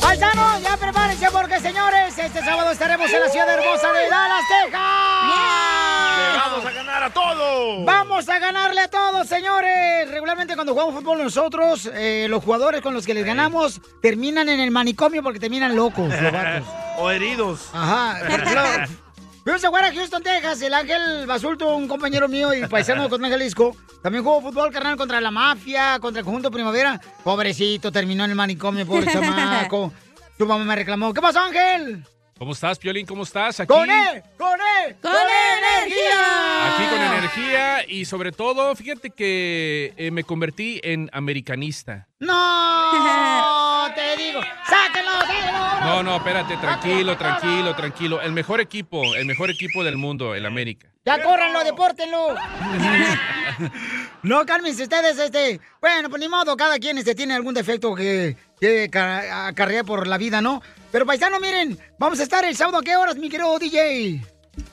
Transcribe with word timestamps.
Paisanos, 0.00 0.62
ya 0.62 0.76
prepárense 0.76 1.26
porque, 1.32 1.60
señores, 1.60 2.16
este 2.18 2.40
sábado 2.40 2.70
estaremos 2.70 3.10
en 3.12 3.20
la 3.20 3.28
ciudad 3.28 3.48
hermosa 3.48 3.92
de 3.92 4.08
Dallas, 4.08 4.44
Texas. 4.48 4.80
¡Le 6.18 6.38
vamos 6.38 6.64
a 6.66 6.70
ganar 6.70 7.02
a 7.02 7.10
todos! 7.10 7.84
Vamos 7.84 8.28
a 8.28 8.38
ganarle 8.38 8.80
a 8.82 8.88
todos, 8.88 9.26
señores. 9.26 10.10
Regularmente 10.10 10.54
cuando 10.54 10.72
jugamos 10.72 10.94
fútbol 10.94 11.22
nosotros, 11.22 11.90
eh, 11.94 12.26
los 12.28 12.44
jugadores 12.44 12.80
con 12.80 12.94
los 12.94 13.06
que 13.06 13.14
les 13.14 13.24
ganamos 13.24 13.80
terminan 14.00 14.48
en 14.48 14.60
el 14.60 14.70
manicomio 14.70 15.22
porque 15.22 15.40
terminan 15.40 15.74
locos, 15.74 16.08
los 16.08 16.32
vatos. 16.32 16.68
o 16.98 17.10
heridos. 17.10 17.70
Ajá. 17.72 18.86
Jugar 19.44 19.84
a 19.84 19.92
Houston, 19.92 20.22
Texas. 20.22 20.62
El 20.62 20.74
Ángel 20.74 21.26
Basulto, 21.26 21.76
un 21.76 21.86
compañero 21.86 22.28
mío 22.28 22.52
y 22.54 22.66
paisano 22.66 23.02
de 23.02 23.08
Cotlán, 23.08 23.30
Jalisco, 23.30 23.76
también 24.02 24.24
jugó 24.24 24.40
fútbol, 24.40 24.72
carnal, 24.72 24.96
contra 24.96 25.20
la 25.20 25.30
mafia, 25.30 25.98
contra 26.00 26.20
el 26.20 26.24
conjunto 26.24 26.50
Primavera. 26.50 27.00
Pobrecito, 27.22 27.92
terminó 27.92 28.24
en 28.24 28.30
el 28.30 28.36
manicomio, 28.36 28.86
pobre 28.86 29.06
chamaco. 29.12 29.92
Tu 30.38 30.46
mamá 30.46 30.64
me 30.64 30.76
reclamó. 30.76 31.12
¿Qué 31.12 31.20
pasó, 31.20 31.40
Ángel? 31.40 32.04
¿Cómo 32.38 32.52
estás, 32.52 32.78
Piolín? 32.78 33.06
¿Cómo 33.06 33.22
estás? 33.22 33.60
Aquí, 33.60 33.72
¡Con 33.72 33.88
él! 33.88 34.22
¡Con 34.36 34.58
él! 34.60 34.96
¡Con, 35.00 35.12
energía! 35.12 36.74
Aquí 36.74 36.84
con 36.90 37.00
energía 37.00 37.84
y 37.88 38.04
sobre 38.06 38.32
todo, 38.32 38.74
fíjate 38.74 39.10
que 39.10 39.94
eh, 39.96 40.10
me 40.10 40.24
convertí 40.24 40.80
en 40.82 41.08
americanista. 41.12 42.08
¡No! 42.18 43.86
¡Te 43.94 44.16
digo! 44.22 44.40
¡Sáquenlo, 44.66 45.12
sáquenlo! 45.20 45.53
No, 45.84 46.02
no, 46.02 46.16
espérate, 46.16 46.56
tranquilo, 46.56 47.16
tranquilo, 47.16 47.74
tranquilo. 47.76 48.20
El 48.22 48.32
mejor 48.32 48.60
equipo, 48.60 49.14
el 49.14 49.26
mejor 49.26 49.50
equipo 49.50 49.84
del 49.84 49.96
mundo, 49.96 50.34
el 50.34 50.46
América. 50.46 50.88
¡Ya 51.04 51.22
córranlo, 51.22 51.62
depórtenlo! 51.62 52.34
no, 54.22 54.46
cálmense 54.46 54.84
ustedes, 54.84 55.18
este... 55.18 55.60
Bueno, 55.80 56.08
pues 56.08 56.20
ni 56.20 56.28
modo, 56.28 56.56
cada 56.56 56.78
quien 56.78 56.96
este, 56.98 57.14
tiene 57.14 57.34
algún 57.34 57.52
defecto 57.54 57.94
que, 57.94 58.36
que 58.60 58.88
ca- 58.90 59.46
acarrea 59.48 59.84
por 59.84 60.06
la 60.06 60.16
vida, 60.16 60.40
¿no? 60.40 60.62
Pero 60.90 61.04
paisano, 61.04 61.38
miren, 61.40 61.78
vamos 61.98 62.20
a 62.20 62.22
estar 62.22 62.44
el 62.44 62.56
sábado, 62.56 62.78
¿a 62.78 62.82
qué 62.82 62.96
horas, 62.96 63.16
mi 63.16 63.28
querido 63.28 63.58
DJ? 63.58 64.22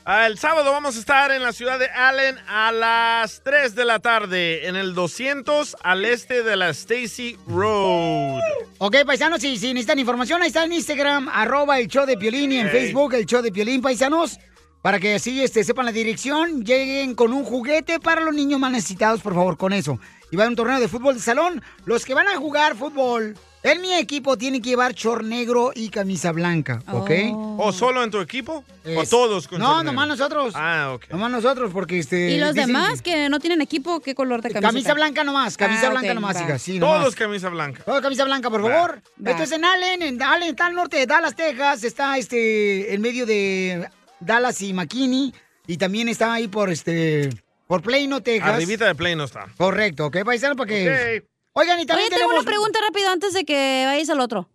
Ah, 0.05 0.27
el 0.27 0.37
sábado 0.37 0.71
vamos 0.71 0.95
a 0.95 0.99
estar 0.99 1.31
en 1.31 1.41
la 1.43 1.53
ciudad 1.53 1.77
de 1.79 1.87
Allen 1.87 2.37
a 2.47 2.71
las 2.71 3.41
3 3.43 3.75
de 3.75 3.85
la 3.85 3.99
tarde, 3.99 4.67
en 4.67 4.75
el 4.75 4.93
200 4.93 5.77
al 5.83 6.05
este 6.05 6.43
de 6.43 6.55
la 6.55 6.69
Stacy 6.69 7.37
Road. 7.47 8.41
Ok, 8.79 8.97
paisanos, 9.05 9.41
si, 9.41 9.57
si 9.57 9.73
necesitan 9.73 9.99
información, 9.99 10.41
ahí 10.41 10.47
está 10.47 10.63
en 10.63 10.73
Instagram, 10.73 11.29
arroba 11.29 11.79
el 11.79 11.87
show 11.87 12.05
de 12.05 12.17
Piolín 12.17 12.51
y 12.51 12.57
en 12.57 12.67
Ok. 12.67 12.71
Facebook 12.71 13.13
el 13.13 13.25
show 13.25 13.41
de 13.41 13.51
Piolín, 13.51 13.81
paisanos. 13.81 14.39
Para 14.81 14.99
que 14.99 15.13
así 15.13 15.43
este, 15.43 15.63
sepan 15.63 15.85
la 15.85 15.91
dirección, 15.91 16.65
lleguen 16.65 17.13
con 17.13 17.33
un 17.33 17.43
juguete 17.43 17.99
para 17.99 18.21
los 18.21 18.33
niños 18.33 18.59
más 18.59 18.71
necesitados, 18.71 19.21
por 19.21 19.35
favor, 19.35 19.55
con 19.55 19.73
eso. 19.73 19.99
Y 20.31 20.35
va 20.37 20.45
a 20.45 20.47
un 20.47 20.55
torneo 20.55 20.79
de 20.79 20.87
fútbol 20.87 21.13
de 21.13 21.21
salón. 21.21 21.61
Los 21.85 22.03
que 22.03 22.15
van 22.15 22.27
a 22.27 22.35
jugar 22.37 22.75
fútbol 22.75 23.35
en 23.63 23.81
mi 23.81 23.93
equipo 23.93 24.37
tienen 24.37 24.61
que 24.61 24.69
llevar 24.69 24.93
short 24.93 25.23
negro 25.23 25.71
y 25.75 25.89
camisa 25.89 26.31
blanca, 26.31 26.81
¿ok? 26.91 27.11
¿O 27.57 27.71
solo 27.71 28.03
en 28.03 28.09
tu 28.09 28.19
equipo? 28.19 28.63
¿O 28.97 29.03
todos 29.05 29.47
con 29.47 29.59
No, 29.59 29.83
nomás 29.83 30.07
nosotros. 30.07 30.53
Ah, 30.55 30.93
ok. 30.95 31.09
Nomás 31.11 31.29
nosotros, 31.31 31.71
porque 31.71 31.99
este... 31.99 32.31
¿Y 32.31 32.39
los 32.39 32.55
demás 32.55 33.01
que 33.01 33.29
no 33.29 33.39
tienen 33.39 33.61
equipo, 33.61 33.99
qué 33.99 34.15
color 34.15 34.41
de 34.41 34.49
que- 34.49 34.53
camisa? 34.55 34.69
Camisa 34.69 34.93
blanca 34.95 35.23
nomás, 35.23 35.57
camisa 35.57 35.87
Ah, 35.87 35.89
blanca 35.91 36.13
nomás, 36.13 36.41
hija, 36.41 36.57
sí, 36.57 36.79
nomás. 36.79 36.99
Todos 37.01 37.15
camisa 37.15 37.49
blanca. 37.49 37.83
Todo 37.83 38.01
camisa 38.01 38.23
blanca, 38.25 38.49
por 38.49 38.61
favor. 38.61 39.01
Va. 39.25 39.31
Esto 39.31 39.43
es 39.43 39.51
en 39.51 39.63
Allen, 39.65 40.01
en 40.01 40.21
Allen, 40.23 40.49
está 40.49 40.65
al 40.65 40.73
norte 40.73 40.97
de 40.97 41.05
Dallas, 41.05 41.35
Texas. 41.35 41.83
Está 41.83 42.17
este 42.17 42.93
en 42.93 43.01
medio 43.01 43.25
de 43.25 43.87
Dallas 44.19 44.61
y 44.61 44.73
McKinney. 44.73 45.33
Y 45.67 45.77
también 45.77 46.09
está 46.09 46.33
ahí 46.33 46.47
por 46.47 46.71
este 46.71 47.29
por 47.67 47.81
Plano, 47.83 48.21
Texas. 48.21 48.49
Arribita 48.55 48.85
de 48.87 48.95
Play 48.95 49.15
no 49.15 49.23
está. 49.25 49.45
Correcto, 49.55 50.07
¿ok, 50.07 50.17
paisano? 50.25 50.55
Porque. 50.55 51.23
Oigan, 51.53 51.79
y 51.79 51.85
también 51.85 52.07
Oye, 52.07 52.15
tengo 52.17 52.29
tenemos. 52.29 52.43
una 52.43 52.49
pregunta 52.51 52.79
rápido 52.87 53.09
antes 53.09 53.33
de 53.33 53.43
que 53.45 53.83
vayas 53.85 54.09
al 54.09 54.19
otro. 54.19 54.49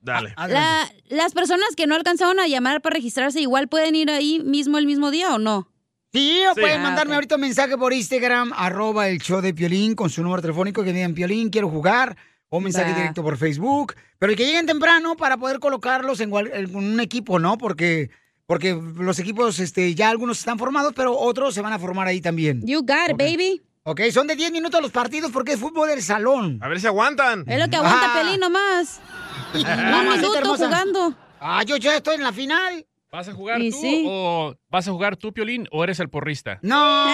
Dale. 0.00 0.34
La- 0.48 0.88
las 1.08 1.32
personas 1.32 1.74
que 1.76 1.86
no 1.86 1.94
alcanzaron 1.94 2.38
a 2.38 2.46
llamar 2.46 2.80
para 2.82 2.94
registrarse, 2.94 3.40
igual 3.40 3.68
pueden 3.68 3.94
ir 3.94 4.10
ahí 4.10 4.40
mismo 4.44 4.78
el 4.78 4.86
mismo 4.86 5.10
día 5.10 5.34
o 5.34 5.38
no? 5.38 5.68
Sí, 6.12 6.42
o 6.50 6.54
Sí. 6.54 6.60
pueden 6.60 6.80
Ah, 6.80 6.84
mandarme 6.84 7.14
ahorita 7.14 7.34
un 7.34 7.40
mensaje 7.40 7.76
por 7.76 7.92
Instagram, 7.92 8.52
arroba 8.56 9.08
el 9.08 9.18
show 9.20 9.40
de 9.40 9.52
Piolín, 9.52 9.94
con 9.94 10.08
su 10.10 10.22
número 10.22 10.40
telefónico, 10.42 10.84
que 10.84 10.92
digan 10.92 11.14
Piolín, 11.14 11.50
quiero 11.50 11.68
jugar, 11.68 12.16
o 12.48 12.58
un 12.58 12.64
mensaje 12.64 12.94
directo 12.94 13.22
por 13.22 13.36
Facebook. 13.36 13.94
Pero 14.18 14.34
que 14.36 14.44
lleguen 14.46 14.66
temprano 14.66 15.16
para 15.16 15.36
poder 15.36 15.58
colocarlos 15.58 16.20
en 16.20 16.32
un 16.32 17.00
equipo, 17.00 17.38
¿no? 17.38 17.58
Porque, 17.58 18.10
porque 18.46 18.78
los 18.96 19.18
equipos, 19.18 19.58
este, 19.58 19.94
ya 19.94 20.08
algunos 20.10 20.38
están 20.38 20.58
formados, 20.58 20.92
pero 20.94 21.18
otros 21.18 21.52
se 21.54 21.60
van 21.62 21.72
a 21.72 21.78
formar 21.78 22.06
ahí 22.06 22.20
también. 22.20 22.62
You 22.64 22.80
got 22.82 23.10
it, 23.10 23.16
baby. 23.18 23.60
Ok, 23.88 24.00
son 24.12 24.26
de 24.26 24.34
10 24.34 24.50
minutos 24.50 24.82
los 24.82 24.90
partidos 24.90 25.30
porque 25.30 25.52
es 25.52 25.60
fútbol 25.60 25.88
del 25.88 26.02
salón. 26.02 26.58
A 26.60 26.66
ver 26.66 26.80
si 26.80 26.88
aguantan. 26.88 27.44
Es 27.46 27.56
lo 27.60 27.68
que 27.70 27.76
aguanta 27.76 28.06
Ah. 28.14 28.20
Pelín 28.20 28.40
nomás. 28.40 29.00
Un 29.54 30.08
minuto 30.10 30.56
jugando. 30.56 31.14
Ah, 31.38 31.62
yo 31.64 31.76
ya 31.76 31.96
estoy 31.96 32.16
en 32.16 32.24
la 32.24 32.32
final. 32.32 32.84
¿Vas 33.12 33.28
a 33.28 33.32
jugar 33.32 33.60
Y 33.60 33.70
tú 33.70 33.80
sí. 33.80 34.04
o 34.08 34.56
vas 34.68 34.88
a 34.88 34.90
jugar 34.90 35.16
tú, 35.16 35.32
Piolín, 35.32 35.68
o 35.70 35.84
eres 35.84 36.00
el 36.00 36.08
porrista? 36.10 36.58
No. 36.62 37.06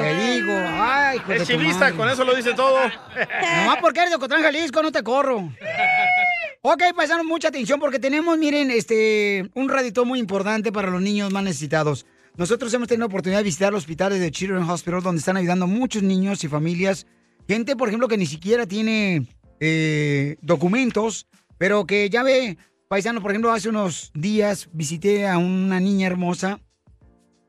Te 0.00 0.14
digo, 0.32 0.52
ay, 0.56 1.20
Es 1.28 1.46
chivista, 1.46 1.92
con 1.92 2.08
eso 2.08 2.24
lo 2.24 2.34
dice 2.34 2.54
todo. 2.54 2.78
Nomás 3.60 3.76
porque 3.82 4.00
eres 4.00 4.10
de 4.12 4.16
Ocotlán, 4.16 4.42
Jalisco, 4.42 4.82
no 4.82 4.90
te 4.90 5.02
corro. 5.02 5.52
Ok, 6.62 6.82
paisanos, 6.96 7.26
mucha 7.26 7.48
atención 7.48 7.78
porque 7.78 7.98
tenemos, 7.98 8.38
miren, 8.38 8.70
este, 8.70 9.50
un 9.54 9.68
radito 9.68 10.06
muy 10.06 10.18
importante 10.18 10.72
para 10.72 10.88
los 10.88 11.02
niños 11.02 11.30
más 11.30 11.42
necesitados. 11.44 12.06
Nosotros 12.36 12.74
hemos 12.74 12.88
tenido 12.88 13.06
oportunidad 13.06 13.38
de 13.38 13.44
visitar 13.44 13.72
los 13.72 13.84
hospitales 13.84 14.18
de 14.18 14.32
Children's 14.32 14.68
Hospital 14.68 15.02
donde 15.02 15.20
están 15.20 15.36
ayudando 15.36 15.68
muchos 15.68 16.02
niños 16.02 16.42
y 16.42 16.48
familias. 16.48 17.06
Gente, 17.46 17.76
por 17.76 17.88
ejemplo, 17.88 18.08
que 18.08 18.16
ni 18.16 18.26
siquiera 18.26 18.66
tiene 18.66 19.28
eh, 19.60 20.36
documentos, 20.42 21.28
pero 21.58 21.86
que 21.86 22.10
ya 22.10 22.24
ve, 22.24 22.58
paisanos, 22.88 23.22
por 23.22 23.30
ejemplo, 23.30 23.52
hace 23.52 23.68
unos 23.68 24.10
días 24.14 24.68
visité 24.72 25.28
a 25.28 25.38
una 25.38 25.78
niña 25.78 26.08
hermosa 26.08 26.60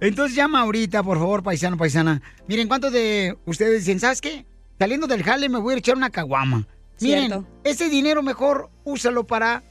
Entonces 0.00 0.34
llama 0.34 0.60
ahorita, 0.62 1.02
por 1.02 1.18
favor, 1.18 1.42
paisano, 1.42 1.76
paisana. 1.76 2.22
Miren, 2.48 2.66
¿cuántos 2.66 2.92
de 2.92 3.36
ustedes 3.44 3.80
dicen, 3.84 4.00
¿sabes 4.00 4.20
qué? 4.22 4.46
Saliendo 4.78 5.06
del 5.06 5.22
jale 5.22 5.48
me 5.50 5.58
voy 5.58 5.74
a 5.74 5.78
echar 5.78 5.96
una 5.96 6.08
caguama. 6.10 6.66
Miren, 7.00 7.26
Cierto. 7.26 7.46
ese 7.64 7.90
dinero 7.90 8.22
mejor 8.22 8.70
úsalo 8.84 9.26
para 9.26 9.62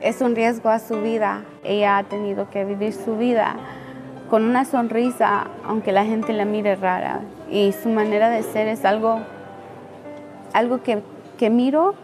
es 0.00 0.20
un 0.22 0.34
riesgo 0.34 0.70
a 0.70 0.78
su 0.78 1.00
vida. 1.02 1.42
Ella 1.62 1.98
ha 1.98 2.04
tenido 2.04 2.48
que 2.48 2.64
vivir 2.64 2.94
su 2.94 3.16
vida 3.16 3.56
con 4.30 4.44
una 4.44 4.64
sonrisa, 4.64 5.48
aunque 5.66 5.92
la 5.92 6.04
gente 6.04 6.32
la 6.32 6.44
mire 6.44 6.76
rara. 6.76 7.20
Y 7.50 7.72
su 7.72 7.88
manera 7.88 8.30
de 8.30 8.42
ser 8.44 8.68
es 8.68 8.84
algo, 8.84 9.18
algo 10.52 10.82
que, 10.82 11.02
que 11.36 11.50
miro 11.50 11.94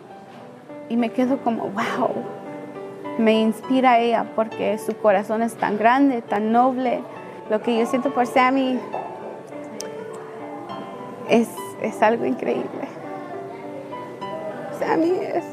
y 0.88 0.96
me 0.96 1.10
quedo 1.10 1.38
como, 1.38 1.64
wow. 1.70 2.10
Me 3.18 3.40
inspira 3.40 3.98
ella 3.98 4.26
porque 4.36 4.78
su 4.78 4.94
corazón 4.96 5.42
es 5.42 5.54
tan 5.54 5.78
grande, 5.78 6.20
tan 6.22 6.52
noble. 6.52 7.00
Lo 7.48 7.62
que 7.62 7.78
yo 7.78 7.86
siento 7.86 8.12
por 8.12 8.26
Sammy 8.26 8.78
es, 11.30 11.48
es 11.80 12.02
algo 12.02 12.26
increíble. 12.26 12.88
Sammy 14.78 15.12
es, 15.12 15.44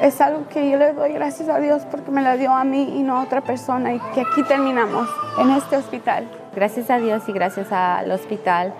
es 0.00 0.20
algo 0.20 0.46
que 0.48 0.70
yo 0.70 0.78
le 0.78 0.92
doy 0.92 1.12
gracias 1.12 1.48
a 1.48 1.58
Dios 1.58 1.82
porque 1.90 2.10
me 2.10 2.22
la 2.22 2.36
dio 2.36 2.52
a 2.52 2.62
mí 2.62 2.94
y 2.96 3.02
no 3.02 3.18
a 3.18 3.22
otra 3.22 3.40
persona 3.40 3.92
y 3.92 3.98
que 4.14 4.20
aquí 4.20 4.42
terminamos 4.46 5.08
en 5.38 5.50
este 5.50 5.76
hospital. 5.76 6.28
Gracias 6.54 6.90
a 6.90 6.98
Dios 6.98 7.28
y 7.28 7.32
gracias 7.32 7.72
al 7.72 8.10
hospital. 8.12 8.72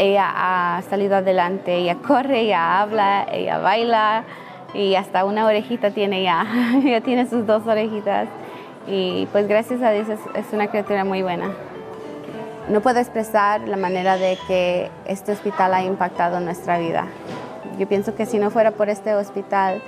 Ella 0.00 0.30
ha 0.34 0.82
salido 0.82 1.16
adelante, 1.16 1.74
ella 1.76 1.96
corre, 1.96 2.40
ella 2.40 2.80
habla, 2.80 3.26
ella 3.30 3.58
baila 3.58 4.24
y 4.72 4.94
hasta 4.94 5.26
una 5.26 5.44
orejita 5.44 5.90
tiene 5.90 6.22
ya, 6.22 6.46
ella 6.84 7.02
tiene 7.02 7.26
sus 7.26 7.46
dos 7.46 7.66
orejitas 7.66 8.28
y 8.86 9.26
pues 9.30 9.46
gracias 9.46 9.82
a 9.82 9.90
Dios 9.90 10.08
es, 10.08 10.20
es 10.34 10.52
una 10.52 10.68
criatura 10.68 11.04
muy 11.04 11.22
buena. 11.22 11.50
No 12.68 12.80
puedo 12.80 12.98
expresar 12.98 13.68
la 13.68 13.76
manera 13.76 14.16
de 14.16 14.38
que 14.48 14.90
este 15.04 15.32
hospital 15.32 15.74
ha 15.74 15.82
impactado 15.82 16.40
nuestra 16.40 16.78
vida. 16.78 17.06
Yo 17.78 17.86
pienso 17.86 18.14
que 18.14 18.24
si 18.24 18.38
no 18.38 18.50
fuera 18.50 18.70
por 18.70 18.88
este 18.88 19.14
hospital, 19.14 19.82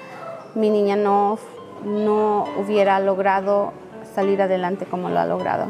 mi 0.54 0.68
niña 0.68 0.96
no, 0.96 1.38
no 1.84 2.44
hubiera 2.58 3.00
logrado 3.00 3.72
salir 4.14 4.42
adelante 4.42 4.84
como 4.84 5.08
lo 5.08 5.20
ha 5.20 5.26
logrado, 5.26 5.66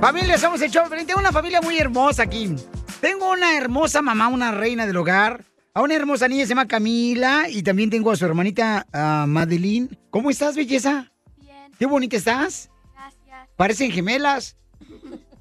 Familia, 0.00 0.38
somos 0.38 0.62
el 0.62 0.70
show. 0.70 0.84
Tengo 0.88 1.18
una 1.18 1.32
familia 1.32 1.60
muy 1.60 1.76
hermosa 1.76 2.22
aquí. 2.22 2.54
Tengo 3.00 3.32
una 3.32 3.56
hermosa 3.56 4.00
mamá, 4.00 4.28
una 4.28 4.52
reina 4.52 4.86
del 4.86 4.96
hogar. 4.96 5.42
A 5.76 5.82
una 5.82 5.94
hermosa 5.94 6.28
niña 6.28 6.44
se 6.44 6.50
llama 6.50 6.68
Camila. 6.68 7.48
Y 7.50 7.62
también 7.64 7.90
tengo 7.90 8.10
a 8.12 8.16
su 8.16 8.24
hermanita 8.24 8.86
Madeline. 9.26 9.98
¿Cómo 10.10 10.30
estás, 10.30 10.54
belleza? 10.54 11.10
Bien, 11.40 11.72
Qué 11.78 11.86
bonita 11.86 12.16
estás. 12.16 12.70
gracias. 12.94 13.48
Parecen 13.56 13.90
gemelas. 13.90 14.56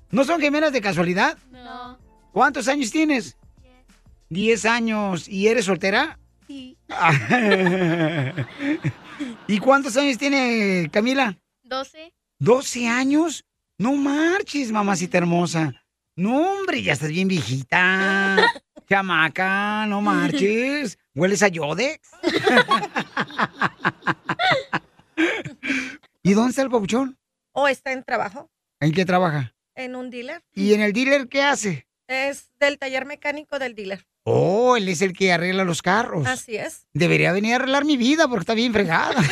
¿No 0.09 0.23
son 0.23 0.41
gemelas 0.41 0.73
de 0.73 0.81
casualidad? 0.81 1.37
No. 1.51 1.99
¿Cuántos 2.31 2.67
años 2.67 2.89
tienes? 2.91 3.37
Diez. 3.61 3.85
Diez 4.29 4.65
años. 4.65 5.27
¿Y 5.27 5.47
eres 5.47 5.65
soltera? 5.65 6.17
Sí. 6.47 6.77
¿Y 9.47 9.59
cuántos 9.59 9.95
años 9.97 10.17
tiene 10.17 10.89
Camila? 10.91 11.37
Doce. 11.63 12.11
¿12 12.39 12.87
años? 12.87 13.45
No 13.77 13.93
marches, 13.93 14.71
mamacita 14.71 15.17
hermosa. 15.19 15.73
No, 16.15 16.37
hombre, 16.59 16.81
ya 16.83 16.93
estás 16.93 17.09
bien 17.09 17.27
viejita. 17.27 18.37
Chamaca, 18.87 19.85
no 19.87 20.01
marches. 20.01 20.97
¿Hueles 21.15 21.43
a 21.43 21.47
Yodex? 21.47 22.09
¿Y 26.23 26.33
dónde 26.33 26.51
está 26.51 26.61
el 26.63 26.69
papuchón? 26.69 27.17
o 27.55 27.67
está 27.67 27.91
en 27.91 28.03
trabajo 28.03 28.49
¿En 28.79 28.91
qué 28.93 29.05
trabaja? 29.05 29.53
en 29.75 29.95
un 29.95 30.09
dealer. 30.09 30.41
¿Y 30.53 30.73
en 30.73 30.81
el 30.81 30.93
dealer 30.93 31.27
qué 31.27 31.43
hace? 31.43 31.87
Es 32.07 32.51
del 32.59 32.77
taller 32.77 33.05
mecánico 33.05 33.59
del 33.59 33.75
dealer. 33.75 34.05
Oh, 34.23 34.77
él 34.77 34.87
es 34.87 35.01
el 35.01 35.13
que 35.13 35.33
arregla 35.33 35.63
los 35.63 35.81
carros. 35.81 36.27
Así 36.27 36.55
es. 36.55 36.87
Debería 36.93 37.31
venir 37.31 37.53
a 37.53 37.55
arreglar 37.57 37.85
mi 37.85 37.97
vida 37.97 38.27
porque 38.27 38.41
está 38.41 38.53
bien 38.53 38.73
fregada. 38.73 39.13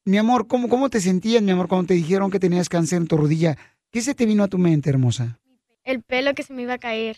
mi 0.05 0.17
amor, 0.17 0.47
¿cómo, 0.47 0.69
¿cómo 0.69 0.89
te 0.89 1.01
sentías, 1.01 1.43
mi 1.43 1.51
amor, 1.51 1.67
cuando 1.67 1.89
te 1.89 1.93
dijeron 1.93 2.31
que 2.31 2.39
tenías 2.39 2.67
cáncer 2.67 3.01
en 3.01 3.07
tu 3.07 3.15
rodilla? 3.17 3.55
¿Qué 3.91 4.01
se 4.01 4.15
te 4.15 4.25
vino 4.25 4.43
a 4.43 4.47
tu 4.47 4.57
mente, 4.57 4.89
hermosa? 4.89 5.39
El 5.83 6.01
pelo 6.01 6.33
que 6.33 6.41
se 6.41 6.51
me 6.53 6.63
iba 6.63 6.73
a 6.73 6.79
caer. 6.79 7.17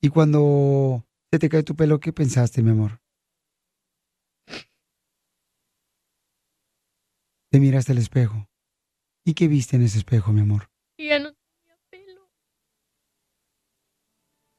Y 0.00 0.08
cuando 0.08 1.04
se 1.30 1.38
te 1.38 1.50
cae 1.50 1.62
tu 1.62 1.76
pelo, 1.76 2.00
¿qué 2.00 2.10
pensaste, 2.12 2.62
mi 2.62 2.70
amor? 2.70 3.01
Te 7.52 7.60
miraste 7.60 7.92
al 7.92 7.98
espejo. 7.98 8.48
¿Y 9.26 9.34
qué 9.34 9.46
viste 9.46 9.76
en 9.76 9.82
ese 9.82 9.98
espejo, 9.98 10.32
mi 10.32 10.40
amor? 10.40 10.70
Ya 10.96 11.18
no 11.18 11.34
tenía 11.34 11.76
pelo. 11.90 12.22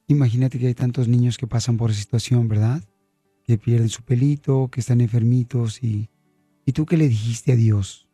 Imagínate 0.06 0.60
que 0.60 0.68
hay 0.68 0.74
tantos 0.74 1.08
niños 1.08 1.36
que 1.36 1.48
pasan 1.48 1.76
por 1.76 1.90
esa 1.90 1.98
situación, 1.98 2.46
¿verdad? 2.46 2.84
Que 3.42 3.58
pierden 3.58 3.88
su 3.88 4.04
pelito, 4.04 4.68
que 4.70 4.78
están 4.78 5.00
enfermitos 5.00 5.82
y... 5.82 6.08
¿Y 6.64 6.70
tú 6.70 6.86
qué 6.86 6.96
le 6.96 7.08
dijiste 7.08 7.50
a 7.50 7.56
Dios? 7.56 8.08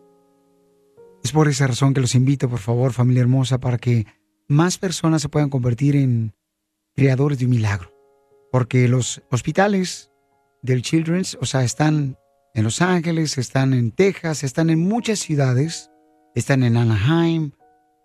Es 1.24 1.32
por 1.32 1.48
esa 1.48 1.68
razón 1.68 1.94
que 1.94 2.02
los 2.02 2.16
invito, 2.16 2.50
por 2.50 2.60
favor, 2.60 2.92
familia 2.92 3.22
hermosa, 3.22 3.60
para 3.60 3.78
que 3.78 4.06
más 4.48 4.78
personas 4.78 5.22
se 5.22 5.30
puedan 5.30 5.50
convertir 5.50 5.96
en 5.96 6.34
creadores 6.96 7.40
de 7.40 7.46
un 7.46 7.52
milagro. 7.52 7.94
Porque 8.52 8.88
los 8.88 9.22
hospitales 9.32 10.12
del 10.62 10.82
Children's, 10.82 11.38
o 11.42 11.46
sea, 11.46 11.64
están 11.64 12.18
en 12.54 12.64
Los 12.64 12.82
Ángeles, 12.82 13.38
están 13.38 13.74
en 13.74 13.92
Texas, 13.92 14.44
están 14.44 14.70
en 14.70 14.80
muchas 14.80 15.20
ciudades, 15.20 15.90
están 16.36 16.64
en 16.64 16.78
Anaheim, 16.78 17.52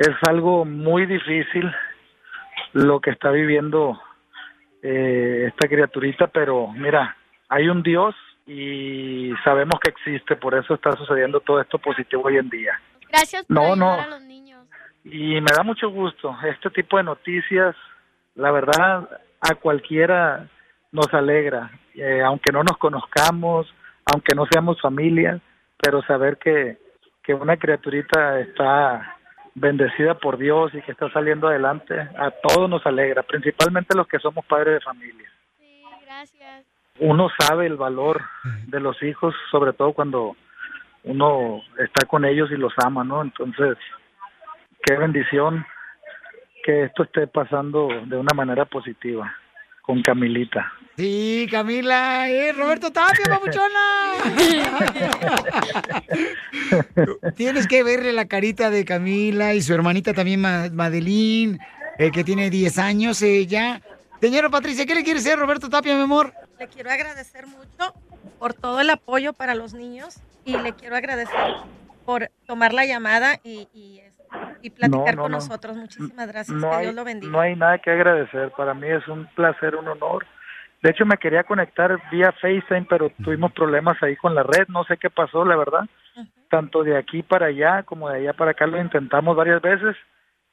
es 0.00 0.16
algo 0.26 0.64
muy 0.64 1.04
difícil 1.04 1.70
lo 2.72 3.00
que 3.00 3.10
está 3.10 3.30
viviendo 3.30 4.00
eh, 4.82 5.44
esta 5.48 5.68
criaturita, 5.68 6.28
pero 6.28 6.68
mira, 6.68 7.14
hay 7.50 7.68
un 7.68 7.82
Dios 7.82 8.14
y 8.46 9.30
sabemos 9.44 9.78
que 9.78 9.90
existe, 9.90 10.36
por 10.36 10.54
eso 10.54 10.72
está 10.72 10.92
sucediendo 10.92 11.40
todo 11.40 11.60
esto 11.60 11.78
positivo 11.78 12.22
hoy 12.24 12.38
en 12.38 12.48
día. 12.48 12.80
Gracias 13.10 13.44
por 13.44 13.54
No, 13.54 13.76
no. 13.76 13.92
a 13.92 14.06
los 14.06 14.22
niños. 14.22 14.66
Y 15.04 15.38
me 15.42 15.52
da 15.54 15.62
mucho 15.62 15.90
gusto. 15.90 16.34
Este 16.44 16.70
tipo 16.70 16.96
de 16.96 17.02
noticias, 17.02 17.76
la 18.36 18.50
verdad, 18.52 19.06
a 19.42 19.54
cualquiera 19.56 20.48
nos 20.92 21.12
alegra, 21.12 21.70
eh, 21.94 22.22
aunque 22.24 22.52
no 22.52 22.62
nos 22.62 22.78
conozcamos, 22.78 23.66
aunque 24.10 24.34
no 24.34 24.46
seamos 24.46 24.80
familia, 24.80 25.38
pero 25.76 26.00
saber 26.04 26.38
que, 26.38 26.78
que 27.22 27.34
una 27.34 27.58
criaturita 27.58 28.40
está 28.40 29.18
bendecida 29.54 30.14
por 30.14 30.38
Dios 30.38 30.72
y 30.74 30.82
que 30.82 30.92
está 30.92 31.10
saliendo 31.10 31.48
adelante, 31.48 31.94
a 31.94 32.30
todos 32.30 32.68
nos 32.68 32.84
alegra, 32.86 33.22
principalmente 33.22 33.96
los 33.96 34.06
que 34.06 34.18
somos 34.18 34.44
padres 34.46 34.74
de 34.74 34.80
familia. 34.80 35.30
Gracias. 36.04 36.66
Uno 36.98 37.28
sabe 37.38 37.66
el 37.66 37.76
valor 37.76 38.20
de 38.66 38.80
los 38.80 39.02
hijos, 39.02 39.34
sobre 39.50 39.72
todo 39.72 39.92
cuando 39.92 40.36
uno 41.04 41.62
está 41.78 42.06
con 42.06 42.24
ellos 42.24 42.50
y 42.50 42.56
los 42.56 42.74
ama, 42.84 43.04
¿no? 43.04 43.22
Entonces, 43.22 43.78
qué 44.84 44.96
bendición 44.96 45.64
que 46.62 46.84
esto 46.84 47.04
esté 47.04 47.26
pasando 47.26 47.88
de 48.04 48.16
una 48.16 48.34
manera 48.34 48.66
positiva 48.66 49.34
con 49.82 50.02
Camilita. 50.02 50.72
Sí, 50.96 51.46
Camila, 51.50 52.28
eh, 52.28 52.52
Roberto 52.52 52.90
Tapia, 52.92 53.24
papuchona. 53.28 54.12
Tienes 57.36 57.66
que 57.66 57.82
verle 57.82 58.12
la 58.12 58.26
carita 58.26 58.70
de 58.70 58.84
Camila 58.84 59.54
y 59.54 59.62
su 59.62 59.72
hermanita 59.72 60.12
también, 60.12 60.40
Ma- 60.40 60.68
Madeline, 60.70 61.58
eh, 61.98 62.10
que 62.10 62.24
tiene 62.24 62.50
10 62.50 62.78
años 62.78 63.22
ella. 63.22 63.80
Señora 64.20 64.50
Patricia, 64.50 64.84
¿qué 64.84 64.94
le 64.94 65.02
quiere 65.04 65.20
decir 65.20 65.38
Roberto 65.38 65.70
Tapia, 65.70 65.94
mi 65.94 66.02
amor? 66.02 66.34
Le 66.58 66.68
quiero 66.68 66.90
agradecer 66.90 67.46
mucho 67.46 67.94
por 68.38 68.52
todo 68.52 68.80
el 68.80 68.90
apoyo 68.90 69.32
para 69.32 69.54
los 69.54 69.72
niños 69.72 70.16
y 70.44 70.56
le 70.58 70.74
quiero 70.74 70.96
agradecer 70.96 71.54
por 72.04 72.30
tomar 72.46 72.74
la 72.74 72.84
llamada 72.84 73.40
y, 73.42 73.68
y, 73.72 74.00
es- 74.00 74.10
y 74.62 74.70
platicar 74.70 74.90
No, 74.90 75.16
no, 75.16 75.22
con 75.22 75.32
no. 75.32 75.36
nosotros. 75.38 75.76
Muchísimas 75.76 76.28
gracias. 76.28 76.56
No 76.56 76.70
que 76.70 76.76
hay, 76.76 76.82
Dios 76.86 76.94
lo 76.94 77.04
bendiga. 77.04 77.32
no 77.32 77.40
hay 77.40 77.56
nada 77.56 77.78
que 77.78 77.90
agradecer, 77.90 78.50
para 78.56 78.74
mí 78.74 78.88
es 78.88 79.06
un 79.08 79.26
placer, 79.34 79.76
un 79.76 79.88
honor. 79.88 80.26
De 80.82 80.90
hecho, 80.90 81.04
me 81.04 81.18
quería 81.18 81.44
conectar 81.44 82.00
vía 82.10 82.32
FaceTime, 82.32 82.86
pero 82.88 83.10
tuvimos 83.22 83.52
problemas 83.52 84.02
ahí 84.02 84.16
con 84.16 84.34
la 84.34 84.42
red, 84.42 84.66
no 84.68 84.84
sé 84.84 84.96
qué 84.96 85.10
pasó, 85.10 85.44
la 85.44 85.56
verdad. 85.56 85.84
Tanto 86.48 86.82
de 86.82 86.96
aquí 86.96 87.22
para 87.22 87.46
allá 87.46 87.82
como 87.82 88.08
de 88.08 88.16
allá 88.18 88.32
para 88.32 88.52
acá 88.52 88.66
lo 88.66 88.80
intentamos 88.80 89.36
varias 89.36 89.60
veces, 89.60 89.94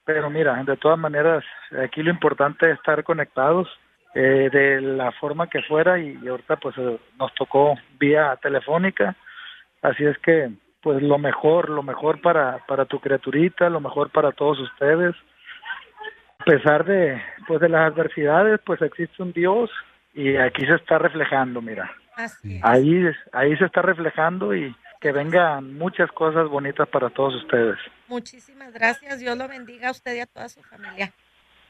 pero 0.03 0.29
mira, 0.29 0.61
de 0.63 0.77
todas 0.77 0.99
maneras, 0.99 1.43
aquí 1.83 2.03
lo 2.03 2.11
importante 2.11 2.69
es 2.69 2.77
estar 2.77 3.03
conectados 3.03 3.67
eh, 4.15 4.49
de 4.51 4.81
la 4.81 5.11
forma 5.13 5.47
que 5.49 5.61
fuera 5.63 5.97
y, 5.97 6.19
y 6.21 6.27
ahorita 6.27 6.57
pues 6.57 6.77
eh, 6.77 6.99
nos 7.17 7.33
tocó 7.35 7.75
vía 7.99 8.37
telefónica, 8.41 9.15
así 9.81 10.05
es 10.05 10.17
que 10.19 10.49
pues 10.87 11.03
lo 11.03 11.17
mejor, 11.17 11.69
lo 11.69 11.83
mejor 11.83 12.21
para, 12.21 12.65
para 12.65 12.85
tu 12.85 13.01
criaturita, 13.01 13.69
lo 13.69 13.81
mejor 13.81 14.09
para 14.09 14.31
todos 14.31 14.57
ustedes. 14.57 15.13
A 16.39 16.45
pesar 16.45 16.85
de 16.85 17.21
pues 17.45 17.59
de 17.59 17.67
las 17.67 17.91
adversidades, 17.91 18.61
pues 18.65 18.81
existe 18.81 19.21
un 19.21 19.33
Dios 19.33 19.69
y 20.13 20.37
aquí 20.37 20.65
se 20.65 20.75
está 20.75 20.97
reflejando, 20.97 21.61
mira. 21.61 21.91
Así 22.15 22.55
es. 22.55 22.63
Ahí 22.63 23.05
ahí 23.33 23.57
se 23.57 23.65
está 23.65 23.81
reflejando 23.81 24.55
y 24.55 24.73
que 25.01 25.11
vengan 25.11 25.73
muchas 25.73 26.09
cosas 26.13 26.47
bonitas 26.47 26.87
para 26.87 27.09
todos 27.09 27.35
ustedes. 27.35 27.75
Muchísimas 28.07 28.71
gracias. 28.71 29.19
Dios 29.19 29.37
lo 29.37 29.49
bendiga 29.49 29.89
a 29.89 29.91
usted 29.91 30.15
y 30.15 30.21
a 30.21 30.25
toda 30.25 30.47
su 30.47 30.63
familia. 30.63 31.11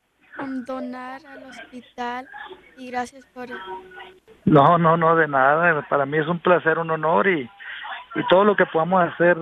donar 0.64 1.20
al 1.26 1.42
hospital 1.44 2.28
y 2.76 2.90
gracias 2.90 3.24
por... 3.26 3.48
No, 4.44 4.78
no, 4.78 4.96
no, 4.96 5.16
de 5.16 5.28
nada. 5.28 5.86
Para 5.88 6.06
mí 6.06 6.18
es 6.18 6.26
un 6.26 6.38
placer, 6.38 6.78
un 6.78 6.90
honor 6.90 7.26
y, 7.28 7.42
y 8.14 8.26
todo 8.28 8.44
lo 8.44 8.56
que 8.56 8.66
podamos 8.66 9.02
hacer 9.12 9.36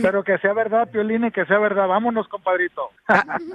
Pero 0.01 0.23
que 0.23 0.37
sea 0.39 0.53
verdad, 0.53 0.89
Piolín, 0.89 1.25
y 1.25 1.31
que 1.31 1.45
sea 1.45 1.57
verdad. 1.59 1.87
Vámonos, 1.87 2.27
compadrito. 2.27 2.89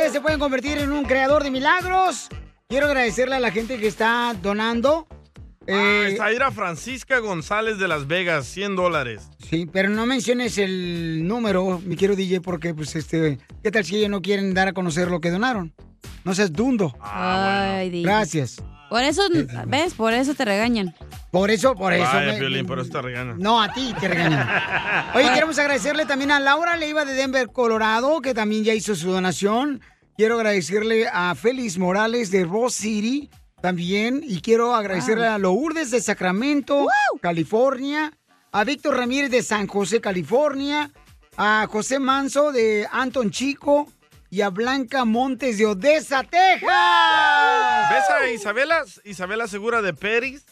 Ustedes 0.08 0.22
se 0.22 0.22
pueden 0.22 0.40
convertir 0.40 0.78
en 0.78 0.90
un 0.90 1.04
creador 1.04 1.44
de 1.44 1.50
milagros. 1.50 2.28
Quiero 2.66 2.86
agradecerle 2.86 3.34
a 3.36 3.40
la 3.40 3.50
gente 3.50 3.76
que 3.76 3.86
está 3.88 4.34
donando. 4.40 5.06
Ah, 5.10 5.16
Eh, 5.66 6.06
está 6.12 6.32
Ira 6.32 6.50
Francisca 6.50 7.18
González 7.18 7.76
de 7.78 7.88
Las 7.88 8.06
Vegas, 8.06 8.46
100 8.46 8.74
dólares. 8.74 9.28
Sí, 9.50 9.68
pero 9.70 9.90
no 9.90 10.06
menciones 10.06 10.56
el 10.56 11.28
número, 11.28 11.78
mi 11.84 11.94
quiero 11.94 12.16
DJ, 12.16 12.40
porque, 12.40 12.72
pues, 12.72 12.96
este, 12.96 13.38
¿qué 13.62 13.70
tal 13.70 13.84
si 13.84 13.96
ellos 13.96 14.08
no 14.08 14.22
quieren 14.22 14.54
dar 14.54 14.68
a 14.68 14.72
conocer 14.72 15.08
lo 15.10 15.20
que 15.20 15.30
donaron? 15.30 15.74
No 16.24 16.34
seas 16.34 16.54
dundo. 16.54 16.96
Ay, 17.02 17.90
DJ. 17.90 18.04
Gracias. 18.04 18.62
Por 18.88 19.02
eso, 19.02 19.20
¿ves? 19.66 19.92
Por 19.92 20.14
eso 20.14 20.32
te 20.32 20.46
regañan. 20.46 20.94
Por 21.30 21.50
eso, 21.50 21.74
por 21.74 21.92
eso. 21.92 22.04
Vaya, 22.10 22.32
me- 22.32 22.38
Piolín, 22.38 22.64
por 22.64 22.78
eso 22.78 22.88
te 22.90 23.02
regañan. 23.02 23.36
No, 23.38 23.60
a 23.60 23.70
ti 23.74 23.94
te 24.00 24.08
regañan. 24.08 24.48
Oye, 25.14 25.30
queremos 25.34 25.58
agradecerle 25.58 26.06
también 26.06 26.30
a 26.30 26.40
Laura 26.40 26.74
Leiva 26.78 27.04
de 27.04 27.12
Denver, 27.12 27.48
Colorado, 27.52 28.22
que 28.22 28.32
también 28.32 28.64
ya 28.64 28.72
hizo 28.72 28.94
su 28.94 29.10
donación. 29.10 29.82
Quiero 30.18 30.34
agradecerle 30.34 31.06
a 31.06 31.32
Félix 31.36 31.78
Morales 31.78 32.32
de 32.32 32.44
Ross 32.44 32.74
City 32.74 33.30
también. 33.62 34.20
Y 34.24 34.40
quiero 34.40 34.74
agradecerle 34.74 35.28
a 35.28 35.38
Lourdes 35.38 35.92
de 35.92 36.02
Sacramento, 36.02 36.88
California. 37.22 38.12
A 38.50 38.64
Víctor 38.64 38.96
Ramírez 38.96 39.30
de 39.30 39.44
San 39.44 39.68
José, 39.68 40.00
California. 40.00 40.90
A 41.36 41.68
José 41.70 42.00
Manso 42.00 42.50
de 42.50 42.88
Anton 42.90 43.30
Chico. 43.30 43.86
Y 44.28 44.40
a 44.40 44.50
Blanca 44.50 45.04
Montes 45.04 45.56
de 45.58 45.66
Odessa, 45.66 46.24
Texas. 46.24 46.62
¿Ves 46.62 48.10
a 48.10 48.28
Isabela? 48.34 48.84
Isabela 49.04 49.46
Segura 49.46 49.82
de 49.82 49.94
Peris. 49.94 50.44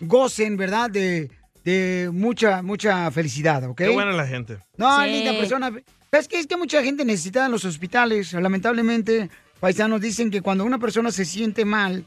gocen, 0.00 0.56
¿verdad? 0.56 0.90
De, 0.90 1.30
de 1.64 2.10
mucha, 2.12 2.60
mucha 2.62 3.10
felicidad, 3.10 3.64
¿ok? 3.64 3.78
Qué 3.78 3.88
buena 3.88 4.12
la 4.12 4.26
gente. 4.26 4.58
No, 4.76 5.00
Sí. 5.02 5.10
linda 5.10 5.32
persona. 5.38 5.72
Es 6.10 6.28
que 6.28 6.38
es 6.38 6.46
que 6.46 6.58
mucha 6.58 6.82
gente 6.82 7.06
necesita 7.06 7.46
en 7.46 7.52
los 7.52 7.64
hospitales. 7.64 8.34
Lamentablemente, 8.34 9.30
paisanos 9.62 10.00
dicen 10.00 10.32
que 10.32 10.40
cuando 10.42 10.64
una 10.64 10.80
persona 10.80 11.12
se 11.12 11.24
siente 11.24 11.64
mal 11.64 12.04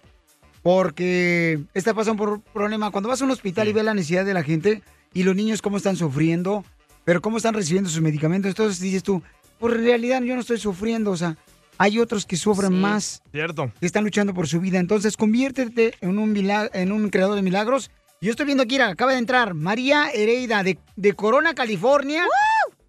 porque 0.62 1.58
está 1.74 1.94
pasando 1.94 2.18
por 2.22 2.30
un 2.34 2.42
problema, 2.42 2.92
cuando 2.92 3.08
vas 3.08 3.22
a 3.22 3.26
un 3.26 3.32
hospital 3.32 3.70
y 3.70 3.74
ves 3.74 3.86
la 3.86 3.94
necesidad 3.94 4.26
de 4.26 4.34
la 4.34 4.44
gente 4.44 4.82
y 5.14 5.24
los 5.24 5.38
niños 5.38 5.62
cómo 5.62 5.78
están 5.78 5.96
sufriendo, 5.96 6.66
pero 7.06 7.22
cómo 7.22 7.38
están 7.38 7.54
recibiendo 7.54 7.90
sus 7.90 8.02
medicamentos, 8.02 8.50
entonces 8.50 8.82
dices 8.82 9.04
tú, 9.04 9.24
por 9.58 9.72
realidad 9.72 10.22
yo 10.22 10.36
no 10.36 10.42
estoy 10.42 10.58
sufriendo, 10.60 11.12
o 11.12 11.18
sea, 11.18 11.38
hay 11.78 11.98
otros 12.00 12.26
que 12.26 12.36
sufren 12.36 12.72
Sí. 12.72 12.78
más 12.78 13.22
Cierto. 13.32 13.72
que 13.80 13.86
están 13.86 14.04
luchando 14.04 14.34
por 14.34 14.48
su 14.50 14.60
vida. 14.60 14.80
Entonces, 14.80 15.16
conviértete 15.16 15.94
en 16.02 16.20
un, 16.20 16.36
en 16.36 17.10
creador 17.10 17.36
de 17.36 17.42
milagros. 17.42 17.90
Yo 18.20 18.32
estoy 18.32 18.46
viendo 18.48 18.64
aquí, 18.64 18.78
acaba 18.82 19.14
de 19.14 19.20
entrar 19.20 19.54
María 19.54 20.10
Hereida 20.10 20.62
de, 20.64 20.78
de 20.98 21.14
Corona, 21.14 21.54
California. 21.54 22.24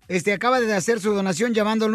Este 0.09 0.33
acaba 0.33 0.61
de 0.61 0.75
hacer 0.75 0.99
su 0.99 1.13
donación 1.13 1.55
llamando 1.55 1.87
al 1.87 1.95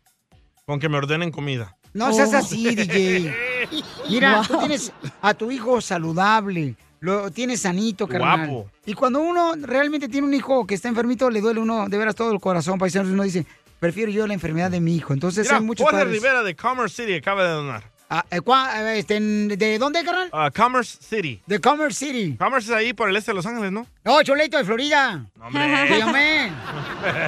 Con 0.65 0.79
que 0.79 0.89
me 0.89 0.97
ordenen 0.97 1.31
comida. 1.31 1.75
No 1.93 2.11
seas 2.13 2.33
Oh. 2.33 2.37
así, 2.37 2.75
DJ. 2.75 3.33
Mira, 4.09 4.41
tú 4.47 4.53
Wow. 4.53 4.59
tienes 4.61 4.91
a 5.21 5.33
tu 5.33 5.51
hijo 5.51 5.79
saludable, 5.81 6.75
lo 6.99 7.31
tienes 7.31 7.61
sanito, 7.61 8.07
carnal. 8.07 8.47
Guapo. 8.49 8.69
Y 8.85 8.93
cuando 8.93 9.19
uno 9.21 9.53
realmente 9.61 10.07
tiene 10.09 10.27
un 10.27 10.33
hijo 10.33 10.65
que 10.67 10.75
está 10.75 10.87
enfermito, 10.89 11.29
le 11.29 11.41
duele 11.41 11.59
uno 11.59 11.87
de 11.87 11.97
veras 11.97 12.15
todo 12.15 12.31
el 12.31 12.39
corazón, 12.39 12.77
paisanos. 12.79 13.11
Uno 13.11 13.23
dice, 13.23 13.45
prefiero 13.79 14.11
yo 14.11 14.25
la 14.27 14.33
enfermedad 14.33 14.71
de 14.71 14.79
mi 14.79 14.95
hijo. 14.95 15.13
Entonces 15.13 15.45
Mira, 15.47 15.57
hay 15.57 15.63
muchos 15.63 15.83
Jorge 15.85 16.03
padres- 16.05 16.13
Rivera 16.13 16.43
de 16.43 16.55
Commerce 16.55 17.03
City 17.03 17.15
acaba 17.15 17.43
de 17.43 17.49
donar. 17.51 17.83
Ah, 18.07 18.23
eh, 18.29 18.39
cua- 18.39 18.69
eh, 18.93 18.99
este, 18.99 19.19
¿De 19.19 19.79
dónde, 19.79 20.03
carnal? 20.03 20.29
Ah, 20.31 20.51
Commerce 20.55 20.99
City. 21.01 21.41
De 21.47 21.59
Commerce 21.59 22.05
City. 22.05 22.37
Commerce 22.37 22.69
es 22.71 22.77
ahí 22.77 22.93
por 22.93 23.09
el 23.09 23.15
este 23.15 23.31
de 23.31 23.35
Los 23.35 23.47
Ángeles, 23.47 23.71
¿no? 23.71 23.87
No, 24.03 24.21
Choleto 24.21 24.57
de 24.59 24.63
Florida. 24.63 25.25
hombre. 25.41 25.87
Sí, 25.87 26.01
hombre. 26.03 26.51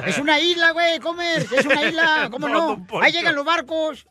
Es 0.06 0.18
una 0.18 0.38
isla, 0.38 0.70
güey, 0.70 1.00
Commerce. 1.00 1.48
Es 1.56 1.66
una 1.66 1.82
isla, 1.84 2.28
¿cómo 2.30 2.48
No, 2.48 2.76
no? 2.88 3.00
Ahí 3.02 3.10
llegan 3.10 3.34
los 3.34 3.44
barcos. 3.44 4.06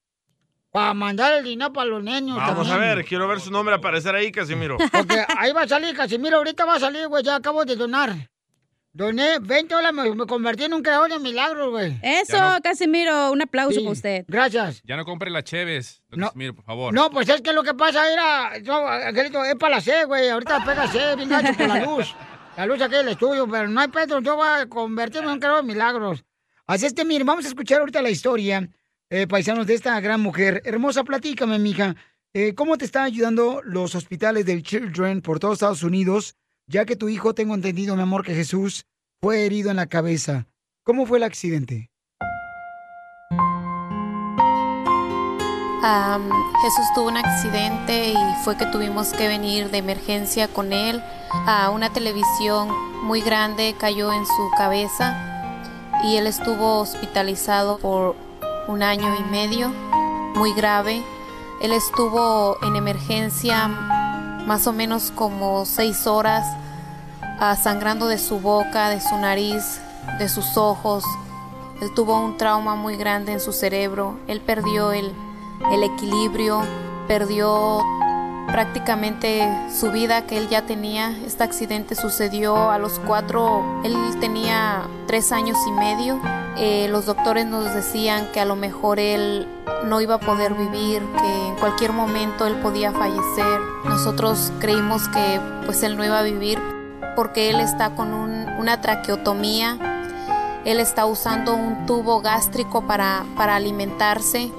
Para 0.72 0.94
mandar 0.94 1.34
el 1.34 1.44
dinero 1.46 1.74
para 1.74 1.88
los 1.88 2.04
niños. 2.04 2.38
Vamos 2.38 2.70
a 2.70 2.78
ver, 2.78 3.04
quiero 3.06 3.28
ver 3.28 3.40
su 3.40 3.50
nombre 3.50 3.74
aparecer 3.74 4.14
ahí, 4.14 4.32
Casimiro. 4.32 4.78
Porque 4.92 5.26
ahí 5.38 5.52
va 5.54 5.64
a 5.64 5.68
salir, 5.68 5.96
Casimiro, 5.96 6.38
ahorita 6.38 6.66
va 6.66 6.76
a 6.76 6.80
salir, 6.80 7.08
güey, 7.08 7.24
ya 7.24 7.36
acabo 7.36 7.66
de 7.66 7.76
donar. 7.76 8.30
Doné 8.92 9.40
20 9.40 9.74
dólares, 9.74 9.96
me, 9.96 10.14
me 10.16 10.26
convertí 10.26 10.66
en 10.66 10.74
un 10.74 10.82
creador 10.82 11.10
de 11.10 11.20
milagros, 11.20 11.70
güey. 11.70 11.98
Eso, 12.02 12.38
Casimiro, 12.64 13.32
un 13.32 13.42
aplauso 13.42 13.80
Sí, 13.80 13.80
para 13.80 13.92
usted. 13.92 14.26
Gracias. 14.28 14.82
Ya 14.84 14.98
no 14.98 15.06
compre 15.06 15.30
las 15.30 15.44
cheves, 15.46 16.02
don 16.10 16.20
Casimiro, 16.22 16.54
por 16.56 16.66
favor. 16.66 16.94
No, 16.94 17.10
pues 17.12 17.30
es 17.30 17.42
que 17.42 17.54
lo 17.54 17.64
que 17.64 17.74
pasa 17.74 18.12
era, 18.12 18.58
yo, 18.60 18.86
Angelito, 18.88 19.44
es 19.46 19.56
para 19.56 19.76
la 19.76 19.82
C, 19.82 20.04
güey, 20.06 20.30
ahorita 20.30 20.66
pega 20.66 20.88
C, 20.88 21.16
bien 21.16 21.30
gacho 21.30 21.56
con 21.56 21.68
la 21.70 21.86
luz. 21.86 22.14
La 22.58 22.66
luz 22.66 22.82
aquí 22.82 22.96
del 22.96 23.10
estudio, 23.10 23.48
pero 23.48 23.68
no 23.68 23.80
hay 23.80 23.88
pedo, 23.90 24.20
yo 24.20 24.36
voy 24.36 24.48
a 24.48 24.66
convertirme 24.68 25.28
en 25.28 25.34
un 25.34 25.40
creador 25.40 25.62
de 25.62 25.68
milagros. 25.68 26.26
Así 26.66 26.88
es 26.88 26.94
que, 26.96 27.04
vamos 27.24 27.46
a 27.46 27.50
escuchar 27.50 27.82
ahorita 27.82 28.02
la 28.02 28.10
historia, 28.10 28.68
eh, 29.12 29.28
paisanos, 29.28 29.68
de 29.68 29.76
esta 29.76 30.00
gran 30.00 30.22
mujer. 30.22 30.64
Hermosa, 30.66 31.04
platícame, 31.04 31.60
mija. 31.60 31.96
Eh, 32.34 32.56
¿Cómo 32.56 32.80
te 32.80 32.86
están 32.86 33.04
ayudando 33.04 33.62
los 33.64 33.94
hospitales 33.94 34.48
del 34.48 34.64
Children 34.64 35.22
por 35.22 35.38
todos 35.38 35.58
Estados 35.58 35.84
Unidos, 35.84 36.36
ya 36.66 36.86
que 36.86 36.96
tu 36.96 37.10
hijo, 37.10 37.36
tengo 37.36 37.54
entendido, 37.54 37.96
mi 37.96 38.02
amor, 38.02 38.26
que 38.26 38.34
Jesús 38.34 38.88
fue 39.22 39.46
herido 39.46 39.70
en 39.70 39.76
la 39.76 39.86
cabeza? 39.86 40.48
¿Cómo 40.82 41.06
fue 41.06 41.20
el 41.20 41.26
accidente? 41.26 41.92
Jesús 45.82 46.86
tuvo 46.96 47.08
un 47.08 47.18
accidente 47.18 48.10
y 48.10 48.18
fue 48.44 48.58
que 48.58 48.66
tuvimos 48.66 49.10
que 49.14 49.28
venir 49.28 49.70
de 49.70 49.78
emergencia 49.78 50.48
con 50.48 50.74
él. 50.74 51.04
A 51.46 51.70
una 51.70 51.92
televisión 51.92 52.70
muy 53.04 53.22
grande 53.22 53.76
cayó 53.78 54.12
en 54.12 54.26
su 54.26 54.52
cabeza 54.58 55.16
y 56.04 56.18
él 56.18 56.28
estuvo 56.28 56.80
hospitalizado 56.80 57.78
por 57.78 58.16
un 58.68 58.82
año 58.82 59.16
y 59.20 59.24
medio, 59.32 59.70
muy 60.36 60.54
grave. 60.54 61.04
Él 61.62 61.72
estuvo 61.72 62.58
en 62.64 62.76
emergencia 62.76 63.68
más 63.68 64.66
o 64.68 64.74
menos 64.74 65.12
como 65.12 65.66
seis 65.66 66.08
horas, 66.08 66.46
ah, 67.40 67.56
sangrando 67.56 68.08
de 68.08 68.18
su 68.18 68.40
boca, 68.40 68.90
de 68.90 69.02
su 69.02 69.16
nariz, 69.18 69.80
de 70.18 70.28
sus 70.28 70.58
ojos. 70.58 71.04
Él 71.82 71.94
tuvo 71.94 72.20
un 72.20 72.38
trauma 72.38 72.76
muy 72.76 72.96
grande 72.96 73.34
en 73.34 73.40
su 73.40 73.52
cerebro. 73.52 74.18
Él 74.28 74.42
perdió 74.42 74.92
el, 74.92 75.14
el 75.72 75.84
equilibrio, 75.84 76.62
perdió 77.08 77.82
prácticamente 78.48 79.48
su 79.72 79.92
vida 79.92 80.22
que 80.26 80.38
él 80.38 80.48
ya 80.50 80.62
tenía. 80.66 81.16
Este 81.26 81.44
accidente 81.44 81.96
sucedió 81.96 82.70
a 82.72 82.78
los 82.78 83.00
cuatro, 83.06 83.64
él 83.84 83.96
tenía 84.20 84.84
tres 85.06 85.32
años 85.32 85.58
y 85.68 85.72
medio. 85.72 86.20
Eh, 86.58 86.88
los 86.90 87.06
doctores 87.06 87.46
nos 87.46 87.74
decían 87.74 88.28
que 88.34 88.40
a 88.40 88.46
lo 88.46 88.56
mejor 88.56 89.00
él 89.00 89.48
no 89.86 90.02
iba 90.02 90.16
a 90.16 90.20
poder 90.20 90.54
vivir, 90.54 91.04
que 91.20 91.48
en 91.50 91.56
cualquier 91.56 91.92
momento 91.94 92.48
él 92.48 92.56
podía 92.56 92.92
fallecer. 92.92 93.60
Nosotros 93.86 94.52
creímos 94.60 95.08
que 95.10 95.40
pues 95.66 95.84
él 95.84 95.98
no 95.98 96.04
iba 96.06 96.18
a 96.20 96.24
vivir 96.24 96.60
porque 97.16 97.50
él 97.50 97.60
está 97.60 97.92
con 97.92 98.14
un- 98.14 98.48
una 98.58 98.82
traqueotomía. 98.82 99.78
Él 100.66 100.80
está 100.80 101.06
usando 101.06 101.54
un 101.54 101.86
tubo 101.86 102.22
gástrico 102.22 102.82
para, 102.88 103.24
para 103.36 103.56
alimentarse. 103.56 104.52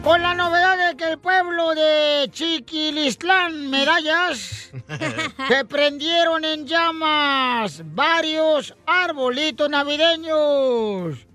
Con 0.03 0.23
la 0.23 0.33
novedad 0.33 0.89
de 0.89 0.97
que 0.97 1.11
el 1.11 1.19
pueblo 1.19 1.75
de 1.75 2.27
Chiquilistlán, 2.31 3.69
Medallas, 3.69 4.71
se 5.47 5.65
prendieron 5.65 6.43
en 6.43 6.65
llamas 6.65 7.83
varios 7.85 8.75
arbolitos 8.87 9.69
navideños. 9.69 11.27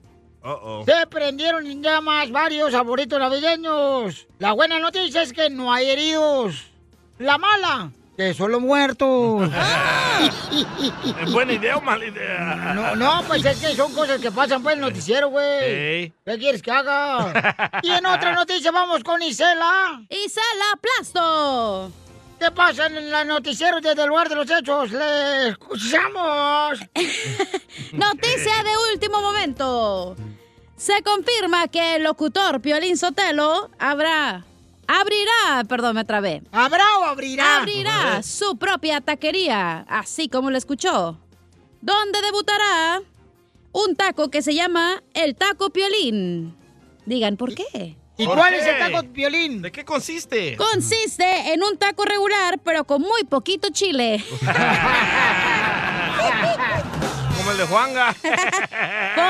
Uh-oh. 0.42 0.84
Se 0.84 1.06
prendieron 1.06 1.64
en 1.66 1.80
llamas 1.80 2.30
varios 2.32 2.74
arbolitos 2.74 3.20
navideños. 3.20 4.26
La 4.40 4.52
buena 4.52 4.80
noticia 4.80 5.22
es 5.22 5.32
que 5.32 5.48
no 5.48 5.72
hay 5.72 5.88
heridos. 5.88 6.64
La 7.18 7.38
mala, 7.38 7.92
que 8.16 8.34
solo 8.34 8.60
muertos. 8.60 9.50
¿Es 11.22 11.32
buena 11.32 11.52
idea 11.52 11.76
o 11.76 11.80
mala 11.80 12.06
idea? 12.06 12.72
No, 12.74 12.96
no, 12.96 13.22
pues 13.26 13.44
es 13.44 13.58
que 13.60 13.74
son 13.74 13.92
cosas 13.92 14.20
que 14.20 14.30
pasan 14.30 14.62
pues 14.62 14.76
en 14.76 14.82
el 14.82 14.88
noticiero, 14.88 15.28
güey. 15.28 15.46
Ey. 15.46 16.12
¿Qué 16.24 16.38
quieres 16.38 16.62
que 16.62 16.70
haga? 16.70 17.80
Y 17.82 17.90
en 17.90 18.06
otra 18.06 18.34
noticia 18.34 18.70
vamos 18.70 19.02
con 19.04 19.22
Isela. 19.22 20.02
Isela 20.08 20.80
Plasto. 20.80 21.92
¿Qué 22.38 22.50
pasa 22.50 22.86
en 22.86 22.98
el 22.98 23.26
noticiero 23.26 23.80
desde 23.80 24.02
el 24.02 24.08
lugar 24.08 24.28
de 24.28 24.36
los 24.36 24.50
hechos? 24.50 24.92
¡Le 24.92 25.48
escuchamos! 25.48 26.80
Noticia 27.92 28.62
de 28.62 28.92
último 28.92 29.22
momento. 29.22 30.16
Se 30.76 31.02
confirma 31.02 31.68
que 31.68 31.96
el 31.96 32.02
locutor 32.02 32.60
Piolín 32.60 32.98
Sotelo 32.98 33.70
habrá... 33.78 34.44
Abrirá, 34.88 35.64
perdón, 35.68 35.96
me 35.96 36.04
trabé. 36.04 36.42
¿Habrá 36.52 36.84
o 37.00 37.04
abrirá? 37.04 37.58
Abrirá 37.58 38.22
su 38.22 38.56
propia 38.56 39.00
taquería, 39.00 39.84
así 39.88 40.28
como 40.28 40.50
lo 40.50 40.58
escuchó. 40.58 41.18
Donde 41.80 42.20
debutará 42.22 43.02
un 43.72 43.96
taco 43.96 44.30
que 44.30 44.42
se 44.42 44.54
llama 44.54 45.02
el 45.14 45.34
Taco 45.36 45.70
Piolín. 45.70 46.56
Digan, 47.04 47.36
¿por 47.36 47.54
qué? 47.54 47.96
¿Y 48.18 48.24
¿Por 48.24 48.36
cuál 48.36 48.54
qué? 48.54 48.60
es 48.60 48.66
el 48.66 48.78
taco 48.78 49.02
violín? 49.10 49.60
¿De 49.60 49.70
qué 49.70 49.84
consiste? 49.84 50.56
Consiste 50.56 51.52
en 51.52 51.62
un 51.62 51.76
taco 51.76 52.04
regular, 52.06 52.58
pero 52.64 52.84
con 52.84 53.02
muy 53.02 53.24
poquito 53.24 53.68
chile. 53.70 54.24
Como 57.36 57.50
el 57.50 57.58
de 57.58 57.66
Juanga. 57.66 58.16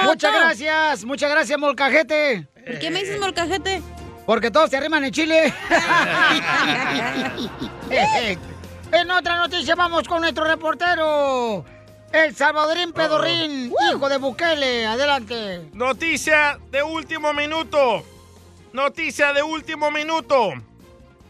Muchas 0.04 0.32
gracias, 0.32 1.04
muchas 1.04 1.30
gracias, 1.30 1.58
molcajete. 1.58 2.46
¿Por 2.64 2.78
qué 2.78 2.90
me 2.90 3.00
dices 3.00 3.18
molcajete? 3.18 3.82
Porque 4.26 4.50
todos 4.50 4.68
se 4.70 4.76
arriman 4.76 5.04
en 5.04 5.12
Chile. 5.12 5.54
en 8.92 9.10
otra 9.10 9.36
noticia 9.36 9.74
vamos 9.74 10.06
con 10.08 10.20
nuestro 10.20 10.44
reportero, 10.44 11.64
el 12.12 12.34
Salvadorín 12.34 12.92
Pedorrín, 12.92 13.72
hijo 13.92 14.08
de 14.08 14.18
Bukele. 14.18 14.86
Adelante. 14.86 15.68
Noticia 15.72 16.58
de 16.70 16.82
último 16.82 17.32
minuto. 17.32 18.04
Noticia 18.72 19.32
de 19.32 19.42
último 19.42 19.90
minuto. 19.90 20.52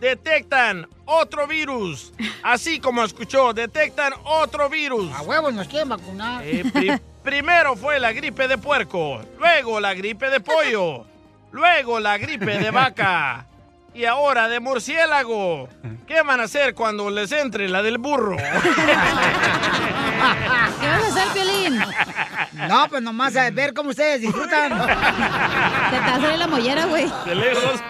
Detectan 0.00 0.88
otro 1.06 1.46
virus. 1.46 2.12
Así 2.42 2.80
como 2.80 3.02
escuchó, 3.04 3.52
detectan 3.52 4.12
otro 4.24 4.68
virus. 4.68 5.12
A 5.14 5.22
huevos 5.22 5.54
nos 5.54 5.68
quieren 5.68 5.88
vacunar. 5.88 6.44
Eh, 6.46 6.64
pri- 6.72 7.00
primero 7.22 7.76
fue 7.76 7.98
la 7.98 8.12
gripe 8.12 8.46
de 8.48 8.58
puerco, 8.58 9.20
luego 9.38 9.80
la 9.80 9.94
gripe 9.94 10.28
de 10.28 10.40
pollo, 10.40 11.06
luego 11.56 11.98
la 12.00 12.18
gripe 12.18 12.58
de 12.58 12.70
vaca 12.70 13.46
y 13.94 14.04
ahora 14.04 14.46
de 14.48 14.60
murciélago. 14.60 15.70
¿Qué 16.06 16.20
van 16.20 16.40
a 16.40 16.42
hacer 16.44 16.74
cuando 16.74 17.08
les 17.08 17.32
entre 17.32 17.66
la 17.68 17.82
del 17.82 17.96
burro? 17.96 18.36
¿Qué 18.36 18.42
vas 20.86 21.02
a 21.02 21.08
hacer, 21.08 21.28
Piolín? 21.32 21.78
No, 22.68 22.88
pues 22.90 23.02
nomás 23.02 23.34
a 23.36 23.50
ver 23.50 23.72
cómo 23.72 23.90
ustedes 23.90 24.20
disfrutan. 24.20 24.70
Te 24.70 25.96
te 25.98 26.20
salir 26.20 26.38
la 26.38 26.46
mollera, 26.46 26.84
güey. 26.84 27.10
De 27.24 27.34
lejos. 27.34 27.80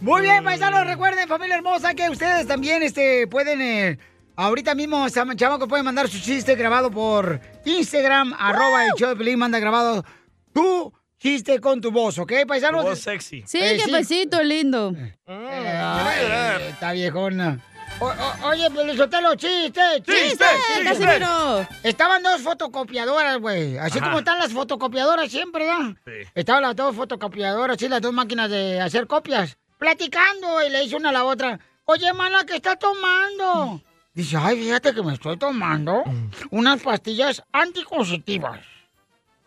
Muy 0.00 0.22
bien, 0.22 0.42
paisanos, 0.42 0.84
recuerden, 0.84 1.28
familia 1.28 1.54
hermosa, 1.56 1.94
que 1.94 2.10
ustedes 2.10 2.46
también 2.46 2.82
este, 2.82 3.28
pueden, 3.28 3.60
eh, 3.60 3.98
ahorita 4.34 4.74
mismo, 4.74 5.06
chamaco, 5.08 5.68
pueden 5.68 5.84
mandar 5.84 6.08
su 6.08 6.18
chiste 6.20 6.56
grabado 6.56 6.90
por 6.90 7.40
Instagram, 7.64 8.34
arroba 8.36 8.84
el 8.84 8.92
show 8.96 9.10
de 9.10 9.16
Pelín, 9.16 9.38
manda 9.38 9.58
grabado 9.60 10.04
tu 10.52 10.92
chiste 11.18 11.60
con 11.60 11.80
tu 11.80 11.90
voz, 11.90 12.18
¿ok, 12.18 12.32
paisanos? 12.46 12.84
Voz 12.84 13.00
sexy. 13.00 13.42
Sí, 13.46 13.58
Eh, 13.60 13.76
qué 13.78 13.84
sí. 13.84 13.90
besito 13.92 14.42
lindo. 14.42 14.92
Ay, 15.26 16.62
está 16.70 16.92
viejona. 16.92 17.60
O- 18.00 18.06
o- 18.06 18.48
oye, 18.48 18.70
Pelizotelo, 18.70 19.34
chiste, 19.34 19.80
chiste, 20.04 20.28
¡Chiste, 20.28 20.44
Casimiro! 20.84 21.66
Estaban 21.82 22.22
dos 22.22 22.40
fotocopiadoras, 22.42 23.38
güey. 23.38 23.76
Así 23.78 23.98
Ajá. 23.98 24.06
como 24.08 24.18
están 24.20 24.38
las 24.38 24.52
fotocopiadoras 24.52 25.30
siempre, 25.30 25.64
¿verdad? 25.66 25.96
Estaban 26.34 26.62
las 26.62 26.76
dos 26.76 26.94
fotocopiadoras, 26.94 27.76
sí, 27.78 27.88
las 27.88 28.00
dos 28.00 28.12
máquinas 28.12 28.50
de 28.50 28.80
hacer 28.80 29.06
copias. 29.08 29.56
Platicando, 29.78 30.64
y 30.64 30.70
le 30.70 30.82
dice 30.82 30.96
una 30.96 31.08
a 31.08 31.12
la 31.12 31.24
otra, 31.24 31.58
oye, 31.86 32.12
mana, 32.12 32.44
¿qué 32.46 32.56
estás 32.56 32.78
tomando? 32.78 33.80
Dice, 34.14 34.36
ay, 34.38 34.56
fíjate 34.60 34.94
que 34.94 35.02
me 35.02 35.14
estoy 35.14 35.36
tomando 35.36 36.04
unas 36.50 36.80
pastillas 36.82 37.42
anticonceptivas. 37.52 38.60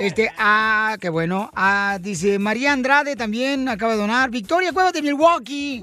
Este, 0.00 0.28
ah, 0.38 0.96
qué 1.00 1.08
bueno. 1.08 1.52
Ah, 1.54 1.98
dice 2.00 2.40
María 2.40 2.72
Andrade 2.72 3.14
también 3.14 3.68
acaba 3.68 3.92
de 3.92 3.98
donar. 3.98 4.28
Victoria 4.28 4.72
Cuevas 4.72 4.92
de 4.92 5.02
Milwaukee. 5.02 5.80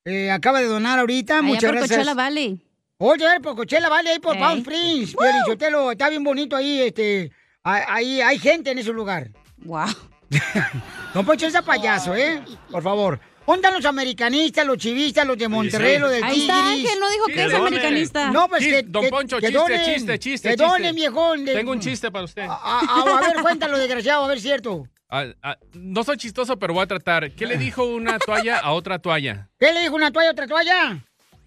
eh, 0.05 0.31
acaba 0.31 0.59
de 0.59 0.67
donar 0.67 0.99
ahorita. 0.99 1.39
Allá 1.39 1.43
Muchas 1.43 1.63
por 1.63 1.71
gracias. 1.71 1.97
Coachella 1.97 2.13
Valley. 2.13 2.61
Oye, 2.97 3.25
por 3.41 3.55
Coachella 3.55 3.89
Valley, 3.89 4.13
ahí 4.13 4.19
por. 4.19 4.37
Palm 4.37 4.59
Springs. 4.59 5.15
Piolín 5.15 5.41
Sotelo, 5.45 5.91
está 5.91 6.09
bien 6.09 6.23
bonito 6.23 6.55
ahí, 6.55 6.81
este... 6.81 7.31
Ahí 7.63 8.21
hay 8.21 8.39
gente 8.39 8.71
en 8.71 8.79
ese 8.79 8.91
lugar. 8.91 9.31
Wow. 9.57 9.87
No 11.13 11.25
Poncho, 11.25 11.45
ese 11.45 11.61
payaso, 11.61 12.15
¿eh? 12.15 12.41
Por 12.71 12.81
favor. 12.81 13.19
¿Dónde 13.45 13.67
están 13.67 13.73
los 13.73 13.85
americanistas, 13.85 14.65
los 14.65 14.77
chivistas, 14.77 15.25
los 15.27 15.37
de 15.37 15.49
Monterrey, 15.49 15.99
los 15.99 16.09
del 16.11 16.23
Ahí 16.23 16.41
está, 16.41 16.53
Tigris? 16.61 16.85
Ángel, 16.85 16.99
no 17.01 17.09
dijo 17.09 17.25
que 17.25 17.33
Que 17.33 17.43
es 17.43 17.51
donen. 17.51 17.67
americanista. 17.67 18.31
No, 18.31 18.47
pues 18.47 18.63
que, 18.65 18.83
Don 18.83 19.03
que- 19.03 19.09
Poncho, 19.09 19.37
que 19.39 19.47
chiste, 19.47 19.59
donen. 19.59 19.83
chiste, 19.85 20.19
chiste, 20.19 20.49
Que 20.51 20.55
donen, 20.55 20.95
viejón. 20.95 21.43
de- 21.45 21.53
Tengo 21.55 21.71
un 21.71 21.79
chiste 21.81 22.09
para 22.11 22.23
usted. 22.25 22.43
A, 22.43 22.53
a- 22.53 23.17
a 23.17 23.21
ver, 23.21 23.41
cuéntalo, 23.41 23.77
desgraciado, 23.77 24.23
a 24.23 24.27
ver, 24.27 24.39
cierto. 24.39 24.87
Ah, 25.13 25.25
ah, 25.43 25.57
no 25.73 26.05
soy 26.05 26.15
chistoso, 26.15 26.57
pero 26.57 26.73
voy 26.73 26.83
a 26.83 26.87
tratar. 26.87 27.31
¿Qué 27.31 27.45
le 27.45 27.57
dijo 27.57 27.83
una 27.83 28.17
toalla 28.17 28.59
a 28.59 28.71
otra 28.71 28.97
toalla? 28.97 29.49
¿Qué 29.59 29.73
le 29.73 29.81
dijo 29.81 29.93
una 29.95 30.09
toalla 30.09 30.29
a 30.29 30.31
otra 30.31 30.47
toalla? 30.47 30.99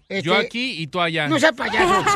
Yo 0.07 0.35
Este, 0.35 0.45
aquí 0.45 0.83
y 0.83 0.85
tú 0.85 1.01
allá. 1.01 1.27
No 1.27 1.39
seas 1.39 1.53
payaso. 1.53 2.05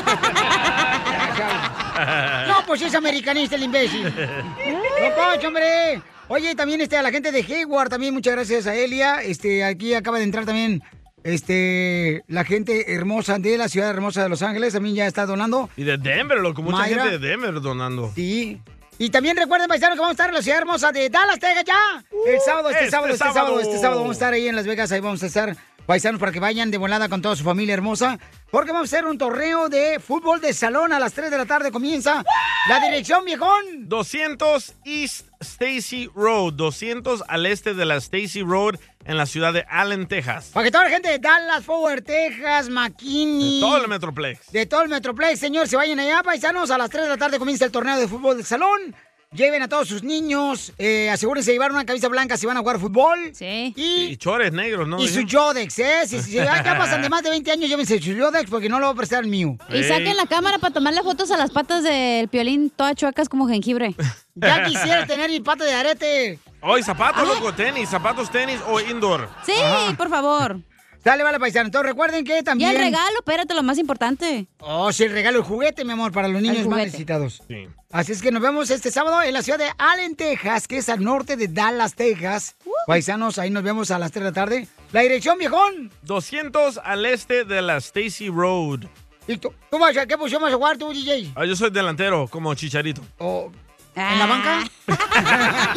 No, 2.47 2.63
pues 2.67 2.81
es 2.83 2.93
americanista 2.95 3.55
el 3.55 3.63
imbécil. 3.63 4.03
No, 4.13 5.15
Poncho, 5.15 5.47
hombre. 5.47 5.99
Oye, 6.29 6.53
también 6.53 6.79
este, 6.79 6.95
a 6.95 7.01
la 7.01 7.09
gente 7.09 7.31
de 7.31 7.39
Hayward, 7.41 7.89
también 7.89 8.13
muchas 8.13 8.35
gracias 8.35 8.67
a 8.67 8.75
Elia. 8.75 9.23
Este, 9.23 9.63
aquí 9.63 9.95
acaba 9.95 10.19
de 10.19 10.25
entrar 10.25 10.45
también 10.45 10.83
este, 11.23 12.23
la 12.27 12.43
gente 12.43 12.93
hermosa 12.93 13.39
de 13.39 13.57
la 13.57 13.67
ciudad 13.67 13.89
hermosa 13.89 14.21
de 14.21 14.29
Los 14.29 14.43
Ángeles, 14.43 14.73
también 14.73 14.93
ya 14.93 15.07
está 15.07 15.25
donando. 15.25 15.71
Y 15.75 15.85
de 15.85 15.97
Denver, 15.97 16.37
loco, 16.39 16.61
mucha 16.61 16.77
Mayra. 16.77 17.03
gente 17.05 17.17
de 17.17 17.27
Denver 17.27 17.59
donando. 17.61 18.11
Sí. 18.13 18.61
Y 18.99 19.09
también 19.09 19.37
recuerden, 19.37 19.67
paisanos, 19.67 19.95
que 19.95 20.01
vamos 20.01 20.11
a 20.11 20.13
estar 20.13 20.29
en 20.29 20.35
la 20.35 20.41
ciudad 20.43 20.59
hermosa 20.59 20.91
de 20.91 21.09
Dallas, 21.09 21.39
Texas, 21.39 21.63
ya. 21.65 22.05
El 22.27 22.39
sábado, 22.41 22.69
este, 22.69 22.83
este 22.83 22.91
sábado, 22.91 23.13
este 23.13 23.17
sábado, 23.17 23.39
sábado. 23.47 23.59
este 23.61 23.79
sábado 23.79 24.01
vamos 24.01 24.11
a 24.11 24.17
estar 24.17 24.33
ahí 24.33 24.47
en 24.47 24.55
Las 24.55 24.67
Vegas, 24.67 24.91
ahí 24.91 24.99
vamos 24.99 25.23
a 25.23 25.25
estar, 25.25 25.57
paisanos, 25.87 26.19
para 26.19 26.31
que 26.31 26.39
vayan 26.39 26.69
de 26.69 26.77
volada 26.77 27.09
con 27.09 27.23
toda 27.23 27.35
su 27.35 27.43
familia 27.43 27.73
hermosa, 27.73 28.19
porque 28.51 28.71
vamos 28.71 28.93
a 28.93 28.97
hacer 28.97 29.07
un 29.07 29.17
torneo 29.17 29.67
de 29.67 29.99
fútbol 29.99 30.41
de 30.41 30.53
salón 30.53 30.93
a 30.93 30.99
las 30.99 31.13
3 31.13 31.31
de 31.31 31.37
la 31.37 31.45
tarde, 31.45 31.71
comienza. 31.71 32.23
La 32.67 32.79
dirección, 32.81 33.25
viejón. 33.25 33.87
200 33.87 34.75
East 34.83 35.28
Stacy 35.41 36.09
Road, 36.13 36.53
200 36.53 37.23
al 37.27 37.45
este 37.45 37.73
de 37.73 37.85
la 37.85 37.95
Stacy 37.95 38.41
Road 38.41 38.75
en 39.05 39.17
la 39.17 39.25
ciudad 39.25 39.53
de 39.53 39.65
Allen, 39.69 40.07
Texas. 40.07 40.51
Para 40.53 40.65
que 40.65 40.71
toda 40.71 40.85
la 40.85 40.89
gente 40.89 41.09
de 41.09 41.19
Dallas, 41.19 41.63
Forward, 41.63 42.03
Texas, 42.03 42.69
McKinney. 42.69 43.61
Todo 43.61 43.77
el 43.77 43.87
Metroplex. 43.87 44.51
De 44.51 44.65
todo 44.65 44.83
el 44.83 44.89
Metroplex, 44.89 45.39
señor, 45.39 45.67
se 45.67 45.77
vayan 45.77 45.99
allá, 45.99 46.21
paisanos. 46.23 46.71
A 46.71 46.77
las 46.77 46.89
3 46.89 47.03
de 47.03 47.09
la 47.09 47.17
tarde 47.17 47.39
comienza 47.39 47.65
el 47.65 47.71
torneo 47.71 47.97
de 47.97 48.07
fútbol 48.07 48.37
de 48.37 48.43
salón. 48.43 48.95
Lleven 49.31 49.61
a 49.61 49.67
todos 49.67 49.87
sus 49.87 50.01
niños. 50.01 50.73
eh, 50.79 51.07
asegúrense 51.11 51.51
de 51.51 51.55
llevar 51.55 51.71
una 51.71 51.85
camisa 51.85 52.07
blanca 52.07 52.35
si 52.35 52.47
van 52.47 52.57
a 52.57 52.61
jugar 52.61 52.79
fútbol. 52.79 53.29
Sí. 53.35 53.73
Y, 53.75 54.07
Y 54.09 54.17
chores 54.17 54.51
negros, 54.51 54.87
¿no? 54.87 54.99
y 54.99 55.07
su 55.07 55.21
Yodex, 55.21 55.77
¿eh? 55.77 56.07
Si, 56.07 56.19
si 56.19 56.31
ya, 56.31 56.45
ya 56.63 56.75
pasan 56.75 57.03
de 57.03 57.09
más 57.09 57.21
de 57.21 57.29
20 57.29 57.51
años, 57.51 57.69
llévense 57.69 57.99
su 58.01 58.11
Yodex 58.13 58.49
porque 58.49 58.69
no 58.69 58.79
lo 58.79 58.87
voy 58.87 58.93
a 58.95 58.97
prestar 58.97 59.23
el 59.23 59.29
mío. 59.29 59.55
Y 59.69 59.83
saquen 59.83 60.17
la 60.17 60.25
cámara 60.25 60.57
para 60.57 60.73
tomarle 60.73 61.03
fotos 61.03 61.29
a 61.29 61.37
las 61.37 61.51
patas 61.51 61.83
del 61.83 62.27
piolín 62.27 62.71
todas 62.71 62.95
chuecas 62.95 63.29
como 63.29 63.47
jengibre. 63.47 63.95
Ya 64.41 64.63
quisiera 64.63 65.05
tener 65.05 65.29
mi 65.29 65.41
pata 65.41 65.65
de 65.65 65.73
arete. 65.73 66.39
Hoy 66.61 66.81
zapatos, 66.81 67.27
loco, 67.27 67.53
tenis, 67.53 67.89
zapatos 67.89 68.31
tenis 68.31 68.61
o 68.69 68.79
indoor. 68.79 69.27
Sí, 69.45 69.51
por 69.97 70.07
favor. 70.07 70.61
Dale, 71.03 71.23
vale, 71.23 71.39
paisano. 71.39 71.67
Entonces 71.67 71.89
recuerden 71.89 72.25
que 72.25 72.39
Y 72.39 72.43
también... 72.43 72.71
el 72.71 72.77
regalo, 72.77 73.19
espérate, 73.19 73.53
lo 73.53 73.63
más 73.63 73.77
importante. 73.77 74.47
Oh, 74.59 74.91
sí, 74.91 75.03
el 75.03 75.11
regalo, 75.11 75.39
el 75.39 75.43
juguete, 75.43 75.85
mi 75.85 75.93
amor, 75.93 76.11
para 76.11 76.27
los 76.27 76.41
niños 76.41 76.67
más 76.67 76.79
necesitados. 76.79 77.41
Sí. 77.47 77.67
Así 77.91 78.11
es 78.11 78.21
que 78.21 78.31
nos 78.31 78.41
vemos 78.41 78.69
este 78.69 78.91
sábado 78.91 79.21
en 79.23 79.33
la 79.33 79.41
ciudad 79.41 79.59
de 79.59 79.69
Allen, 79.77 80.15
Texas, 80.15 80.67
que 80.67 80.77
es 80.77 80.89
al 80.89 81.03
norte 81.03 81.37
de 81.37 81.47
Dallas, 81.47 81.95
Texas. 81.95 82.55
Paisanos, 82.85 83.39
ahí 83.39 83.49
nos 83.49 83.63
vemos 83.63 83.91
a 83.91 83.99
las 83.99 84.11
3 84.11 84.23
de 84.23 84.29
la 84.29 84.33
tarde. 84.33 84.67
La 84.91 85.01
dirección, 85.01 85.37
viejón. 85.37 85.91
200 86.03 86.79
al 86.83 87.05
este 87.05 87.45
de 87.45 87.61
la 87.61 87.77
Stacy 87.77 88.29
Road. 88.29 88.81
¿Y 89.27 89.37
tú, 89.37 89.53
tú 89.69 89.79
vas 89.79 89.95
a 89.95 90.05
qué 90.05 90.17
posición 90.17 90.41
vas 90.41 90.53
a 90.53 90.57
jugar 90.57 90.77
tú, 90.77 90.91
DJ? 90.91 91.31
Ah, 91.35 91.45
yo 91.45 91.55
soy 91.55 91.69
delantero, 91.69 92.27
como 92.27 92.53
Chicharito. 92.55 93.01
¿O 93.19 93.51
en 93.95 94.19
la 94.19 94.25
banca? 94.25 94.63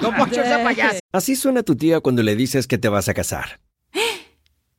No, 0.00 0.14
Poncho, 0.16 0.42
sea 0.42 0.62
payaso. 0.62 0.98
Así 1.12 1.36
suena 1.36 1.62
tu 1.62 1.76
tía 1.76 2.00
cuando 2.00 2.22
le 2.22 2.36
dices 2.36 2.66
que 2.66 2.78
te 2.78 2.88
vas 2.88 3.08
a 3.08 3.14
casar. 3.14 3.60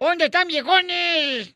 ¿Dónde 0.00 0.24
están, 0.24 0.48
viejones? 0.48 1.54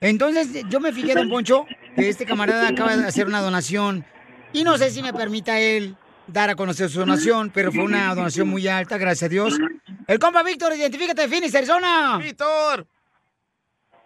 Entonces, 0.00 0.64
yo 0.70 0.80
me 0.80 0.94
fijé, 0.94 1.12
don 1.12 1.28
Poncho, 1.28 1.66
que 1.94 2.08
este 2.08 2.24
camarada 2.24 2.68
acaba 2.68 2.96
de 2.96 3.06
hacer 3.06 3.26
una 3.26 3.42
donación 3.42 4.06
y 4.54 4.64
no 4.64 4.78
sé 4.78 4.90
si 4.90 5.02
me 5.02 5.12
permita 5.12 5.60
él 5.60 5.94
dar 6.32 6.50
a 6.50 6.54
conocer 6.56 6.88
su 6.88 7.00
donación, 7.00 7.50
pero 7.50 7.70
fue 7.72 7.84
una 7.84 8.14
donación 8.14 8.48
muy 8.48 8.66
alta, 8.68 8.98
gracias 8.98 9.24
a 9.24 9.28
Dios. 9.30 9.58
El 10.06 10.18
compa 10.18 10.42
Víctor, 10.42 10.74
identifícate 10.74 11.22
de 11.22 11.28
Phoenix, 11.28 11.54
Arizona. 11.54 12.18
Víctor. 12.18 12.86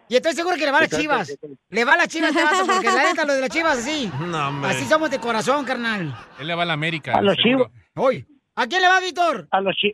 Y 0.07 0.15
estoy 0.15 0.33
seguro 0.33 0.55
que 0.55 0.65
le 0.65 0.71
va 0.71 0.77
a 0.77 0.81
las 0.81 0.89
chivas. 0.91 1.35
Le 1.69 1.83
va 1.85 1.93
a 1.93 1.97
las 1.97 2.07
chivas, 2.07 2.29
este 2.29 2.43
vato, 2.43 2.65
porque 2.67 2.85
la 2.91 3.03
neta, 3.03 3.25
lo 3.25 3.33
de 3.33 3.41
las 3.41 3.49
chivas, 3.49 3.77
así. 3.79 4.11
No, 4.19 4.49
hombre. 4.49 4.69
Así 4.71 4.85
somos 4.85 5.09
de 5.09 5.19
corazón, 5.19 5.65
carnal. 5.65 6.15
Él 6.39 6.45
le 6.47 6.53
va 6.55 6.61
a 6.63 6.65
la 6.65 6.73
América. 6.73 7.13
A 7.17 7.21
los 7.21 7.35
seguro. 7.37 7.65
chivos. 7.71 7.71
Hoy. 7.95 8.25
¿A 8.55 8.67
quién 8.67 8.81
le 8.81 8.87
va, 8.87 8.99
Víctor? 8.99 9.47
A 9.49 9.61
los, 9.61 9.75
chi- 9.75 9.93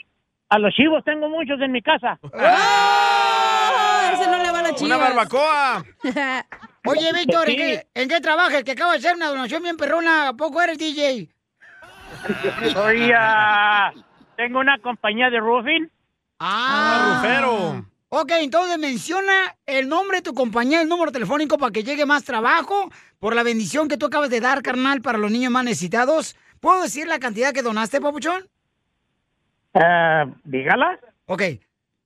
a 0.50 0.60
los 0.60 0.74
chivos 0.74 1.02
tengo 1.06 1.30
muchos 1.30 1.60
en 1.62 1.72
mi 1.72 1.82
casa. 1.82 2.20
¡Ah! 2.34 4.12
Ese 4.14 4.30
no 4.30 4.38
le 4.44 4.52
va 4.52 4.60
a 4.60 4.64
la 4.64 4.76
chiva. 4.76 4.86
Una 4.88 4.98
barbacoa. 4.98 5.86
Oye, 6.86 7.14
Víctor, 7.14 7.50
¿en 7.50 7.56
Sí. 7.56 7.62
qué, 7.62 7.88
¿en 7.94 8.10
qué 8.10 8.20
trabajas? 8.20 8.64
Que 8.64 8.72
acaba 8.72 8.92
de 8.94 8.98
hacer 9.00 9.16
una 9.16 9.30
donación 9.30 9.64
bien 9.64 9.78
perrona. 9.78 10.30
¿A 10.30 10.34
poco 10.34 10.62
eres 10.62 10.78
DJ? 10.78 11.30
Soy, 12.74 13.12
ah, 13.16 13.92
tengo 14.38 14.60
una 14.60 14.78
compañía 14.80 15.30
de 15.30 15.40
roofing. 15.40 15.90
Ah, 16.40 17.22
Rufero. 17.22 17.86
Ok, 18.10 18.32
entonces 18.40 18.78
menciona 18.78 19.56
el 19.66 19.88
nombre 19.88 20.18
de 20.18 20.24
tu 20.24 20.34
compañía, 20.34 20.82
el 20.82 20.90
número 20.90 21.12
telefónico 21.12 21.58
para 21.58 21.72
que 21.72 21.84
llegue 21.84 22.06
más 22.06 22.26
trabajo 22.26 22.92
por 23.20 23.36
la 23.36 23.44
bendición 23.44 23.88
que 23.88 23.98
tú 23.98 24.08
acabas 24.08 24.30
de 24.30 24.42
dar, 24.42 24.62
carnal, 24.62 25.02
para 25.02 25.18
los 25.18 25.32
niños 25.32 25.52
más 25.52 25.64
necesitados. 25.64 26.36
¿Puedo 26.60 26.82
decir 26.82 27.08
la 27.08 27.20
cantidad 27.20 27.54
que 27.54 27.62
donaste, 27.62 28.02
papuchón? 28.02 28.50
Ah, 29.74 30.26
dígala. 30.44 31.00
Ok. 31.28 31.44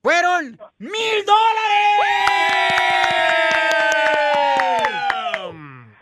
Fueron 0.03 0.59
mil 0.77 1.25
dólares. 1.25 3.24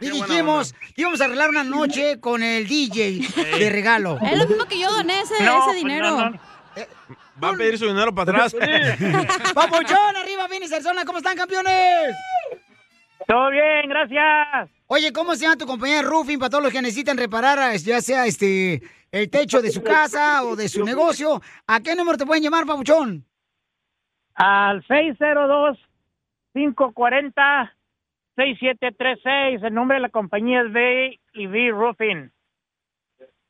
Y 0.04 0.10
dijimos 0.10 0.74
que 0.96 1.02
íbamos 1.02 1.22
a 1.22 1.26
arreglar 1.26 1.50
una 1.50 1.64
noche 1.64 2.20
con 2.20 2.44
el 2.44 2.68
DJ 2.68 3.22
de 3.60 3.70
regalo. 3.70 4.18
Es 4.22 4.38
lo 4.38 4.48
mismo 4.48 4.66
que 4.66 4.80
yo 4.80 4.92
doné 4.92 5.22
ese, 5.22 5.44
No, 5.44 5.58
ese 5.58 5.64
pues, 5.66 5.76
dinero. 5.78 6.12
no, 6.12 6.30
no. 6.30 6.40
Va 7.44 7.50
a 7.50 7.54
pedir 7.54 7.78
su 7.78 7.88
dinero 7.88 8.14
para 8.14 8.32
atrás. 8.32 8.56
Papuchón, 9.54 10.16
arriba, 10.16 10.48
Vini 10.48 10.68
Cerzona, 10.68 11.04
¿cómo 11.04 11.18
están, 11.18 11.36
campeones? 11.36 12.16
Todo 13.28 13.50
bien, 13.50 13.90
gracias. 13.90 14.70
Oye, 14.88 15.12
¿cómo 15.12 15.34
se 15.36 15.42
llama 15.42 15.58
tu 15.58 15.66
compañía 15.66 15.98
de 15.98 16.02
roofing 16.04 16.38
para 16.38 16.50
todos 16.52 16.64
los 16.66 16.72
que 16.74 16.82
necesitan 16.82 17.18
reparar, 17.18 17.76
ya 17.78 18.02
sea 18.02 18.26
este 18.26 18.82
el 19.12 19.30
techo 19.30 19.62
de 19.62 19.72
su 19.72 19.82
casa 19.82 20.44
o 20.44 20.56
de 20.56 20.70
su 20.70 20.84
negocio? 20.84 21.42
¿A 21.66 21.80
qué 21.80 21.96
número 21.96 22.18
te 22.18 22.26
pueden 22.26 22.44
llamar, 22.44 22.66
Papuchón? 22.66 23.26
Al 24.36 24.84
602-540-6736. 28.38 29.66
El 29.66 29.74
nombre 29.74 29.96
de 29.96 30.02
la 30.02 30.10
compañía 30.10 30.62
es 30.62 30.72
B 30.74 31.20
y 31.34 31.48
B 31.48 31.70
Roofing. 31.72 32.32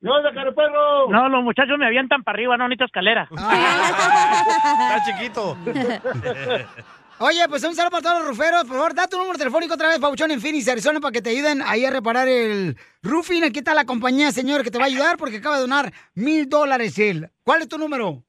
¡No, 0.00 0.22
de 0.22 0.32
cara 0.32 0.52
perro! 0.52 1.10
No, 1.10 1.28
los 1.28 1.44
muchachos 1.44 1.76
me 1.78 1.84
avientan 1.86 2.22
para 2.22 2.36
arriba, 2.36 2.56
no 2.56 2.66
necesito 2.66 2.86
escalera. 2.86 3.28
Está 3.30 5.04
chiquito. 5.04 5.54
Oye, 7.20 7.46
pues 7.48 7.62
un 7.62 7.74
saludo 7.74 7.92
para 7.92 8.02
todos 8.02 8.18
los 8.18 8.28
ruferos. 8.28 8.64
Por 8.64 8.76
favor, 8.76 8.92
da 8.94 9.06
tu 9.06 9.16
número 9.16 9.38
telefónico 9.38 9.74
otra 9.74 9.86
vez, 9.88 10.00
Pauchón, 10.00 10.32
en 10.32 10.40
Phoenix, 10.40 10.66
Arizona, 10.68 10.98
para 11.00 11.12
que 11.12 11.22
te 11.22 11.30
ayuden 11.30 11.62
ahí 11.62 11.84
a 11.84 11.90
reparar 11.90 12.26
el 12.26 12.76
roofing. 13.02 13.44
Aquí 13.44 13.60
está 13.60 13.72
la 13.72 13.84
compañía, 13.84 14.32
señor, 14.32 14.64
que 14.64 14.72
te 14.72 14.78
va 14.78 14.84
a 14.84 14.88
ayudar 14.88 15.16
porque 15.16 15.36
acaba 15.36 15.54
de 15.54 15.60
donar 15.62 15.92
mil 16.14 16.48
dólares 16.48 16.98
él. 16.98 17.30
¿Cuál 17.44 17.62
es 17.62 17.68
tu 17.68 17.78
número? 17.78 18.24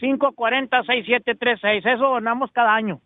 602-540-6736. 0.00 1.94
Eso 1.94 2.04
donamos 2.04 2.52
cada 2.52 2.72
año. 2.72 3.00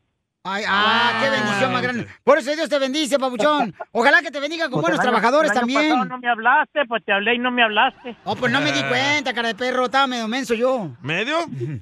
Ay, 0.49 0.63
ah, 0.69 1.19
qué 1.21 1.29
bendición 1.29 1.73
más 1.73 1.83
grande. 1.83 2.07
Por 2.23 2.39
eso 2.39 2.55
Dios 2.55 2.69
te 2.69 2.79
bendice, 2.79 3.19
Papuchón. 3.19 3.75
Ojalá 3.91 4.23
que 4.23 4.31
te 4.31 4.39
bendiga 4.39 4.67
con 4.67 4.75
Pues 4.81 4.83
buenos 4.83 5.01
año- 5.01 5.09
trabajadores 5.11 5.53
también. 5.53 5.89
pasado 5.91 6.05
no 6.05 6.19
me 6.19 6.29
hablaste, 6.29 6.85
pues 6.87 7.05
te 7.05 7.13
hablé 7.13 7.35
y 7.35 7.39
no 7.39 7.51
me 7.51 7.65
hablaste. 7.65 8.15
Oh, 8.23 8.37
pues 8.37 8.53
no 8.53 8.61
me 8.61 8.71
di 8.71 8.81
cuenta, 8.85 9.35
cara 9.35 9.49
de 9.49 9.57
perro. 9.57 9.87
Estaba 9.87 10.07
medio 10.07 10.29
menso 10.29 10.55
yo. 10.55 10.91
¿Medio? 11.03 11.39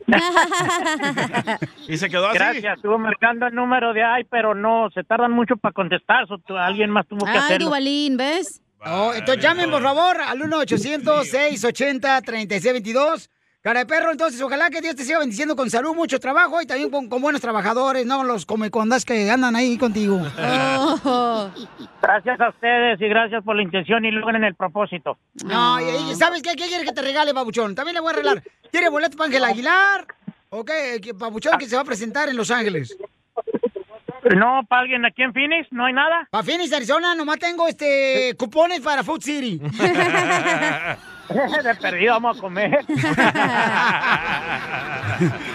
y 1.89 1.99
se 1.99 2.09
quedó 2.09 2.29
así. 2.29 2.39
Gracias, 2.39 2.77
estuvo 2.77 2.97
marcando 2.99 3.47
el 3.47 3.55
número 3.55 3.93
de 3.93 4.03
ahí, 4.03 4.25
pero 4.31 4.55
no, 4.55 4.89
se 4.95 5.05
tardan 5.05 5.33
mucho 5.33 5.57
para 5.57 5.75
contestar. 5.75 6.27
so 6.27 6.39
alguien 6.57 6.89
más 6.91 7.07
tuvo 7.07 7.27
que 7.27 7.33
Ay, 7.33 7.37
hacerlo. 7.39 7.67
Dubalín, 7.67 8.17
¿ves? 8.17 8.63
Oh, 8.87 9.13
entonces 9.15 9.43
llamen, 9.45 9.71
por 9.71 9.83
favor, 9.83 10.19
al 10.21 10.39
1-800-680-3622. 10.41 13.29
Cara 13.65 13.81
de 13.81 13.87
perro, 13.87 14.13
entonces, 14.13 14.39
ojalá 14.43 14.69
que 14.69 14.83
Dios 14.83 14.95
te 14.95 15.05
siga 15.05 15.21
bendiciendo 15.21 15.57
con 15.57 15.71
salud, 15.71 15.95
mucho 15.95 16.21
trabajo 16.21 16.61
y 16.61 16.67
también 16.67 16.91
con, 16.91 17.09
con 17.09 17.23
buenos 17.23 17.41
trabajadores, 17.41 18.05
no 18.05 18.23
los 18.23 18.45
comecondas 18.45 19.07
que 19.07 19.31
andan 19.31 19.57
ahí 19.57 19.79
contigo. 19.79 20.21
Oh. 20.39 21.49
Gracias 22.03 22.39
a 22.43 22.51
ustedes 22.51 23.01
y 23.01 23.09
gracias 23.09 23.43
por 23.43 23.57
la 23.57 23.63
intención 23.63 24.05
y 24.05 24.11
logren 24.11 24.45
el 24.45 24.55
propósito. 24.55 25.17
No, 25.47 25.81
y, 25.81 26.15
¿sabes 26.15 26.43
qué? 26.43 26.51
¿Qué 26.57 26.67
quiere 26.67 26.85
que 26.85 26.93
te 26.93 27.01
regale, 27.01 27.33
Pabuchón? 27.33 27.75
También 27.75 27.95
le 27.95 28.01
voy 28.01 28.11
a 28.11 28.17
regalar. 28.17 28.43
¿Quiere 28.71 28.91
boleto 28.91 29.17
para 29.17 29.29
Ángel 29.29 29.45
Aguilar? 29.45 30.07
¿O 30.51 30.63
qué? 30.63 31.01
¿Qué 31.03 31.15
Pabuchón 31.15 31.57
que 31.57 31.65
se 31.65 31.75
va 31.75 31.81
a 31.81 31.87
presentar 31.87 32.29
en 32.29 32.37
Los 32.37 32.51
Ángeles. 32.51 32.95
No, 34.37 34.61
para 34.69 34.83
alguien 34.83 35.07
aquí 35.07 35.23
en 35.23 35.33
Phoenix, 35.33 35.69
no 35.71 35.87
hay 35.87 35.95
nada. 35.95 36.29
Para 36.31 36.45
Phoenix, 36.45 36.71
Arizona, 36.71 37.15
nomás 37.15 37.39
tengo 37.39 37.67
este 37.67 38.35
cupones 38.37 38.81
para 38.81 39.03
Food 39.03 39.23
City. 39.23 39.59
de 41.29 41.75
perdido 41.77 42.15
vamos 42.15 42.39
a 42.39 42.41
comer. 42.41 42.85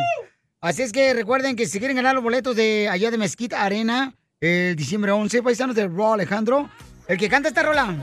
Así 0.62 0.82
es 0.84 0.92
que 0.92 1.14
recuerden 1.14 1.56
que 1.56 1.66
si 1.66 1.80
quieren 1.80 1.98
ganar 1.98 2.14
los 2.16 2.24
boletos 2.24 2.56
de 2.56 2.88
allá 2.90 3.10
de 3.12 3.18
Mesquite 3.18 3.56
Arena, 3.56 4.14
el 4.42 4.76
diciembre 4.76 5.12
11, 5.12 5.44
paisanos 5.44 5.76
de 5.76 5.88
Raw 5.88 6.14
Alejandro, 6.14 6.68
el 7.08 7.18
que 7.18 7.30
canta 7.30 7.50
esta 7.50 7.62
rola. 7.62 7.94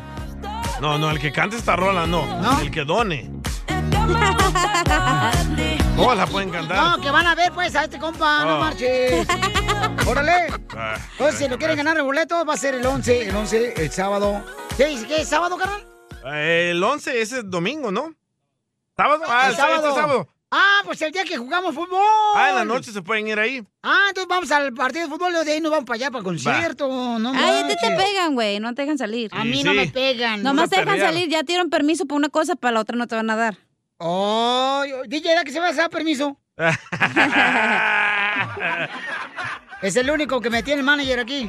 No, 0.80 0.97
no, 0.97 1.11
el 1.11 1.18
que 1.18 1.32
cante 1.32 1.57
esta 1.57 1.74
rola, 1.74 2.07
no. 2.07 2.61
El 2.61 2.70
que 2.70 2.84
done. 2.84 3.28
Todas 5.97 6.16
la 6.16 6.26
pueden 6.28 6.51
cantar. 6.51 6.76
No, 6.97 7.03
que 7.03 7.11
van 7.11 7.26
a 7.26 7.34
ver 7.34 7.51
pues 7.53 7.74
a 7.74 7.84
este 7.84 7.99
compa, 7.99 8.45
no 8.45 8.57
Oh. 8.57 8.61
marches. 8.61 9.26
Órale. 10.07 10.47
Ah, 10.76 10.95
Entonces, 11.12 11.39
si 11.41 11.49
lo 11.49 11.59
quieren 11.59 11.76
ganar 11.76 11.97
el 11.97 12.05
boleto, 12.05 12.45
va 12.47 12.55
a 12.55 12.57
ser 12.57 12.76
el 12.76 12.86
11, 12.86 13.28
el 13.28 13.34
11, 13.34 13.74
el 13.82 13.91
sábado. 13.91 14.45
¿Qué, 14.76 15.05
qué 15.09 15.22
es 15.22 15.28
sábado, 15.28 15.57
carnal? 15.57 15.84
El 16.24 16.82
11 16.82 17.20
ese 17.20 17.39
es 17.39 17.51
domingo, 17.51 17.91
¿no? 17.91 18.14
¿Sábado? 18.97 19.24
Ah, 19.28 19.47
El 19.47 19.51
el 19.51 19.57
sábado. 19.57 19.89
Este 19.89 20.01
sábado. 20.01 20.28
Ah, 20.51 20.80
pues 20.84 21.03
el 21.03 21.12
día 21.12 21.24
que 21.24 21.36
jugamos 21.36 21.74
fútbol. 21.74 22.01
Ah, 22.34 22.49
en 22.49 22.55
la 22.55 22.64
noche 22.64 22.90
se 22.90 23.03
pueden 23.03 23.28
ir 23.28 23.38
ahí. 23.38 23.62
Ah, 23.82 24.07
entonces 24.09 24.28
vamos 24.28 24.51
al 24.51 24.72
partido 24.72 25.05
de 25.05 25.11
fútbol 25.11 25.34
y 25.42 25.44
de 25.44 25.53
ahí 25.53 25.61
nos 25.61 25.70
vamos 25.70 25.84
para 25.84 25.96
allá, 25.96 26.11
para 26.11 26.20
el 26.20 26.24
concierto. 26.24 27.18
No 27.18 27.32
Ay, 27.34 27.64
a 27.64 27.68
ti 27.68 27.74
te 27.80 27.90
pegan, 27.90 28.34
güey. 28.34 28.59
No 28.59 28.74
te 28.74 28.82
dejan 28.82 28.96
salir. 28.96 29.30
A 29.34 29.44
mí 29.44 29.62
no 29.62 29.74
me 29.74 29.88
pegan. 29.88 30.42
Nomás 30.42 30.70
te 30.70 30.76
dejan 30.76 30.94
perrear. 30.94 31.12
salir. 31.12 31.28
Ya 31.28 31.40
te 31.40 31.53
dieron 31.53 31.68
permiso 31.68 32.07
para 32.07 32.16
una 32.16 32.30
cosa, 32.30 32.57
para 32.57 32.72
la 32.72 32.80
otra 32.80 32.96
no 32.96 33.07
te 33.07 33.14
van 33.14 33.28
a 33.28 33.36
dar. 33.36 33.59
Oh, 33.99 34.84
DJ, 35.07 35.34
¿da 35.34 35.44
que 35.44 35.53
se 35.53 35.61
va 35.61 35.68
a 35.68 35.72
dar 35.72 35.90
permiso? 35.90 36.38
Es 39.80 39.94
el 39.94 40.11
único 40.11 40.40
que 40.40 40.51
me 40.51 40.64
tiene 40.64 40.80
el 40.80 40.84
manager 40.84 41.20
aquí. 41.20 41.49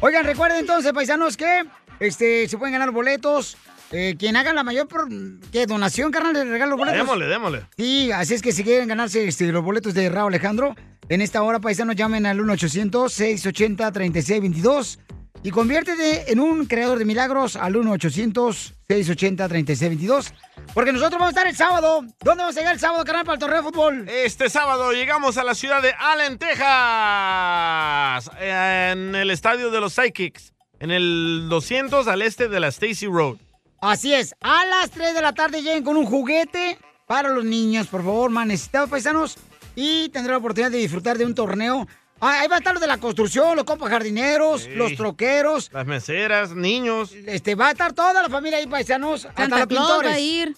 Oigan, 0.00 0.24
recuerden 0.24 0.60
entonces, 0.60 0.90
paisanos, 0.92 1.36
que 1.36 1.64
este, 2.00 2.48
se 2.48 2.56
pueden 2.56 2.72
ganar 2.72 2.92
boletos. 2.92 3.58
Eh, 3.92 4.16
quien 4.18 4.34
haga 4.36 4.52
la 4.52 4.64
mayor 4.64 4.88
por, 4.88 5.08
¿qué, 5.52 5.66
donación, 5.66 6.10
carnal, 6.10 6.32
le 6.32 6.42
regalo 6.44 6.70
los 6.70 6.78
boletos. 6.78 6.98
Démosle, 6.98 7.26
démosle. 7.26 7.62
Sí, 7.76 8.10
así 8.10 8.34
es 8.34 8.42
que 8.42 8.50
si 8.52 8.64
quieren 8.64 8.88
ganarse 8.88 9.28
este, 9.28 9.52
los 9.52 9.62
boletos 9.62 9.94
de 9.94 10.10
Raúl 10.10 10.34
Alejandro, 10.34 10.74
en 11.08 11.22
esta 11.22 11.40
hora, 11.42 11.60
paisanos, 11.60 11.94
llamen 11.94 12.26
al 12.26 12.40
1-800-680-3622 12.40 14.98
y 15.44 15.50
conviértete 15.50 16.32
en 16.32 16.40
un 16.40 16.66
creador 16.66 16.98
de 16.98 17.04
milagros 17.04 17.54
al 17.54 17.76
1-800-680-3622. 17.76 20.32
Porque 20.74 20.92
nosotros 20.92 21.20
vamos 21.20 21.28
a 21.28 21.30
estar 21.30 21.46
el 21.46 21.54
sábado. 21.54 22.00
¿Dónde 22.24 22.42
vamos 22.42 22.56
a 22.56 22.58
llegar 22.58 22.74
el 22.74 22.80
sábado, 22.80 23.04
carnal, 23.04 23.24
para 23.24 23.34
el 23.34 23.40
torneo 23.40 23.58
de 23.58 23.62
fútbol? 23.62 24.08
Este 24.08 24.50
sábado 24.50 24.90
llegamos 24.90 25.38
a 25.38 25.44
la 25.44 25.54
ciudad 25.54 25.80
de 25.80 25.94
Allen, 25.96 26.38
Texas, 26.38 28.32
en 28.40 29.14
el 29.14 29.30
estadio 29.30 29.70
de 29.70 29.80
los 29.80 29.92
Psychics, 29.92 30.54
en 30.80 30.90
el 30.90 31.46
200 31.48 32.08
al 32.08 32.22
este 32.22 32.48
de 32.48 32.58
la 32.58 32.66
Stacy 32.66 33.06
Road. 33.06 33.36
Así 33.80 34.14
es, 34.14 34.34
a 34.40 34.64
las 34.66 34.90
3 34.90 35.14
de 35.14 35.22
la 35.22 35.32
tarde 35.32 35.62
lleguen 35.62 35.84
con 35.84 35.96
un 35.96 36.06
juguete 36.06 36.78
para 37.06 37.28
los 37.30 37.44
niños, 37.44 37.86
por 37.86 38.02
favor, 38.02 38.30
más 38.30 38.46
necesitados 38.46 38.90
paisanos. 38.90 39.36
Y 39.74 40.08
tendrán 40.08 40.32
la 40.34 40.38
oportunidad 40.38 40.70
de 40.70 40.78
disfrutar 40.78 41.18
de 41.18 41.26
un 41.26 41.34
torneo. 41.34 41.86
Ah, 42.18 42.40
ahí 42.40 42.48
va 42.48 42.56
a 42.56 42.58
estar 42.60 42.72
lo 42.72 42.80
de 42.80 42.86
la 42.86 42.96
construcción, 42.96 43.54
los 43.56 43.64
compas 43.66 43.90
jardineros, 43.90 44.62
Sí. 44.62 44.70
los 44.74 44.94
troqueros. 44.96 45.70
Las 45.72 45.86
meseras, 45.86 46.52
niños. 46.54 47.12
Este, 47.26 47.54
va 47.54 47.68
a 47.68 47.70
estar 47.72 47.92
toda 47.92 48.22
la 48.22 48.28
familia 48.30 48.56
ahí, 48.58 48.66
paisanos. 48.66 49.26
hasta 49.26 49.42
Santa 49.42 49.58
los 49.58 49.66
Claus 49.66 49.86
pintores. 49.86 50.10
va 50.10 50.14
a 50.14 50.18
ir. 50.18 50.56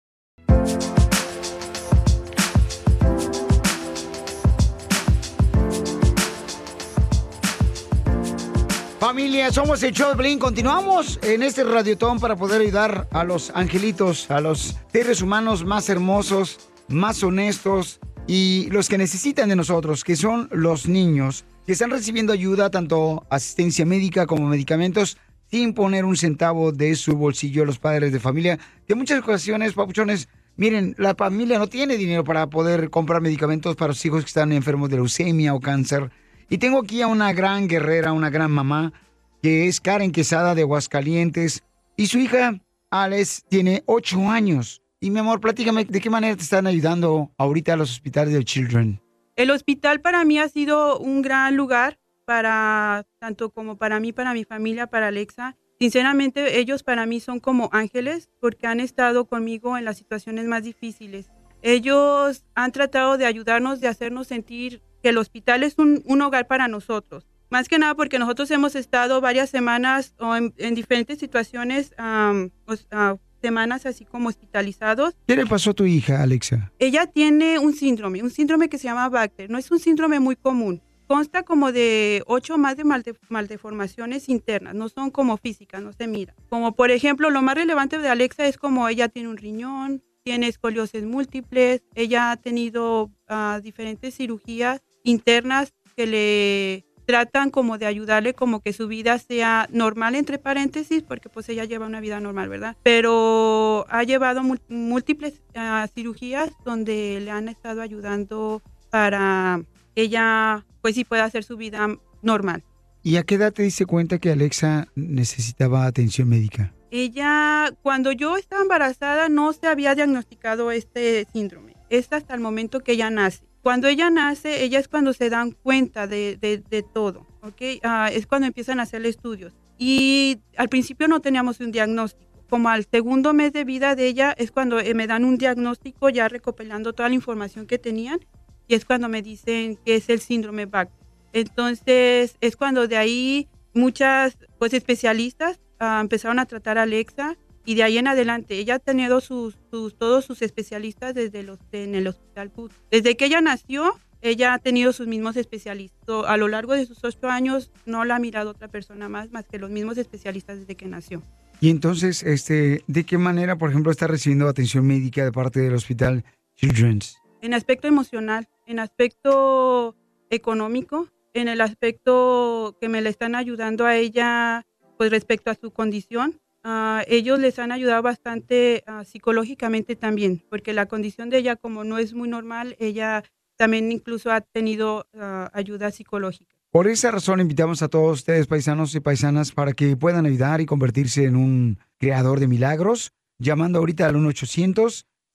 Familia, 9.11 9.51
somos 9.51 9.83
el 9.83 9.91
show. 9.91 10.15
Continuamos 10.39 11.19
en 11.21 11.43
este 11.43 11.65
radiotón 11.65 12.19
para 12.19 12.37
poder 12.37 12.61
ayudar 12.61 13.09
a 13.11 13.23
los 13.25 13.51
angelitos, 13.53 14.31
a 14.31 14.39
los 14.39 14.77
seres 14.91 15.21
humanos 15.21 15.65
más 15.65 15.89
hermosos, 15.89 16.69
más 16.87 17.21
honestos 17.21 17.99
y 18.25 18.69
los 18.69 18.87
que 18.87 18.97
necesitan 18.97 19.49
de 19.49 19.57
nosotros, 19.57 20.05
que 20.05 20.15
son 20.15 20.47
los 20.51 20.87
niños, 20.87 21.43
que 21.65 21.73
están 21.73 21.89
recibiendo 21.89 22.31
ayuda, 22.31 22.69
tanto 22.69 23.25
asistencia 23.29 23.85
médica 23.85 24.25
como 24.27 24.47
medicamentos, 24.47 25.17
sin 25.49 25.73
poner 25.73 26.05
un 26.05 26.15
centavo 26.15 26.71
de 26.71 26.95
su 26.95 27.17
bolsillo 27.17 27.63
a 27.63 27.65
los 27.65 27.79
padres 27.79 28.13
de 28.13 28.19
familia, 28.21 28.59
que 28.87 28.95
muchas 28.95 29.19
ocasiones, 29.19 29.73
papuchones, 29.73 30.29
miren, 30.55 30.95
la 30.97 31.15
familia 31.15 31.59
no 31.59 31.67
tiene 31.67 31.97
dinero 31.97 32.23
para 32.23 32.47
poder 32.47 32.89
comprar 32.89 33.21
medicamentos 33.21 33.75
para 33.75 33.89
los 33.89 34.05
hijos 34.05 34.23
que 34.23 34.27
están 34.27 34.51
enfermos 34.51 34.89
de 34.89 34.97
leucemia 34.97 35.53
o 35.53 35.59
cáncer. 35.59 36.11
Y 36.49 36.57
tengo 36.57 36.79
aquí 36.79 37.01
a 37.01 37.07
una 37.07 37.33
gran 37.33 37.67
guerrera, 37.67 38.13
una 38.13 38.29
gran 38.29 38.51
mamá, 38.51 38.93
que 39.41 39.67
es 39.67 39.79
Karen 39.79 40.11
Quesada 40.11 40.53
de 40.53 40.61
Aguascalientes, 40.61 41.63
y 41.97 42.07
su 42.07 42.19
hija, 42.19 42.59
Alex, 42.89 43.45
tiene 43.47 43.83
ocho 43.85 44.29
años. 44.29 44.81
Y 44.99 45.09
mi 45.09 45.19
amor, 45.19 45.39
platícame, 45.39 45.85
¿de 45.85 45.99
qué 45.99 46.09
manera 46.09 46.35
te 46.35 46.43
están 46.43 46.67
ayudando 46.67 47.31
ahorita 47.37 47.73
a 47.73 47.75
los 47.75 47.91
hospitales 47.91 48.33
de 48.33 48.43
Children? 48.43 49.01
El 49.35 49.49
hospital 49.49 50.01
para 50.01 50.23
mí 50.25 50.39
ha 50.39 50.49
sido 50.49 50.99
un 50.99 51.21
gran 51.21 51.55
lugar 51.55 51.99
para 52.25 53.05
tanto 53.19 53.49
como 53.49 53.77
para 53.77 53.99
mí, 53.99 54.13
para 54.13 54.33
mi 54.33 54.43
familia, 54.43 54.87
para 54.87 55.07
Alexa. 55.07 55.57
Sinceramente, 55.81 56.59
ellos 56.59 56.83
para 56.83 57.07
mí 57.07 57.19
son 57.19 57.39
como 57.39 57.67
ángeles 57.71 58.29
porque 58.39 58.67
han 58.67 58.79
estado 58.79 59.25
conmigo 59.25 59.79
en 59.79 59.83
las 59.83 59.97
situaciones 59.97 60.45
más 60.45 60.61
difíciles. 60.63 61.31
Ellos 61.63 62.45
han 62.53 62.71
tratado 62.71 63.17
de 63.17 63.25
ayudarnos, 63.25 63.81
de 63.81 63.87
hacernos 63.87 64.27
sentir 64.27 64.83
que 65.01 65.09
el 65.09 65.17
hospital 65.17 65.63
es 65.63 65.79
un, 65.79 66.03
un 66.05 66.21
hogar 66.21 66.45
para 66.45 66.67
nosotros. 66.67 67.25
Más 67.49 67.67
que 67.67 67.79
nada 67.79 67.95
porque 67.95 68.19
nosotros 68.19 68.51
hemos 68.51 68.75
estado 68.75 69.21
varias 69.21 69.49
semanas 69.49 70.13
o 70.19 70.35
en, 70.35 70.53
en 70.57 70.75
diferentes 70.75 71.17
situaciones, 71.17 71.95
um, 71.97 72.51
pues, 72.65 72.87
uh, 72.93 73.17
semanas 73.41 73.87
así 73.87 74.05
como 74.05 74.29
hospitalizados. 74.29 75.15
¿Qué 75.25 75.35
le 75.35 75.47
pasó 75.47 75.71
a 75.71 75.73
tu 75.73 75.85
hija, 75.85 76.21
Alexa? 76.21 76.71
Ella 76.77 77.07
tiene 77.07 77.57
un 77.57 77.73
síndrome, 77.73 78.21
un 78.21 78.29
síndrome 78.29 78.69
que 78.69 78.77
se 78.77 78.83
llama 78.83 79.09
Bacter. 79.09 79.49
No 79.49 79.57
es 79.57 79.71
un 79.71 79.79
síndrome 79.79 80.19
muy 80.19 80.35
común. 80.35 80.79
Consta 81.11 81.43
como 81.43 81.73
de 81.73 82.23
ocho 82.25 82.57
más 82.57 82.77
de 82.77 82.85
malde 82.85 83.13
maldeformaciones 83.27 84.29
internas, 84.29 84.75
no 84.75 84.87
son 84.87 85.11
como 85.11 85.35
físicas, 85.35 85.81
no 85.81 85.91
se 85.91 86.07
mira. 86.07 86.33
Como 86.47 86.73
por 86.73 86.89
ejemplo, 86.89 87.29
lo 87.29 87.41
más 87.41 87.55
relevante 87.55 87.97
de 87.97 88.07
Alexa 88.07 88.45
es 88.45 88.57
como 88.57 88.87
ella 88.87 89.09
tiene 89.09 89.27
un 89.27 89.35
riñón, 89.35 90.01
tiene 90.23 90.47
escoliosis 90.47 91.03
múltiples, 91.03 91.81
ella 91.95 92.31
ha 92.31 92.37
tenido 92.37 93.11
uh, 93.29 93.59
diferentes 93.61 94.15
cirugías 94.15 94.83
internas 95.03 95.73
que 95.97 96.07
le 96.07 96.85
tratan 97.05 97.49
como 97.49 97.77
de 97.77 97.87
ayudarle 97.87 98.33
como 98.33 98.61
que 98.61 98.71
su 98.71 98.87
vida 98.87 99.19
sea 99.19 99.67
normal 99.69 100.15
entre 100.15 100.37
paréntesis 100.37 101.03
porque 101.03 101.27
pues 101.27 101.49
ella 101.49 101.65
lleva 101.65 101.87
una 101.87 101.99
vida 101.99 102.21
normal, 102.21 102.47
¿verdad? 102.47 102.77
Pero 102.83 103.85
ha 103.89 104.03
llevado 104.03 104.43
múltiples 104.69 105.41
uh, 105.57 105.85
cirugías 105.93 106.51
donde 106.63 107.19
le 107.19 107.31
han 107.31 107.49
estado 107.49 107.81
ayudando 107.81 108.61
para 108.89 109.61
ella 109.95 110.65
pues 110.81 110.95
sí 110.95 111.05
pueda 111.05 111.25
hacer 111.25 111.43
su 111.43 111.57
vida 111.57 111.87
normal. 112.21 112.63
¿Y 113.03 113.17
a 113.17 113.23
qué 113.23 113.35
edad 113.35 113.51
te 113.51 113.63
diste 113.63 113.85
cuenta 113.85 114.19
que 114.19 114.31
Alexa 114.31 114.87
necesitaba 114.95 115.85
atención 115.85 116.29
médica? 116.29 116.73
Ella, 116.91 117.71
cuando 117.81 118.11
yo 118.11 118.37
estaba 118.37 118.61
embarazada, 118.61 119.29
no 119.29 119.53
se 119.53 119.67
había 119.67 119.95
diagnosticado 119.95 120.71
este 120.71 121.25
síndrome. 121.31 121.75
Es 121.89 122.11
hasta 122.11 122.33
el 122.33 122.41
momento 122.41 122.81
que 122.81 122.91
ella 122.93 123.09
nace. 123.09 123.43
Cuando 123.61 123.87
ella 123.87 124.09
nace, 124.09 124.63
ella 124.63 124.79
es 124.79 124.87
cuando 124.87 125.13
se 125.13 125.29
dan 125.29 125.51
cuenta 125.51 126.07
de, 126.07 126.37
de, 126.39 126.63
de 126.69 126.83
todo, 126.83 127.27
¿ok? 127.41 127.61
Uh, 127.83 128.11
es 128.11 128.27
cuando 128.27 128.47
empiezan 128.47 128.79
a 128.79 128.83
hacerle 128.83 129.09
estudios. 129.09 129.53
Y 129.77 130.39
al 130.57 130.69
principio 130.69 131.07
no 131.07 131.21
teníamos 131.21 131.59
un 131.59 131.71
diagnóstico. 131.71 132.29
Como 132.49 132.69
al 132.69 132.85
segundo 132.85 133.33
mes 133.33 133.53
de 133.53 133.63
vida 133.63 133.95
de 133.95 134.07
ella 134.07 134.35
es 134.37 134.51
cuando 134.51 134.79
eh, 134.79 134.93
me 134.93 135.07
dan 135.07 135.23
un 135.23 135.37
diagnóstico 135.37 136.09
ya 136.09 136.27
recopilando 136.27 136.91
toda 136.91 137.07
la 137.07 137.15
información 137.15 137.65
que 137.65 137.77
tenían 137.77 138.19
y 138.67 138.75
es 138.75 138.85
cuando 138.85 139.09
me 139.09 139.21
dicen 139.21 139.77
que 139.85 139.95
es 139.95 140.09
el 140.09 140.19
síndrome 140.19 140.65
Bacter. 140.65 141.05
Entonces 141.33 142.35
es 142.41 142.55
cuando 142.55 142.87
de 142.87 142.97
ahí 142.97 143.47
muchas 143.73 144.37
pues 144.59 144.73
especialistas 144.73 145.59
uh, 145.79 146.01
empezaron 146.01 146.39
a 146.39 146.45
tratar 146.45 146.77
a 146.77 146.83
Alexa 146.83 147.37
y 147.65 147.75
de 147.75 147.83
ahí 147.83 147.97
en 147.97 148.07
adelante 148.07 148.57
ella 148.57 148.75
ha 148.75 148.79
tenido 148.79 149.21
sus, 149.21 149.57
todos 149.69 150.25
sus 150.25 150.41
especialistas 150.41 151.13
desde 151.13 151.43
los, 151.43 151.59
en 151.71 151.95
el 151.95 152.07
hospital. 152.07 152.51
Desde 152.89 153.15
que 153.15 153.25
ella 153.25 153.41
nació, 153.41 153.99
ella 154.21 154.53
ha 154.53 154.59
tenido 154.59 154.93
sus 154.93 155.07
mismos 155.07 155.35
especialistas. 155.37 156.01
A 156.27 156.37
lo 156.37 156.47
largo 156.47 156.73
de 156.73 156.85
sus 156.85 157.03
ocho 157.03 157.29
años 157.29 157.71
no 157.85 158.03
la 158.05 158.15
ha 158.15 158.19
mirado 158.19 158.51
otra 158.51 158.67
persona 158.67 159.09
más, 159.09 159.31
más 159.31 159.45
que 159.47 159.59
los 159.59 159.69
mismos 159.69 159.97
especialistas 159.97 160.59
desde 160.59 160.75
que 160.75 160.87
nació. 160.87 161.21
Y 161.59 161.69
entonces, 161.69 162.23
este, 162.23 162.83
¿de 162.87 163.03
qué 163.03 163.19
manera, 163.19 163.55
por 163.55 163.69
ejemplo, 163.69 163.91
está 163.91 164.07
recibiendo 164.07 164.47
atención 164.47 164.85
médica 164.85 165.23
de 165.23 165.31
parte 165.31 165.59
del 165.59 165.75
hospital 165.75 166.23
Children's? 166.55 167.20
En 167.41 167.53
aspecto 167.53 167.87
emocional, 167.87 168.47
en 168.67 168.79
aspecto 168.79 169.95
económico, 170.29 171.09
en 171.33 171.47
el 171.47 171.61
aspecto 171.61 172.77
que 172.79 172.87
me 172.87 173.01
le 173.01 173.09
están 173.09 173.35
ayudando 173.35 173.85
a 173.85 173.95
ella, 173.95 174.65
pues 174.97 175.09
respecto 175.11 175.51
a 175.51 175.55
su 175.55 175.71
condición, 175.71 176.39
Uh, 176.63 177.01
ellos 177.07 177.39
les 177.39 177.57
han 177.57 177.71
ayudado 177.71 178.03
bastante 178.03 178.83
uh, 178.87 179.03
psicológicamente 179.03 179.95
también, 179.95 180.43
porque 180.47 180.73
la 180.73 180.85
condición 180.85 181.31
de 181.31 181.39
ella, 181.39 181.55
como 181.55 181.83
no 181.83 181.97
es 181.97 182.13
muy 182.13 182.29
normal, 182.29 182.75
ella 182.77 183.23
también 183.55 183.91
incluso 183.91 184.31
ha 184.31 184.41
tenido 184.41 185.07
uh, 185.15 185.47
ayuda 185.53 185.89
psicológica. 185.89 186.55
Por 186.69 186.87
esa 186.87 187.09
razón 187.09 187.39
invitamos 187.39 187.81
a 187.81 187.87
todos 187.87 188.19
ustedes, 188.19 188.45
paisanos 188.45 188.93
y 188.93 188.99
paisanas, 188.99 189.51
para 189.51 189.73
que 189.73 189.97
puedan 189.97 190.27
ayudar 190.27 190.61
y 190.61 190.67
convertirse 190.67 191.25
en 191.25 191.35
un 191.35 191.79
creador 191.97 192.39
de 192.39 192.47
milagros, 192.47 193.11
llamando 193.39 193.79
ahorita 193.79 194.05
al 194.05 194.15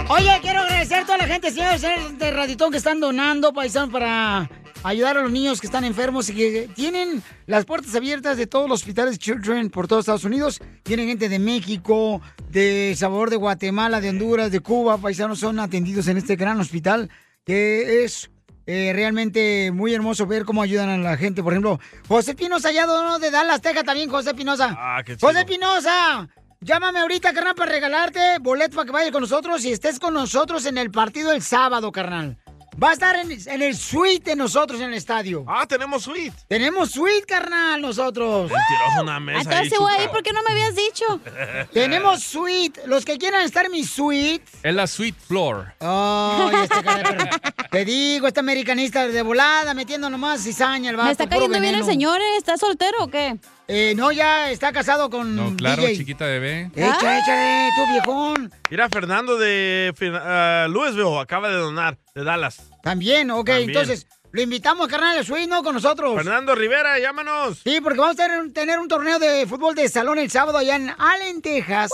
Oye, 0.09 0.39
quiero 0.43 0.61
agradecer 0.61 0.99
a 0.99 1.05
toda 1.05 1.19
la 1.19 1.27
gente, 1.27 1.51
señores, 1.51 1.81
señores 1.81 2.19
de 2.19 2.31
Raditón 2.31 2.71
que 2.71 2.79
están 2.79 3.01
donando, 3.01 3.53
paisanos, 3.53 3.91
para 3.91 4.51
ayudar 4.83 5.19
a 5.19 5.23
los 5.23 5.31
niños 5.31 5.61
que 5.61 5.67
están 5.67 5.85
enfermos 5.85 6.29
y 6.31 6.35
que 6.35 6.69
tienen 6.75 7.23
las 7.47 7.65
puertas 7.65 7.95
abiertas 7.95 8.37
de 8.37 8.47
todos 8.47 8.69
los 8.69 8.81
hospitales 8.81 9.19
Children 9.19 9.71
por 9.71 9.89
todos 9.89 10.03
Estados 10.03 10.25
Unidos. 10.25 10.61
Tienen 10.83 11.09
gente 11.09 11.29
de 11.29 11.39
México, 11.39 12.21
de 12.51 12.95
Salvador, 12.97 13.31
de 13.31 13.37
Guatemala, 13.37 14.01
de 14.01 14.11
Honduras, 14.11 14.51
de 14.51 14.61
Cuba. 14.61 14.99
Paisanos 14.99 15.39
son 15.41 15.61
atendidos 15.61 16.09
en 16.09 16.17
este 16.17 16.37
gran 16.37 16.59
hospital 16.61 17.11
que 17.45 18.05
es 18.05 18.31
eh, 18.67 18.93
realmente 18.95 19.73
muy 19.73 19.93
hermoso 19.95 20.27
ver 20.27 20.45
cómo 20.45 20.63
ayudan 20.63 20.89
a 20.89 20.99
la 20.99 21.17
gente. 21.17 21.43
Por 21.43 21.53
ejemplo, 21.53 21.81
José 22.07 22.35
Pinoza 22.35 22.69
allá 22.69 22.87
de 23.19 23.31
Dallas, 23.31 23.61
Texas 23.61 23.85
también, 23.85 24.09
José 24.09 24.35
Pinoza. 24.35 24.77
Ah, 24.79 25.03
qué 25.05 25.17
chido. 25.17 25.29
José 25.29 25.45
Pinoza, 25.45 26.29
llámame 26.61 27.01
ahorita, 27.01 27.33
carnal, 27.33 27.55
para 27.55 27.73
regalarte 27.73 28.39
boleto 28.41 28.77
para 28.77 28.87
que 28.87 28.93
vayas 28.93 29.11
con 29.13 29.23
nosotros 29.23 29.65
y 29.65 29.73
estés 29.73 29.99
con 29.99 30.15
nosotros 30.15 30.67
en 30.67 30.79
el 30.79 30.91
partido 30.91 31.33
el 31.33 31.43
sábado, 31.43 31.91
carnal. 31.93 32.37
Va 32.83 32.91
a 32.91 32.93
estar 32.93 33.17
en, 33.17 33.31
en 33.33 33.63
el 33.63 33.77
suite 33.77 34.31
de 34.31 34.37
nosotros 34.37 34.81
en 34.81 34.87
el 34.87 34.95
estadio. 34.95 35.45
Ah, 35.49 35.67
tenemos 35.67 36.05
suite. 36.05 36.33
Tenemos 36.49 36.93
suite, 36.93 37.27
carnal, 37.27 37.81
nosotros. 37.83 38.43
Mentiroso, 38.43 39.03
una 39.03 39.21
mesa 39.21 39.41
Entonces, 39.41 39.73
ahí, 39.73 39.79
güey. 39.79 40.09
¿por 40.13 40.23
qué 40.23 40.33
no 40.33 40.41
me 40.45 40.53
habías 40.53 40.77
dicho? 40.77 41.21
Tenemos 41.73 42.23
suite. 42.23 42.81
Los 42.87 43.05
que 43.05 43.19
quieran 43.19 43.43
estar 43.45 43.67
en 43.67 43.73
mi 43.73 43.85
suite. 43.85 44.45
Es 44.63 44.73
la 44.75 44.87
Sweet 44.87 45.17
Floor. 45.27 45.75
Ay, 45.81 46.55
este 46.63 46.83
cara, 46.85 47.29
te 47.71 47.85
digo, 47.85 48.29
este 48.29 48.41
americanista 48.41 49.07
de 49.09 49.23
volada, 49.23 49.75
metiendo 49.75 50.09
nomás 50.09 50.43
cizaña 50.43 50.91
el 50.91 50.97
vato. 50.97 51.07
¿Me 51.07 51.13
está 51.13 51.29
cayendo 51.29 51.61
bien 51.61 51.75
el 51.75 51.85
señor? 51.85 52.21
eh? 52.21 52.37
¿Está 52.39 52.57
soltero 52.57 52.99
o 53.01 53.09
qué? 53.09 53.37
Eh, 53.73 53.95
no, 53.95 54.11
ya 54.11 54.51
está 54.51 54.73
casado 54.73 55.09
con 55.11 55.37
No, 55.37 55.55
claro, 55.57 55.83
DJ. 55.83 55.97
chiquita 55.99 56.25
bebé. 56.27 56.73
Echa, 56.75 57.19
échale, 57.21 57.69
tú 57.77 57.93
viejón. 57.93 58.53
Mira, 58.69 58.89
Fernando 58.89 59.39
de 59.39 59.95
ah, 60.21 60.67
Louisville 60.69 61.19
acaba 61.21 61.49
de 61.49 61.55
donar, 61.55 61.97
de 62.15 62.25
Dallas. 62.25 62.69
También, 62.83 63.31
ok, 63.31 63.47
También. 63.47 63.69
entonces 63.71 64.09
lo 64.33 64.43
invitamos, 64.43 64.89
carnal, 64.89 65.19
al 65.19 65.25
suite, 65.25 65.47
¿no? 65.47 65.63
Con 65.63 65.75
nosotros. 65.75 66.17
Fernando 66.17 66.55
Rivera, 66.57 66.99
llámanos. 66.99 67.61
Sí, 67.63 67.81
porque 67.81 68.01
vamos 68.01 68.19
a 68.19 68.23
tener, 68.25 68.53
tener 68.53 68.79
un 68.81 68.89
torneo 68.89 69.21
de 69.21 69.47
fútbol 69.47 69.75
de 69.77 69.89
salón 69.89 70.19
el 70.19 70.31
sábado 70.31 70.59
allá 70.59 70.75
en 70.75 70.91
Allen, 70.99 71.41
Texas. 71.41 71.91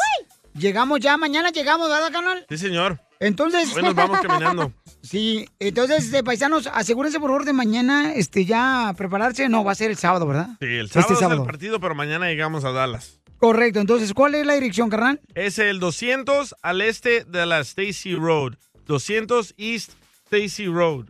Llegamos 0.58 1.00
ya, 1.00 1.16
mañana 1.16 1.50
llegamos, 1.50 1.88
¿verdad, 1.88 2.10
carnal? 2.12 2.46
Sí, 2.48 2.56
señor. 2.58 3.00
Entonces. 3.20 3.74
Hoy 3.74 3.82
nos 3.82 3.94
vamos 3.94 4.20
caminando. 4.20 4.72
Sí, 5.02 5.48
entonces, 5.60 6.06
este, 6.06 6.24
paisanos, 6.24 6.66
asegúrense 6.66 7.20
por 7.20 7.28
favor 7.30 7.44
de 7.44 7.52
mañana, 7.52 8.12
este, 8.14 8.44
ya 8.44 8.92
prepararse. 8.96 9.48
No, 9.48 9.62
va 9.62 9.70
a 9.70 9.74
ser 9.76 9.92
el 9.92 9.96
sábado, 9.96 10.26
¿verdad? 10.26 10.48
Sí, 10.58 10.66
el 10.66 10.86
Este 10.86 10.94
sábado 10.94 11.12
es 11.14 11.20
sábado. 11.20 11.40
el 11.42 11.46
partido, 11.46 11.78
pero 11.78 11.94
mañana 11.94 12.26
llegamos 12.26 12.64
a 12.64 12.72
Dallas. 12.72 13.20
Correcto, 13.38 13.78
entonces, 13.78 14.12
¿cuál 14.12 14.34
es 14.34 14.44
la 14.44 14.54
dirección, 14.54 14.90
carnal? 14.90 15.20
Es 15.36 15.60
el 15.60 15.78
200 15.78 16.56
al 16.60 16.80
este 16.80 17.22
de 17.22 17.46
la 17.46 17.60
Stacy 17.60 18.16
Road. 18.16 18.54
200 18.86 19.54
East 19.58 19.92
Stacy 20.24 20.66
Road. 20.66 21.06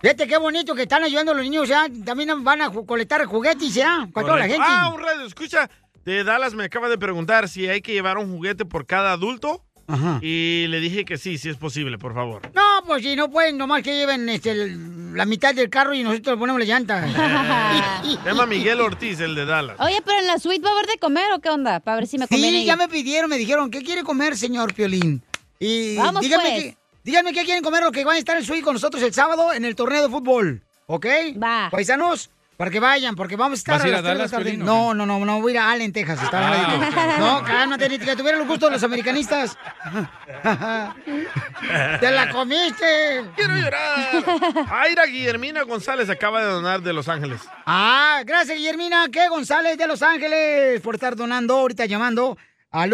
Fíjate 0.00 0.28
qué 0.28 0.38
bonito 0.38 0.76
que 0.76 0.82
están 0.82 1.02
ayudando 1.02 1.32
a 1.32 1.34
los 1.34 1.42
niños, 1.42 1.66
ya. 1.68 1.88
También 2.04 2.44
van 2.44 2.62
a 2.62 2.70
colectar 2.70 3.24
juguetes, 3.24 3.74
ya, 3.74 4.08
para 4.14 4.26
toda 4.28 4.38
la 4.38 4.46
gente. 4.46 4.64
Ah, 4.64 4.92
un 4.94 5.00
radio, 5.02 5.26
escucha. 5.26 5.68
De 6.04 6.24
Dallas 6.24 6.54
me 6.54 6.64
acaba 6.64 6.88
de 6.88 6.98
preguntar 6.98 7.48
si 7.48 7.68
hay 7.68 7.82
que 7.82 7.92
llevar 7.92 8.18
un 8.18 8.30
juguete 8.30 8.64
por 8.64 8.86
cada 8.86 9.12
adulto. 9.12 9.64
Ajá. 9.86 10.20
Y 10.22 10.66
le 10.68 10.78
dije 10.78 11.04
que 11.04 11.18
sí, 11.18 11.36
sí 11.36 11.48
es 11.48 11.56
posible, 11.56 11.98
por 11.98 12.14
favor. 12.14 12.42
No, 12.54 12.62
pues 12.86 13.02
si 13.02 13.16
no 13.16 13.28
pueden, 13.28 13.58
nomás 13.58 13.82
que 13.82 13.96
lleven 13.96 14.28
este, 14.28 14.52
el- 14.52 15.14
la 15.16 15.24
mitad 15.26 15.52
del 15.52 15.68
carro 15.68 15.92
y 15.94 16.04
nosotros 16.04 16.36
le 16.36 16.38
ponemos 16.38 16.60
la 16.60 16.64
llanta. 16.66 17.08
Se 18.22 18.28
llama 18.28 18.46
Miguel 18.46 18.80
Ortiz, 18.80 19.18
el 19.20 19.34
de 19.34 19.44
Dallas. 19.44 19.76
Oye, 19.80 20.00
pero 20.04 20.20
en 20.20 20.26
la 20.28 20.38
suite 20.38 20.62
va 20.64 20.68
a 20.70 20.72
haber 20.74 20.86
de 20.86 20.98
comer 20.98 21.24
o 21.34 21.40
qué 21.40 21.50
onda? 21.50 21.80
Para 21.80 21.96
ver 21.96 22.06
si 22.06 22.18
me 22.18 22.28
conviene. 22.28 22.60
Sí, 22.60 22.64
ya 22.66 22.76
me 22.76 22.88
pidieron, 22.88 23.28
me 23.28 23.36
dijeron, 23.36 23.70
¿qué 23.70 23.82
quiere 23.82 24.04
comer, 24.04 24.36
señor 24.36 24.72
Piolín? 24.74 25.22
Y 25.58 25.96
Vamos, 25.96 26.22
díganme, 26.22 26.50
pues. 26.50 26.62
qué, 26.62 26.76
díganme 27.02 27.32
qué 27.32 27.44
quieren 27.44 27.62
comer 27.64 27.82
los 27.82 27.90
que 27.92 28.04
van 28.04 28.14
a 28.14 28.18
estar 28.18 28.36
en 28.36 28.44
suite 28.44 28.62
con 28.62 28.74
nosotros 28.74 29.02
el 29.02 29.12
sábado 29.12 29.52
en 29.52 29.64
el 29.64 29.74
torneo 29.74 30.02
de 30.02 30.08
fútbol. 30.08 30.62
¿Ok? 30.86 31.06
Va. 31.42 31.68
Paisanos, 31.70 32.30
para 32.60 32.70
que 32.70 32.78
vayan, 32.78 33.16
porque 33.16 33.36
vamos 33.36 33.58
a 33.58 33.60
estar 33.60 33.74
¿Vas 33.76 33.84
a 33.84 33.88
ir 33.88 33.92
las 33.94 34.04
a 34.04 34.08
Dallas. 34.08 34.30
Piolín, 34.32 34.62
No, 34.62 34.92
no, 34.92 35.06
no, 35.06 35.18
no, 35.24 35.40
voy 35.40 35.52
a 35.52 35.54
ir 35.54 35.58
a 35.60 35.70
Allen, 35.70 35.94
Texas. 35.94 36.22
Está 36.22 36.40
Ah, 36.40 36.52
al 36.52 36.80
ladito. 36.80 37.00
ok. 37.00 37.18
No, 37.18 37.42
cálmate, 37.42 37.88
ni 37.88 37.98
que 37.98 38.14
tuvieran 38.14 38.38
los 38.40 38.48
gustos 38.48 38.68
de 38.68 38.74
los 38.74 38.82
americanistas. 38.84 39.56
¡Te 42.00 42.10
la 42.10 42.28
comiste! 42.30 43.24
¡Quiero 43.34 43.56
llorar! 43.56 44.24
Aira 44.72 45.06
Guillermina 45.06 45.62
González 45.62 46.10
acaba 46.10 46.42
de 46.42 46.48
donar 46.50 46.82
de 46.82 46.92
Los 46.92 47.08
Ángeles. 47.08 47.40
Ah, 47.64 48.20
gracias, 48.26 48.58
Guillermina. 48.58 49.06
¿Qué? 49.10 49.26
González 49.28 49.78
de 49.78 49.86
Los 49.86 50.02
Ángeles 50.02 50.82
por 50.82 50.96
estar 50.96 51.16
donando, 51.16 51.56
ahorita 51.56 51.86
llamando 51.86 52.36
al 52.70 52.90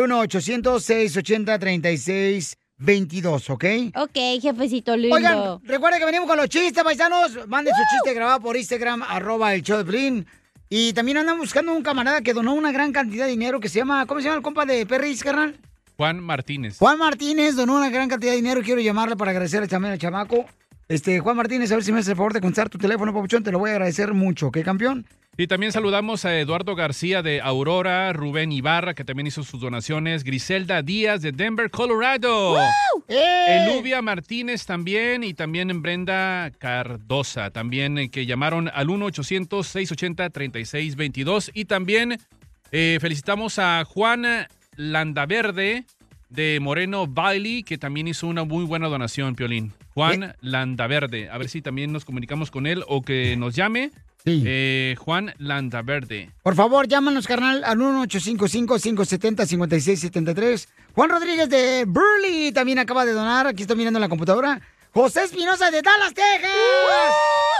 1-800-680-3622, 2.81 3.51
¿ok? 3.51 3.65
Ok, 3.97 4.43
jefecito 4.43 4.97
lindo. 4.97 5.17
Oigan, 5.17 5.61
recuerden 5.65 6.01
que 6.01 6.07
venimos 6.07 6.29
con 6.29 6.37
los 6.37 6.49
chistes, 6.49 6.83
paisanos. 6.83 7.47
Manden 7.49 7.75
su 7.75 7.83
chiste 7.95 8.15
grabado 8.15 8.41
por 8.41 8.57
Instagram, 8.57 9.03
arroba 9.03 9.55
el 9.55 9.63
show 9.63 9.79
de 9.79 9.85
Piolín. 9.85 10.27
Y 10.69 10.93
también 10.93 11.19
andan 11.19 11.39
buscando 11.39 11.73
un 11.73 11.83
camarada 11.83 12.21
que 12.23 12.35
donó 12.35 12.55
una 12.55 12.73
gran 12.73 12.93
cantidad 12.93 13.27
de 13.27 13.31
dinero 13.31 13.61
que 13.61 13.69
se 13.69 13.79
llama, 13.79 14.05
¿cómo 14.07 14.21
se 14.21 14.25
llama 14.25 14.39
el 14.39 14.43
compa 14.43 14.67
de 14.67 14.85
Perris, 14.85 15.23
carnal? 15.23 15.57
Juan 15.97 16.21
Martínez. 16.21 16.79
Juan 16.79 16.99
Martínez 16.99 17.55
donó 17.55 17.77
una 17.77 17.89
gran 17.89 18.09
cantidad 18.09 18.33
de 18.33 18.37
dinero. 18.37 18.61
Quiero 18.63 18.81
llamarle 18.81 19.17
para 19.17 19.31
agradecerle 19.31 19.69
también 19.69 19.93
al 19.93 19.99
chamaco. 19.99 20.45
Este, 20.89 21.21
Juan 21.21 21.37
Martínez, 21.37 21.73
a 21.73 21.77
ver 21.77 21.85
si 21.85 21.93
me 21.93 22.01
hace 22.01 22.11
el 22.11 22.17
favor 22.17 22.33
de 22.33 22.41
contestar 22.41 22.69
tu 22.69 22.79
teléfono, 22.79 23.15
papuchón. 23.15 23.43
Te 23.43 23.51
lo 23.51 23.59
voy 23.59 23.71
a 23.71 23.75
agradecer 23.75 24.13
mucho, 24.13 24.49
¿ok, 24.49 24.59
campeón? 24.63 25.07
Y 25.39 25.49
también 25.49 25.71
saludamos 25.71 26.25
a 26.25 26.39
Eduardo 26.39 26.75
García 26.75 27.23
de 27.23 27.43
Aurora, 27.43 28.11
Rubén 28.15 28.53
Ibarra, 28.53 28.95
que 28.95 29.05
también 29.05 29.27
hizo 29.27 29.45
sus 29.45 29.61
donaciones, 29.61 30.25
Griselda 30.25 30.81
Díaz 30.81 31.21
de 31.21 31.33
Denver, 31.33 31.71
Colorado. 31.71 32.59
¡Eh! 33.07 33.67
Eluvia 33.69 34.01
Martínez 34.01 34.65
también 34.65 35.25
y 35.25 35.35
también 35.35 35.83
Brenda 35.83 36.51
Cardosa, 36.59 37.51
también 37.51 37.99
eh, 37.99 38.09
que 38.09 38.25
llamaron 38.25 38.71
al 38.73 38.89
1-800-680-3622. 38.89 41.51
Y 41.53 41.67
también 41.67 42.17
eh, 42.73 42.97
felicitamos 42.99 43.59
a 43.59 43.85
Juan 43.85 44.49
Landaverde 44.77 45.85
de 46.31 46.61
Moreno 46.63 47.07
Valley, 47.07 47.63
que 47.63 47.77
también 47.77 48.09
hizo 48.09 48.27
una 48.27 48.45
muy 48.45 48.65
buena 48.65 48.89
donación, 48.89 49.35
Piolín. 49.35 49.75
Juan 49.93 50.35
Landaverde. 50.41 51.29
A 51.29 51.37
ver 51.37 51.51
si 51.51 51.61
también 51.61 51.93
nos 51.93 52.07
comunicamos 52.07 52.51
con 52.51 52.67
él 52.67 52.83
o 52.89 53.03
que 53.03 53.37
nos 53.37 53.55
llame. 53.55 53.91
Eh, 54.29 54.97
Juan 54.99 55.33
Landaverde. 55.39 56.33
Por 56.43 56.57
favor, 56.57 56.89
llámanos, 56.89 57.29
carnal, 57.29 57.63
al 57.65 57.79
1-855-570-5673. 57.79 60.67
Juan 60.95 61.11
Rodríguez 61.11 61.49
de 61.49 61.85
Burley 61.87 62.51
también 62.51 62.81
acaba 62.81 63.07
de 63.07 63.13
donar. 63.13 63.47
Aquí 63.47 63.63
estoy 63.63 63.77
mirando 63.77 63.99
en 63.99 64.03
la 64.03 64.09
computadora. 64.09 64.61
José 64.93 65.23
Espinosa 65.25 65.71
de 65.71 65.81
Dallas, 65.83 66.13
Texas. 66.13 66.51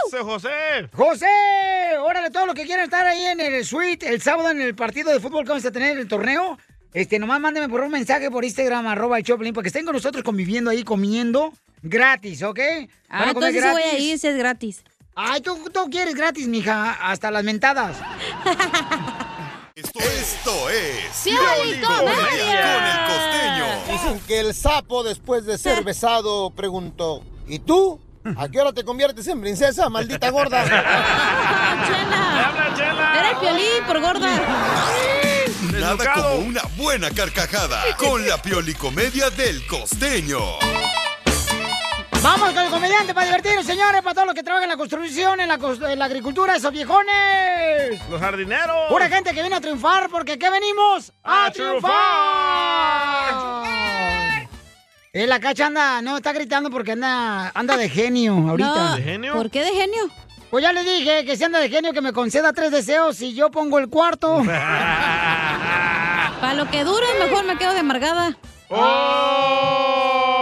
José 0.03 0.17
José. 0.23 0.89
José, 0.91 1.25
órale, 2.01 2.31
todo 2.31 2.47
lo 2.47 2.53
que 2.53 2.65
quieran 2.65 2.83
estar 2.85 3.05
ahí 3.05 3.23
en 3.25 3.39
el 3.39 3.63
suite 3.63 4.09
el 4.09 4.21
sábado 4.21 4.49
en 4.49 4.59
el 4.59 4.75
partido 4.75 5.13
de 5.13 5.21
fútbol 5.21 5.43
que 5.43 5.49
vamos 5.49 5.65
a 5.65 5.71
tener 5.71 5.93
en 5.93 5.99
el 5.99 6.07
torneo. 6.07 6.57
Este, 6.93 7.19
nomás 7.19 7.39
mándenme 7.39 7.69
por 7.69 7.81
un 7.81 7.91
mensaje 7.91 8.31
por 8.31 8.43
Instagram, 8.43 8.87
arroba 8.87 9.19
el 9.19 9.23
Choplin, 9.23 9.53
para 9.53 9.63
que 9.63 9.69
estén 9.69 9.85
con 9.85 9.93
nosotros 9.93 10.23
conviviendo 10.23 10.71
ahí, 10.71 10.83
comiendo 10.83 11.53
gratis, 11.83 12.41
¿ok? 12.43 12.59
Ah, 13.07 13.27
entonces 13.27 13.71
voy 13.71 13.83
a 13.83 13.99
ir 13.99 14.17
si 14.17 14.27
es 14.27 14.37
gratis. 14.37 14.83
Ay, 15.19 15.41
tú, 15.41 15.57
tú 15.73 15.89
quieres 15.89 16.13
gratis, 16.13 16.47
mija, 16.47 16.91
hasta 16.93 17.31
las 17.31 17.43
mentadas. 17.43 17.97
Esto, 19.73 19.99
esto 19.99 20.69
es 20.69 21.25
Comedia. 21.87 21.87
con 21.87 22.83
el 22.85 22.99
costeño. 23.07 23.65
Dicen 23.91 24.19
que 24.27 24.39
el 24.41 24.53
sapo 24.53 25.03
después 25.03 25.43
de 25.47 25.57
ser 25.57 25.83
besado 25.83 26.51
preguntó, 26.51 27.23
¿y 27.47 27.57
tú? 27.57 27.99
¿A 28.37 28.47
qué 28.47 28.61
hora 28.61 28.73
te 28.73 28.83
conviertes 28.83 29.25
en 29.27 29.41
princesa, 29.41 29.89
maldita 29.89 30.29
gorda? 30.29 30.63
Era 33.15 33.31
el 33.31 33.37
piolín 33.37 33.83
por 33.87 33.99
gorda. 33.99 34.29
Nada 35.79 36.13
como 36.13 36.35
una 36.45 36.61
buena 36.77 37.09
carcajada 37.09 37.81
con 37.97 38.27
la 38.27 38.39
piolicomedia 38.39 39.31
del 39.31 39.65
costeño. 39.65 40.59
Vamos 42.23 42.51
con 42.51 42.63
el 42.63 42.69
comediante 42.71 43.13
para 43.13 43.27
divertirnos, 43.27 43.65
señores, 43.65 44.01
para 44.01 44.13
todos 44.13 44.27
los 44.27 44.35
que 44.35 44.43
trabajan 44.43 44.63
en 44.65 44.69
la 44.71 44.77
construcción, 44.77 45.39
en 45.39 45.47
la, 45.47 45.57
cos- 45.57 45.81
en 45.89 45.97
la 45.99 46.05
agricultura, 46.05 46.55
esos 46.55 46.71
viejones. 46.73 48.01
Los 48.09 48.19
jardineros. 48.19 48.89
Pura 48.89 49.07
gente 49.07 49.33
que 49.33 49.41
viene 49.41 49.55
a 49.55 49.61
triunfar, 49.61 50.09
porque 50.09 50.37
¿qué 50.37 50.49
venimos? 50.49 51.13
¡A, 51.23 51.45
¡A 51.45 51.51
triunfar! 51.51 51.93
Eh, 55.13 55.25
la 55.25 55.39
cacha 55.39 55.67
anda, 55.67 56.01
no, 56.01 56.17
está 56.17 56.33
gritando 56.33 56.69
porque 56.69 56.91
anda, 56.93 57.49
anda 57.55 57.77
de 57.77 57.87
genio 57.89 58.33
ahorita. 58.49 58.89
No, 58.89 58.95
¿De 58.97 59.03
genio? 59.03 59.33
¿por 59.33 59.49
qué 59.49 59.63
de 59.63 59.71
genio? 59.71 60.09
Pues 60.51 60.61
ya 60.63 60.73
le 60.73 60.83
dije 60.83 61.23
que 61.25 61.37
si 61.37 61.43
anda 61.43 61.59
de 61.59 61.69
genio 61.69 61.93
que 61.93 62.01
me 62.01 62.13
conceda 62.13 62.51
tres 62.53 62.71
deseos 62.71 63.21
y 63.21 63.33
yo 63.35 63.49
pongo 63.51 63.79
el 63.79 63.89
cuarto. 63.89 64.43
Para 66.41 66.53
lo 66.55 66.69
que 66.69 66.83
dure, 66.83 67.05
mejor 67.23 67.45
me 67.45 67.57
quedo 67.57 67.73
de 67.73 67.79
amargada. 67.79 68.37
¡Oh! 68.69 70.36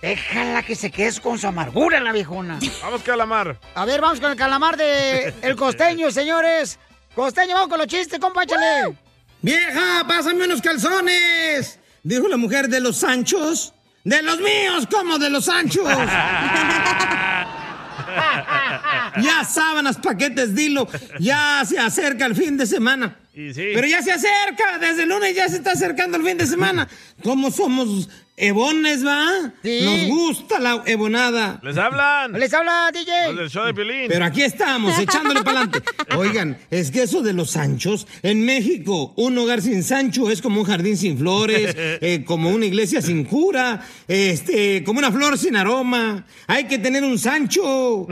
Déjala 0.00 0.62
que 0.62 0.76
se 0.76 0.90
quede 0.90 1.20
con 1.20 1.38
su 1.38 1.46
amargura 1.46 2.00
la 2.00 2.12
viejona. 2.12 2.58
Vamos, 2.82 3.02
calamar. 3.02 3.58
A 3.74 3.84
ver, 3.84 4.00
vamos 4.00 4.20
con 4.20 4.30
el 4.30 4.36
calamar 4.36 4.76
de 4.76 5.34
El 5.42 5.56
Costeño, 5.56 6.10
señores. 6.10 6.78
Costeño, 7.14 7.54
vamos 7.54 7.68
con 7.68 7.78
los 7.78 7.88
chistes, 7.88 8.20
compa, 8.20 8.44
échale. 8.44 8.96
¡Vieja, 9.42 10.04
pásame 10.06 10.44
unos 10.44 10.60
calzones! 10.62 11.78
Dijo 12.02 12.28
la 12.28 12.36
mujer 12.36 12.68
de 12.68 12.80
los 12.80 12.98
Sanchos. 12.98 13.74
¡De 14.04 14.22
los 14.22 14.38
míos, 14.40 14.86
como 14.90 15.18
de 15.18 15.30
los 15.30 15.44
Sanchos! 15.46 15.84
ya 19.20 19.44
sábanas, 19.44 19.96
paquetes, 19.96 20.54
dilo. 20.54 20.88
Ya 21.18 21.62
se 21.66 21.78
acerca 21.78 22.26
el 22.26 22.36
fin 22.36 22.56
de 22.56 22.66
semana. 22.66 23.16
Y 23.34 23.54
sí. 23.54 23.70
Pero 23.74 23.86
ya 23.86 24.02
se 24.02 24.12
acerca, 24.12 24.78
desde 24.80 25.04
el 25.04 25.08
lunes 25.08 25.34
ya 25.34 25.48
se 25.48 25.56
está 25.56 25.72
acercando 25.72 26.16
el 26.16 26.24
fin 26.24 26.38
de 26.38 26.46
semana. 26.46 26.88
¿Cómo 27.22 27.50
somos 27.50 28.08
ebones, 28.38 29.04
va? 29.04 29.52
Sí. 29.62 29.80
Nos 29.84 30.06
gusta 30.06 30.58
la 30.60 30.82
ebonada. 30.86 31.60
Les 31.62 31.76
hablan. 31.76 32.32
Les 32.32 32.54
habla, 32.54 32.90
DJ. 32.92 33.28
Los 33.28 33.36
del 33.36 33.50
show 33.50 33.66
de 33.66 33.74
Piolín. 33.74 34.06
Pero 34.08 34.24
aquí 34.24 34.42
estamos, 34.42 34.98
echándole 34.98 35.42
para 35.42 35.62
adelante. 35.62 35.82
Oigan, 36.16 36.56
es 36.70 36.90
que 36.90 37.02
eso 37.02 37.22
de 37.22 37.32
los 37.32 37.50
Sanchos, 37.50 38.06
en 38.22 38.44
México, 38.44 39.12
un 39.16 39.36
hogar 39.38 39.60
sin 39.60 39.82
Sancho 39.82 40.30
es 40.30 40.40
como 40.40 40.60
un 40.60 40.66
jardín 40.66 40.96
sin 40.96 41.18
flores, 41.18 41.74
eh, 41.76 42.24
como 42.24 42.50
una 42.50 42.66
iglesia 42.66 43.02
sin 43.02 43.24
cura, 43.24 43.84
este, 44.06 44.84
como 44.84 45.00
una 45.00 45.10
flor 45.10 45.36
sin 45.36 45.56
aroma. 45.56 46.24
Hay 46.46 46.64
que 46.64 46.78
tener 46.78 47.02
un 47.02 47.18
Sancho. 47.18 48.06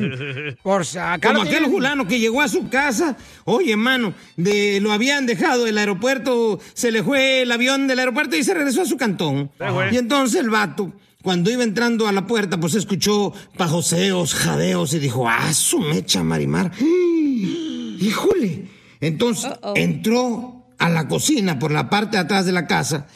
Por 0.62 0.84
sacar. 0.84 1.32
Como 1.32 1.42
aquel 1.42 1.66
fulano 1.66 2.06
que 2.06 2.18
llegó 2.18 2.42
a 2.42 2.48
su 2.48 2.68
casa. 2.68 3.16
Oye, 3.44 3.76
mano, 3.76 4.14
de, 4.36 4.59
lo 4.80 4.92
habían 4.92 5.26
dejado 5.26 5.64
del 5.64 5.78
aeropuerto, 5.78 6.60
se 6.74 6.90
le 6.90 7.02
fue 7.02 7.42
el 7.42 7.52
avión 7.52 7.86
del 7.86 7.98
aeropuerto 7.98 8.36
y 8.36 8.44
se 8.44 8.54
regresó 8.54 8.82
a 8.82 8.86
su 8.86 8.96
cantón. 8.96 9.50
Y 9.90 9.96
entonces 9.96 10.40
el 10.40 10.50
vato, 10.50 10.92
cuando 11.22 11.50
iba 11.50 11.62
entrando 11.62 12.08
a 12.08 12.12
la 12.12 12.26
puerta, 12.26 12.58
pues 12.58 12.74
escuchó 12.74 13.32
pajoseos, 13.56 14.34
jadeos 14.34 14.94
y 14.94 14.98
dijo, 14.98 15.28
¡ah, 15.28 15.52
su 15.52 15.78
mecha, 15.80 16.22
Marimar! 16.22 16.72
¡Híjole! 16.80 18.68
Entonces 19.00 19.52
entró 19.74 20.66
a 20.78 20.88
la 20.88 21.08
cocina 21.08 21.58
por 21.58 21.72
la 21.72 21.90
parte 21.90 22.16
de 22.16 22.22
atrás 22.22 22.46
de 22.46 22.52
la 22.52 22.66
casa 22.66 23.06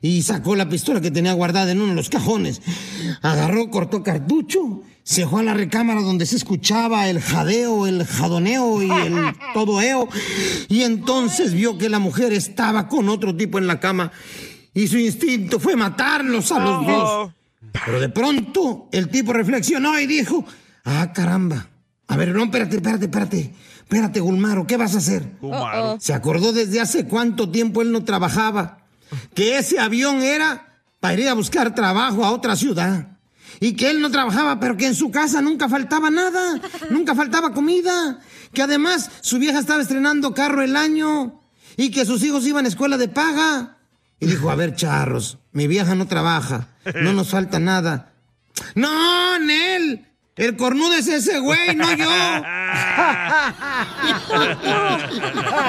y 0.00 0.22
sacó 0.22 0.54
la 0.54 0.68
pistola 0.68 1.00
que 1.00 1.10
tenía 1.10 1.32
guardada 1.32 1.72
en 1.72 1.80
uno 1.80 1.90
de 1.90 1.96
los 1.96 2.10
cajones. 2.10 2.60
Agarró, 3.22 3.70
cortó 3.70 4.02
cartucho, 4.02 4.82
se 5.04 5.26
fue 5.26 5.42
a 5.42 5.44
la 5.44 5.54
recámara 5.54 6.00
donde 6.00 6.24
se 6.24 6.36
escuchaba 6.36 7.08
el 7.08 7.20
jadeo, 7.20 7.86
el 7.86 8.06
jadoneo 8.06 8.82
y 8.82 8.90
el 8.90 9.14
todoeo. 9.54 10.08
Y 10.68 10.82
entonces 10.82 11.52
vio 11.52 11.76
que 11.76 11.90
la 11.90 11.98
mujer 11.98 12.32
estaba 12.32 12.88
con 12.88 13.10
otro 13.10 13.36
tipo 13.36 13.58
en 13.58 13.66
la 13.66 13.78
cama 13.78 14.10
y 14.72 14.88
su 14.88 14.96
instinto 14.98 15.60
fue 15.60 15.76
matarlos 15.76 16.50
a 16.52 16.58
los 16.58 16.86
dos. 16.86 17.30
Pero 17.84 18.00
de 18.00 18.08
pronto 18.08 18.88
el 18.92 19.10
tipo 19.10 19.34
reflexionó 19.34 20.00
y 20.00 20.06
dijo, 20.06 20.44
ah, 20.84 21.12
caramba. 21.12 21.68
A 22.08 22.16
ver, 22.16 22.34
no, 22.34 22.44
espérate, 22.44 22.76
espérate, 22.76 23.04
espérate. 23.04 23.54
Espérate, 23.80 24.20
Gulmaro, 24.20 24.66
¿qué 24.66 24.78
vas 24.78 24.94
a 24.94 24.98
hacer? 24.98 25.36
Gulmaro. 25.42 25.98
Se 26.00 26.14
acordó 26.14 26.54
desde 26.54 26.80
hace 26.80 27.04
cuánto 27.04 27.50
tiempo 27.50 27.82
él 27.82 27.92
no 27.92 28.04
trabajaba. 28.04 28.78
Que 29.34 29.58
ese 29.58 29.78
avión 29.78 30.22
era 30.22 30.80
para 31.00 31.20
ir 31.20 31.28
a 31.28 31.34
buscar 31.34 31.74
trabajo 31.74 32.24
a 32.24 32.30
otra 32.30 32.56
ciudad. 32.56 33.13
Y 33.60 33.74
que 33.74 33.90
él 33.90 34.00
no 34.00 34.10
trabajaba, 34.10 34.60
pero 34.60 34.76
que 34.76 34.86
en 34.86 34.94
su 34.94 35.10
casa 35.10 35.40
nunca 35.40 35.68
faltaba 35.68 36.10
nada. 36.10 36.60
Nunca 36.90 37.14
faltaba 37.14 37.52
comida. 37.52 38.20
Que 38.52 38.62
además 38.62 39.10
su 39.20 39.38
vieja 39.38 39.58
estaba 39.58 39.82
estrenando 39.82 40.34
carro 40.34 40.62
el 40.62 40.76
año. 40.76 41.40
Y 41.76 41.90
que 41.90 42.04
sus 42.04 42.22
hijos 42.22 42.46
iban 42.46 42.64
a 42.64 42.68
escuela 42.68 42.96
de 42.96 43.08
paga. 43.08 43.78
Y 44.20 44.26
dijo, 44.26 44.50
a 44.50 44.54
ver, 44.54 44.74
charros, 44.74 45.38
mi 45.52 45.66
vieja 45.66 45.94
no 45.94 46.06
trabaja. 46.06 46.68
No 47.02 47.12
nos 47.12 47.30
falta 47.30 47.58
nada. 47.58 48.12
No, 48.74 49.38
Nel. 49.38 50.06
El 50.36 50.56
cornudo 50.56 50.94
es 50.94 51.06
ese 51.06 51.38
güey, 51.38 51.76
no 51.76 51.94
yo. 51.94 52.10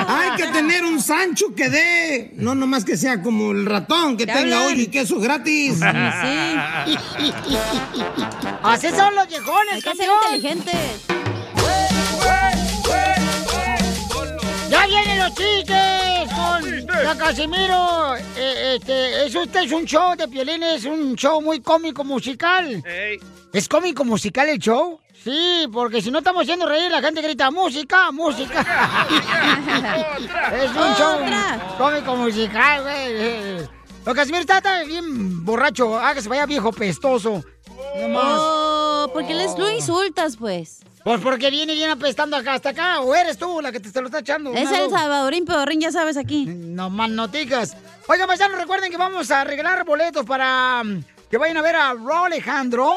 Hay 0.08 0.32
que 0.38 0.48
tener 0.48 0.84
un 0.84 1.00
Sancho 1.00 1.54
que 1.56 1.70
dé. 1.70 2.32
No 2.34 2.56
nomás 2.56 2.84
que 2.84 2.98
sea 2.98 3.22
como 3.22 3.52
el 3.52 3.68
ratón, 3.68 4.18
que 4.18 4.26
¿Qué 4.26 4.34
tenga 4.34 4.66
hoy 4.66 4.82
y 4.82 4.88
queso 4.88 5.20
gratis. 5.20 5.80
Así 8.64 8.90
son 8.90 9.14
los 9.14 9.28
viejones, 9.28 9.74
Hay 9.74 9.82
que 9.84 9.96
ser 9.96 10.10
inteligentes. 10.24 11.02
¡Ya 14.72 14.88
vienen 14.88 15.20
los 15.20 15.36
chistes 15.36 16.05
con 16.46 17.04
la 17.04 17.18
Casimiro! 17.18 18.16
Eh, 18.38 18.76
este, 18.76 19.26
es, 19.26 19.36
este 19.36 19.64
es 19.64 19.72
un 19.72 19.86
show 19.86 20.16
de 20.16 20.28
Piolín, 20.28 20.64
es 20.64 20.86
un 20.86 21.16
show 21.16 21.42
muy 21.42 21.62
cómico 21.62 22.04
musical. 22.04 22.84
¿Es 23.54 23.68
cómico 23.68 24.04
musical 24.04 24.50
el 24.50 24.60
show? 24.60 25.00
Sí, 25.24 25.68
porque 25.74 26.02
si 26.02 26.12
no 26.12 26.20
estamos 26.20 26.44
haciendo 26.44 26.68
reír, 26.68 26.92
la 26.92 27.02
gente 27.02 27.22
grita 27.22 27.50
música, 27.50 28.12
música. 28.12 28.62
es 30.54 30.70
un 30.70 30.96
show 30.96 31.20
cómico 31.78 32.16
musical, 32.16 32.84
güey. 32.84 33.68
Lo 34.06 34.14
Casimiro 34.14 34.42
está, 34.42 34.58
está 34.58 34.84
bien 34.84 35.44
borracho. 35.44 35.98
Ah, 35.98 36.14
que 36.14 36.22
se 36.22 36.30
vaya 36.30 36.46
viejo 36.46 36.72
pestoso. 36.72 37.44
No 38.00 38.10
más. 38.10 38.40
Oh, 38.40 39.10
¿por 39.14 39.26
qué 39.26 39.34
les 39.34 39.58
lo 39.58 39.70
insultas, 39.72 40.38
pues? 40.38 40.82
Pues 41.04 41.22
porque 41.22 41.52
viene 41.52 41.74
bien 41.74 41.90
apestando 41.92 42.36
acá 42.36 42.54
hasta 42.54 42.70
acá. 42.70 43.02
¿O 43.02 43.14
eres 43.14 43.38
tú 43.38 43.62
la 43.62 43.72
que 43.72 43.80
te, 43.80 43.92
te 43.92 44.02
lo 44.02 44.08
está 44.08 44.20
echando? 44.20 44.52
Es 44.54 44.72
el. 44.72 44.90
Salvadorín 44.90 45.46
Pedorrín, 45.46 45.80
ya 45.80 45.92
sabes 45.92 46.18
aquí. 46.18 46.46
No 46.48 46.90
más 46.90 47.10
noticas. 47.10 47.78
Oigan, 48.08 48.28
paisanos, 48.28 48.60
recuerden 48.60 48.92
que 48.92 48.98
vamos 48.98 49.30
a 49.32 49.44
regalar 49.44 49.86
boletos 49.86 50.26
para 50.26 50.84
mm, 50.84 51.04
que 51.30 51.38
vayan 51.38 51.58
a 51.58 51.62
ver 51.62 51.76
a 51.76 51.94
Raúl 51.94 52.28
Alejandro. 52.28 52.96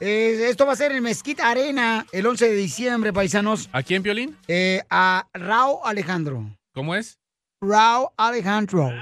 Eh, 0.00 0.48
esto 0.50 0.66
va 0.66 0.74
a 0.74 0.76
ser 0.76 0.92
en 0.92 1.02
Mezquita 1.02 1.48
Arena 1.48 2.06
el 2.12 2.26
11 2.26 2.50
de 2.50 2.54
diciembre, 2.54 3.12
paisanos. 3.12 3.70
¿A 3.72 3.82
quién, 3.82 4.02
Piolín? 4.02 4.36
Eh, 4.46 4.82
a 4.90 5.26
Raúl 5.32 5.78
Alejandro. 5.84 6.44
¿Cómo 6.74 6.94
es? 6.94 7.18
Raúl 7.62 8.08
Alejandro. 8.18 8.92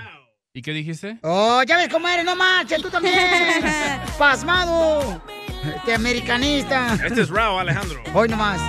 ¿Y 0.57 0.62
qué 0.62 0.72
dijiste? 0.72 1.18
Oh, 1.22 1.64
ya 1.66 1.76
ves 1.76 1.88
cómo 1.88 2.07
eres, 2.07 2.24
no 2.24 2.36
marches, 2.36 2.80
tú 2.80 2.88
también. 2.88 3.18
Pasmado. 4.18 5.20
Este 5.64 5.94
americanista. 5.94 6.96
Este 7.05 7.22
es 7.22 7.28
Rao, 7.28 7.59
Alejandro. 7.59 8.00
Hoy 8.14 8.28
nomás. 8.28 8.61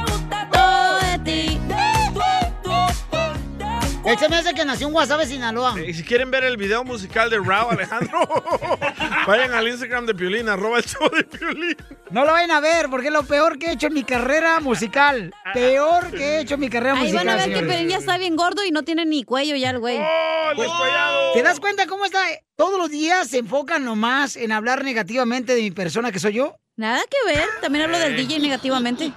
Él 4.06 4.18
se 4.20 4.30
me 4.30 4.36
hace 4.36 4.54
que 4.54 4.64
nació 4.66 4.88
en 4.88 4.94
Guasave, 4.94 5.26
Sinaloa. 5.26 5.76
Y 5.82 5.94
si 5.94 6.04
quieren 6.04 6.30
ver 6.30 6.44
el 6.44 6.58
video 6.58 6.84
musical 6.84 7.30
de 7.30 7.40
Rao, 7.40 7.72
Alejandro, 7.72 8.20
vayan 9.28 9.52
al 9.54 9.68
Instagram 9.68 10.06
de 10.06 10.14
Piolín, 10.14 10.48
arroba 10.48 10.78
el 10.78 10.84
show 10.86 11.10
de 11.10 11.24
Piolín. 11.24 11.76
No 12.12 12.24
lo 12.24 12.32
vayan 12.32 12.52
a 12.52 12.60
ver, 12.60 12.90
porque 12.90 13.08
es 13.08 13.14
lo 13.14 13.24
peor 13.24 13.58
que 13.58 13.68
he 13.68 13.72
hecho 13.72 13.88
en 13.88 13.94
mi 13.94 14.04
carrera 14.04 14.60
musical. 14.60 15.34
Peor 15.54 16.12
que 16.12 16.24
he 16.24 16.40
hecho 16.42 16.54
en 16.54 16.60
mi 16.60 16.70
carrera 16.70 16.94
Ahí 16.94 17.00
musical. 17.12 17.26
van 17.26 17.40
a 17.40 17.46
ver 17.46 17.54
que. 17.56 17.66
Pelín 17.66 17.90
ya 17.90 17.98
está 17.98 18.18
bien 18.18 18.36
gordo 18.36 18.64
y 18.64 18.72
no 18.72 18.84
tiene 18.84 19.06
ni 19.06 19.24
cuello 19.24 19.56
ya 19.56 19.72
el 19.72 19.80
güey. 19.80 20.00
¿Te 21.34 21.42
das 21.42 21.60
cuenta 21.60 21.88
cómo 21.88 22.06
está? 22.06 22.20
Todos 22.56 22.78
los 22.78 22.90
días 22.90 23.28
se 23.28 23.40
enfocan 23.40 23.84
nomás 23.84 24.36
en 24.36 24.52
hablar 24.52 24.84
negativamente 24.84 25.56
de 25.56 25.62
mi 25.62 25.72
persona 25.72 26.12
que 26.12 26.20
soy 26.20 26.34
yo. 26.34 26.56
Nada 26.78 27.02
que 27.10 27.34
ver, 27.34 27.48
también 27.62 27.86
hablo 27.86 27.98
del 27.98 28.18
DJ 28.18 28.40
negativamente. 28.40 29.12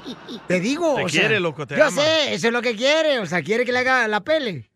Te 0.46 0.60
digo, 0.60 0.94
Te 0.94 1.04
o 1.04 1.08
sea, 1.08 1.20
quiere, 1.20 1.40
loco, 1.40 1.66
te 1.66 1.76
yo 1.76 1.86
ama. 1.86 1.90
sé, 2.02 2.32
eso 2.34 2.46
es 2.46 2.52
lo 2.52 2.62
que 2.62 2.76
quiere, 2.76 3.18
o 3.18 3.26
sea, 3.26 3.42
quiere 3.42 3.64
que 3.64 3.72
le 3.72 3.80
haga 3.80 4.06
la 4.06 4.20
pele. 4.20 4.67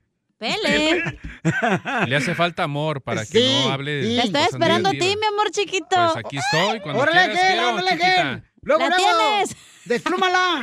Pele. 0.42 1.20
Le 2.08 2.16
hace 2.16 2.34
falta 2.34 2.64
amor 2.64 3.00
para 3.00 3.24
que 3.24 3.38
Sí, 3.38 3.62
no 3.64 3.70
hable 3.70 3.92
de 3.92 4.02
sí. 4.02 4.16
Te 4.16 4.26
estoy 4.26 4.42
esperando 4.42 4.88
a 4.88 4.92
ti, 4.92 4.98
mi 4.98 5.26
amor 5.26 5.52
chiquito. 5.52 5.86
Pues 5.90 6.16
aquí 6.16 6.36
estoy, 6.38 6.80
cuando 6.80 7.00
¡Órale, 7.00 7.32
quieras 7.32 7.38
Gen, 7.38 7.52
quiero, 7.52 7.74
órale, 7.74 7.90
chiquita. 7.90 8.16
Gen! 8.16 8.44
Luego, 8.62 8.80
¡La 8.80 8.88
luego, 8.88 9.04
tienes! 9.18 9.56
¡Desplúmala! 9.84 10.62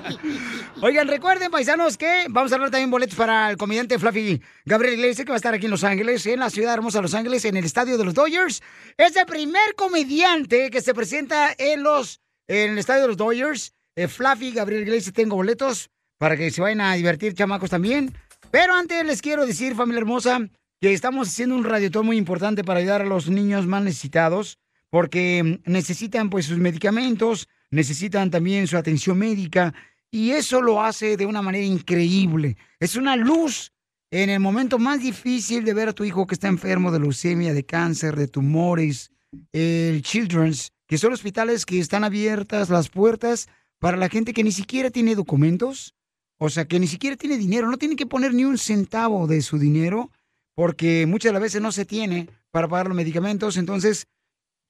Oigan, 0.82 1.08
recuerden, 1.08 1.50
paisanos, 1.50 1.98
que 1.98 2.24
vamos 2.30 2.50
a 2.50 2.54
hablar 2.54 2.70
también 2.70 2.90
boletos 2.90 3.16
para 3.16 3.50
el 3.50 3.58
comediante 3.58 3.98
Fluffy 3.98 4.40
Gabriel 4.64 4.94
Iglesias, 4.94 5.26
que 5.26 5.32
va 5.32 5.36
a 5.36 5.36
estar 5.36 5.52
aquí 5.52 5.66
en 5.66 5.72
Los 5.72 5.84
Ángeles, 5.84 6.24
en 6.24 6.40
la 6.40 6.48
ciudad 6.48 6.72
hermosa 6.72 6.98
de 6.98 7.02
Los 7.02 7.14
Ángeles, 7.14 7.44
en 7.44 7.58
el 7.58 7.64
estadio 7.66 7.98
de 7.98 8.04
los 8.04 8.14
Dodgers. 8.14 8.62
Es 8.96 9.16
el 9.16 9.26
primer 9.26 9.74
comediante 9.74 10.70
que 10.70 10.80
se 10.80 10.94
presenta 10.94 11.54
en 11.58 11.82
los 11.82 12.22
en 12.48 12.72
el 12.72 12.78
estadio 12.78 13.02
de 13.02 13.08
los 13.08 13.16
Dodgers. 13.18 13.74
Eh, 13.96 14.08
Fluffy 14.08 14.52
Gabriel 14.52 14.82
Iglesias, 14.82 15.12
tengo 15.12 15.36
boletos 15.36 15.90
para 16.18 16.38
que 16.38 16.50
se 16.50 16.62
vayan 16.62 16.80
a 16.80 16.94
divertir, 16.94 17.34
chamacos, 17.34 17.68
también. 17.68 18.14
Pero 18.50 18.74
antes 18.74 19.04
les 19.04 19.22
quiero 19.22 19.46
decir, 19.46 19.74
familia 19.74 20.00
hermosa, 20.00 20.48
que 20.80 20.92
estamos 20.92 21.28
haciendo 21.28 21.54
un 21.54 21.64
radiotón 21.64 22.06
muy 22.06 22.16
importante 22.16 22.64
para 22.64 22.80
ayudar 22.80 23.02
a 23.02 23.06
los 23.06 23.28
niños 23.28 23.66
más 23.66 23.82
necesitados, 23.82 24.58
porque 24.90 25.60
necesitan 25.64 26.30
pues 26.30 26.46
sus 26.46 26.58
medicamentos, 26.58 27.48
necesitan 27.70 28.30
también 28.30 28.66
su 28.66 28.76
atención 28.76 29.18
médica, 29.18 29.74
y 30.10 30.30
eso 30.30 30.62
lo 30.62 30.82
hace 30.82 31.16
de 31.16 31.26
una 31.26 31.42
manera 31.42 31.64
increíble. 31.64 32.56
Es 32.78 32.96
una 32.96 33.16
luz 33.16 33.72
en 34.10 34.30
el 34.30 34.40
momento 34.40 34.78
más 34.78 35.00
difícil 35.00 35.64
de 35.64 35.74
ver 35.74 35.88
a 35.88 35.92
tu 35.92 36.04
hijo 36.04 36.26
que 36.26 36.34
está 36.34 36.48
enfermo 36.48 36.92
de 36.92 37.00
leucemia, 37.00 37.52
de 37.52 37.66
cáncer, 37.66 38.16
de 38.16 38.28
tumores, 38.28 39.10
el 39.52 40.02
Children's, 40.02 40.72
que 40.86 40.98
son 40.98 41.12
hospitales 41.12 41.66
que 41.66 41.80
están 41.80 42.04
abiertas 42.04 42.70
las 42.70 42.88
puertas 42.88 43.48
para 43.78 43.96
la 43.96 44.08
gente 44.08 44.32
que 44.32 44.44
ni 44.44 44.52
siquiera 44.52 44.90
tiene 44.90 45.16
documentos, 45.16 45.95
o 46.38 46.48
sea, 46.50 46.66
que 46.66 46.78
ni 46.78 46.86
siquiera 46.86 47.16
tiene 47.16 47.38
dinero, 47.38 47.70
no 47.70 47.78
tiene 47.78 47.96
que 47.96 48.06
poner 48.06 48.34
ni 48.34 48.44
un 48.44 48.58
centavo 48.58 49.26
de 49.26 49.42
su 49.42 49.58
dinero, 49.58 50.10
porque 50.54 51.06
muchas 51.06 51.30
de 51.30 51.32
las 51.34 51.42
veces 51.42 51.62
no 51.62 51.72
se 51.72 51.84
tiene 51.84 52.28
para 52.50 52.68
pagar 52.68 52.88
los 52.88 52.96
medicamentos. 52.96 53.56
Entonces, 53.56 54.06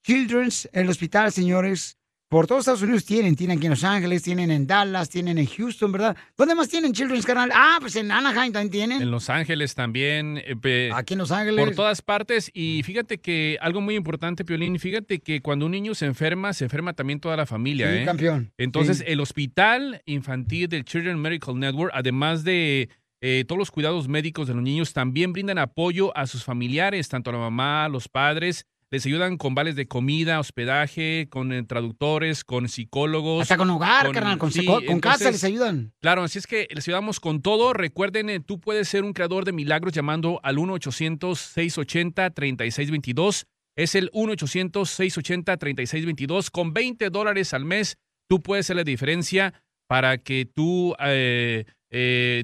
Children's, 0.03 0.69
el 0.71 0.89
hospital, 0.89 1.31
señores, 1.31 1.97
por 2.29 2.45
todos 2.45 2.61
Estados 2.61 2.81
Unidos 2.81 3.05
tienen, 3.05 3.35
tienen 3.35 3.57
aquí 3.57 3.67
en 3.67 3.71
Los 3.71 3.83
Ángeles, 3.85 4.21
tienen 4.21 4.51
en 4.51 4.67
Dallas, 4.67 5.09
tienen 5.09 5.37
en 5.37 5.45
Houston, 5.45 5.91
¿verdad? 5.93 6.17
¿Dónde 6.35 6.55
más 6.55 6.67
tienen 6.67 6.91
Children's, 6.91 7.25
carnal? 7.25 7.51
Ah, 7.53 7.77
pues 7.79 7.95
en 7.95 8.11
Anaheim 8.11 8.51
también 8.51 8.69
tienen. 8.71 9.01
En 9.01 9.11
Los 9.11 9.29
Ángeles 9.29 9.75
también. 9.75 10.41
eh, 10.45 10.89
Aquí 10.93 11.13
en 11.13 11.19
Los 11.19 11.31
Ángeles. 11.31 11.63
Por 11.63 11.73
todas 11.75 12.01
partes. 12.01 12.51
Y 12.53 12.83
fíjate 12.83 13.19
que 13.19 13.57
algo 13.61 13.79
muy 13.79 13.95
importante, 13.95 14.43
Piolín, 14.43 14.77
fíjate 14.79 15.19
que 15.19 15.41
cuando 15.41 15.65
un 15.67 15.71
niño 15.71 15.95
se 15.95 16.05
enferma, 16.05 16.51
se 16.53 16.65
enferma 16.65 16.93
también 16.93 17.19
toda 17.21 17.37
la 17.37 17.45
familia. 17.45 17.89
Sí, 17.91 17.97
¿eh? 17.99 18.05
campeón. 18.05 18.51
Entonces, 18.57 18.97
Sí. 18.97 19.03
el 19.07 19.21
Hospital 19.21 20.01
Infantil 20.05 20.67
del 20.67 20.83
Children's 20.83 21.19
Medical 21.19 21.57
Network, 21.57 21.91
además 21.95 22.43
de 22.43 22.89
eh, 23.21 23.45
todos 23.47 23.57
los 23.57 23.71
cuidados 23.71 24.07
médicos 24.07 24.47
de 24.47 24.53
los 24.53 24.61
niños, 24.63 24.93
también 24.93 25.33
brindan 25.33 25.57
apoyo 25.57 26.15
a 26.15 26.27
sus 26.27 26.43
familiares, 26.43 27.09
tanto 27.09 27.29
a 27.29 27.33
la 27.33 27.39
mamá, 27.39 27.85
a 27.85 27.89
los 27.89 28.07
padres. 28.09 28.65
Les 28.89 29.05
ayudan 29.05 29.35
con 29.35 29.53
vales 29.53 29.75
de 29.75 29.89
comida, 29.89 30.39
hospedaje, 30.39 31.27
con 31.29 31.51
eh, 31.51 31.61
traductores, 31.63 32.45
con 32.45 32.69
psicólogos. 32.69 33.41
Hasta 33.41 33.57
con 33.57 33.69
hogar, 33.69 34.13
carnal, 34.13 34.37
con, 34.37 34.49
sí, 34.49 34.65
con 34.65 35.01
casa 35.01 35.29
les 35.29 35.43
ayudan. 35.43 35.91
Claro, 35.99 36.23
así 36.23 36.39
es 36.39 36.47
que 36.47 36.69
les 36.73 36.87
ayudamos 36.87 37.19
con 37.19 37.41
todo. 37.41 37.73
Recuerden, 37.73 38.29
eh, 38.29 38.39
tú 38.39 38.61
puedes 38.61 38.87
ser 38.87 39.03
un 39.03 39.11
creador 39.11 39.43
de 39.43 39.51
milagros 39.51 39.91
llamando 39.91 40.39
al 40.41 40.55
1-800-680-3622. 40.55 43.43
Es 43.75 43.93
el 43.95 44.09
1-800-680-3622. 44.11 46.49
Con 46.49 46.73
20 46.73 47.09
dólares 47.09 47.53
al 47.53 47.65
mes, 47.65 47.97
tú 48.29 48.41
puedes 48.41 48.67
hacer 48.67 48.77
la 48.77 48.85
diferencia 48.85 49.53
para 49.89 50.17
que 50.17 50.45
tú 50.45 50.95
eh, 50.99 51.65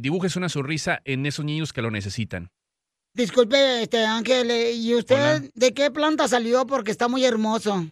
dibujes 0.01 0.35
una 0.35 0.49
sonrisa 0.49 1.01
en 1.05 1.25
esos 1.25 1.45
niños 1.45 1.71
que 1.71 1.81
lo 1.81 1.89
necesitan. 1.89 2.51
Disculpe, 3.15 3.83
este 3.83 4.03
Ángel, 4.05 4.49
eh, 4.49 4.71
¿y 4.73 4.95
usted 4.95 5.51
de 5.53 5.73
qué 5.73 5.91
planta 5.91 6.27
salió? 6.27 6.65
Porque 6.65 6.89
está 6.89 7.07
muy 7.07 7.23
hermoso. 7.23 7.85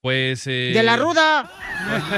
Pues. 0.00 0.46
eh, 0.46 0.70
De 0.72 0.82
la 0.84 0.96
ruda. 0.96 1.50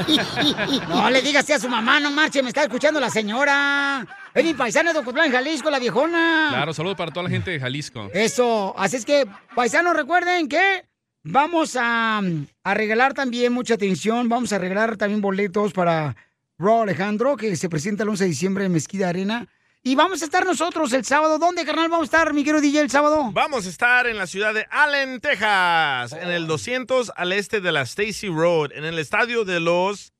no 0.89 1.09
le 1.09 1.21
digas 1.23 1.43
así 1.43 1.53
a 1.53 1.59
su 1.59 1.67
mamá, 1.67 1.99
no 1.99 2.11
marche, 2.11 2.43
me 2.43 2.49
está 2.49 2.61
escuchando 2.61 2.99
la 2.99 3.09
señora. 3.09 4.05
Es 4.35 4.45
mi 4.45 4.53
paisana 4.53 4.93
de 4.93 4.99
Ocotlán, 4.99 5.31
Jalisco, 5.31 5.71
la 5.71 5.79
viejona. 5.79 6.49
Claro, 6.51 6.73
saludos 6.73 6.97
para 6.97 7.11
toda 7.11 7.23
la 7.23 7.29
gente 7.31 7.49
de 7.49 7.59
Jalisco. 7.59 8.11
Eso, 8.13 8.75
así 8.77 8.97
es 8.97 9.05
que, 9.05 9.25
paisanos, 9.55 9.95
recuerden 9.95 10.47
que 10.47 10.85
vamos 11.23 11.75
a, 11.79 12.21
a 12.63 12.73
regalar 12.75 13.15
también 13.15 13.53
mucha 13.53 13.73
atención, 13.73 14.29
vamos 14.29 14.53
a 14.53 14.59
regalar 14.59 14.97
también 14.97 15.19
boletos 15.21 15.73
para 15.73 16.15
Raw 16.59 16.83
Alejandro, 16.83 17.37
que 17.37 17.55
se 17.55 17.69
presenta 17.69 18.03
el 18.03 18.09
11 18.09 18.23
de 18.25 18.29
diciembre 18.29 18.65
en 18.65 18.71
Mezquida 18.73 19.09
Arena. 19.09 19.47
Y 19.83 19.95
vamos 19.95 20.21
a 20.21 20.25
estar 20.25 20.45
nosotros 20.45 20.93
el 20.93 21.03
sábado. 21.05 21.39
¿Dónde, 21.39 21.65
carnal, 21.65 21.89
vamos 21.89 22.03
a 22.03 22.05
estar, 22.05 22.33
mi 22.33 22.43
querido 22.43 22.61
DJ, 22.61 22.81
el 22.81 22.91
sábado? 22.91 23.31
Vamos 23.33 23.65
a 23.65 23.69
estar 23.69 24.05
en 24.05 24.15
la 24.15 24.27
ciudad 24.27 24.53
de 24.53 24.67
Allen, 24.69 25.19
Texas, 25.19 26.13
en 26.13 26.29
el 26.29 26.45
200 26.45 27.11
al 27.15 27.31
este 27.33 27.61
de 27.61 27.71
la 27.71 27.81
Stacy 27.81 28.27
Road, 28.27 28.73
en 28.73 28.85
el 28.85 28.99
estadio 28.99 29.43
de 29.43 29.59
los 29.59 30.13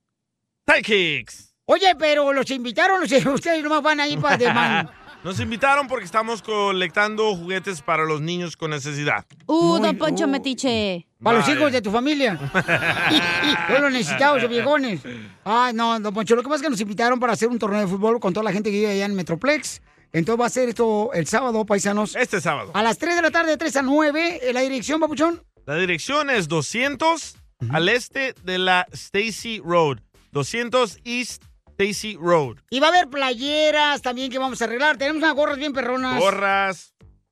Sidekicks. 0.67 1.53
Oye, 1.65 1.95
pero 1.95 2.33
los 2.33 2.49
invitaron, 2.49 3.01
los- 3.01 3.11
ustedes 3.25 3.63
nomás 3.63 3.83
van 3.83 3.99
ahí 3.99 4.17
para 4.17 4.35
de 4.38 4.47
man- 4.53 4.89
Nos 5.23 5.39
invitaron 5.39 5.88
porque 5.88 6.05
estamos 6.05 6.41
colectando 6.41 7.35
juguetes 7.35 7.83
para 7.83 8.03
los 8.05 8.19
niños 8.19 8.57
con 8.57 8.71
necesidad. 8.71 9.25
Uh, 9.45 9.77
don 9.77 9.95
Poncho 9.95 10.27
Metiche. 10.27 11.07
Para 11.22 11.39
los 11.39 11.49
hijos 11.49 11.72
de 11.72 11.81
tu 11.81 11.91
familia. 11.91 12.38
Son 13.68 13.81
los 13.81 13.91
necesitados, 13.91 14.41
los 14.41 14.49
viejones. 14.49 15.02
Ay, 15.43 15.73
no, 15.73 15.99
don 15.99 16.14
Poncho, 16.14 16.35
lo 16.35 16.41
que 16.41 16.49
pasa 16.49 16.57
es 16.57 16.61
que 16.64 16.69
nos 16.69 16.81
invitaron 16.81 17.19
para 17.19 17.34
hacer 17.34 17.48
un 17.49 17.60
torneo 17.60 17.81
de 17.81 17.88
fútbol 17.88 18.19
con 18.19 18.34
toda 18.34 18.43
la 18.43 18.52
gente 18.52 18.72
que 18.72 18.77
vive 18.77 18.91
allá 18.91 19.06
en 19.06 19.15
Metroplex. 19.15 19.81
Entonces 20.14 20.41
va 20.41 20.48
a 20.48 20.49
ser 20.49 20.69
esto 20.69 21.14
el 21.14 21.27
sábado, 21.27 21.65
paisanos. 21.65 22.15
Este 22.15 22.41
sábado. 22.41 22.72
A 22.73 22.84
las 22.84 22.98
3 22.98 23.15
de 23.15 23.22
la 23.22 23.31
tarde, 23.31 23.52
de 23.52 23.57
3 23.57 23.77
a 23.77 23.81
9. 23.81 24.39
¿En 24.43 24.53
la 24.53 24.61
dirección, 24.61 24.99
papuchón? 24.99 25.41
La 25.65 25.76
dirección 25.76 26.30
es 26.30 26.48
200 26.48 27.38
al 27.69 27.89
este 27.89 28.34
de 28.43 28.57
la 28.57 28.88
Stacy 28.91 29.61
Road. 29.64 29.99
200 30.31 30.99
East 31.06 31.43
Stacy 31.69 32.18
Road. 32.19 32.57
Y 32.69 32.80
va 32.80 32.88
a 32.88 32.89
haber 32.89 33.10
playeras 33.10 34.02
también 34.02 34.31
que 34.31 34.39
vamos 34.39 34.61
a 34.61 34.65
arreglar. 34.65 34.98
Tenemos 34.98 35.22
unas 35.22 35.35
gorras 35.35 35.57
bien 35.57 35.73
perronas. 35.73 36.19
Gorras. 36.19 36.90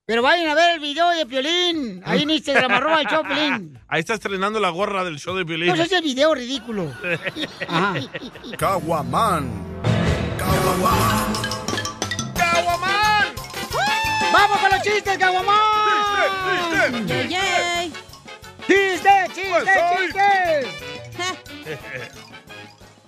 Pero 0.09 0.23
vayan 0.23 0.47
a 0.49 0.55
ver 0.55 0.73
el 0.73 0.79
video 0.79 1.07
de 1.09 1.23
Piolín. 1.27 2.01
Ahí 2.03 2.23
en 2.23 2.31
Instagram, 2.31 2.71
arroba 2.77 2.99
el 2.99 3.05
show, 3.05 3.21
Piolín. 3.23 3.79
Ahí 3.87 3.99
está 3.99 4.15
estrenando 4.15 4.59
la 4.59 4.71
gorra 4.71 5.03
del 5.03 5.19
show 5.19 5.35
de 5.35 5.43
Violín. 5.43 5.67
No 5.67 5.75
sé 5.75 5.83
ese 5.83 6.01
video 6.01 6.33
ridículo. 6.33 6.91
Ajá. 7.67 7.93
Caguaman. 8.57 9.51
¡Caguamán! 10.39 11.35
¡Vamos 14.33 14.57
con 14.57 14.71
los 14.71 14.81
chistes, 14.81 15.19
yay. 17.29 17.93
¡Chiste, 18.65 19.09
chiste, 19.27 19.51
Pues 19.51 19.63
soy. 19.63 20.07
chiste! 20.07 20.67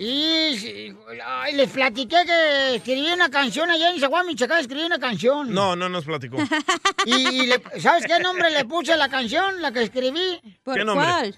Y 0.04 0.92
ay, 1.24 1.54
les 1.54 1.70
platiqué 1.70 2.26
que 2.26 2.76
escribí 2.78 3.12
una 3.12 3.30
canción 3.30 3.70
allá 3.70 3.92
en 3.92 4.00
Zaguán, 4.00 4.26
Michoacán, 4.26 4.58
escribí 4.60 4.84
una 4.84 4.98
canción. 4.98 5.54
No, 5.54 5.76
no 5.76 5.90
nos 5.90 6.06
platicó. 6.06 6.38
Y, 7.06 7.14
y 7.16 7.46
le- 7.48 7.62
¿sabes 7.80 8.06
qué 8.08 8.20
nombre 8.20 8.50
le 8.52 8.66
puse 8.66 8.94
a 8.94 8.98
la 8.98 9.10
canción, 9.10 9.62
la 9.62 9.72
que 9.72 9.84
escribí? 9.84 10.40
¿Por 10.64 10.76
¿Qué 10.76 10.84
nombre? 10.86 11.06
cuál? 11.06 11.36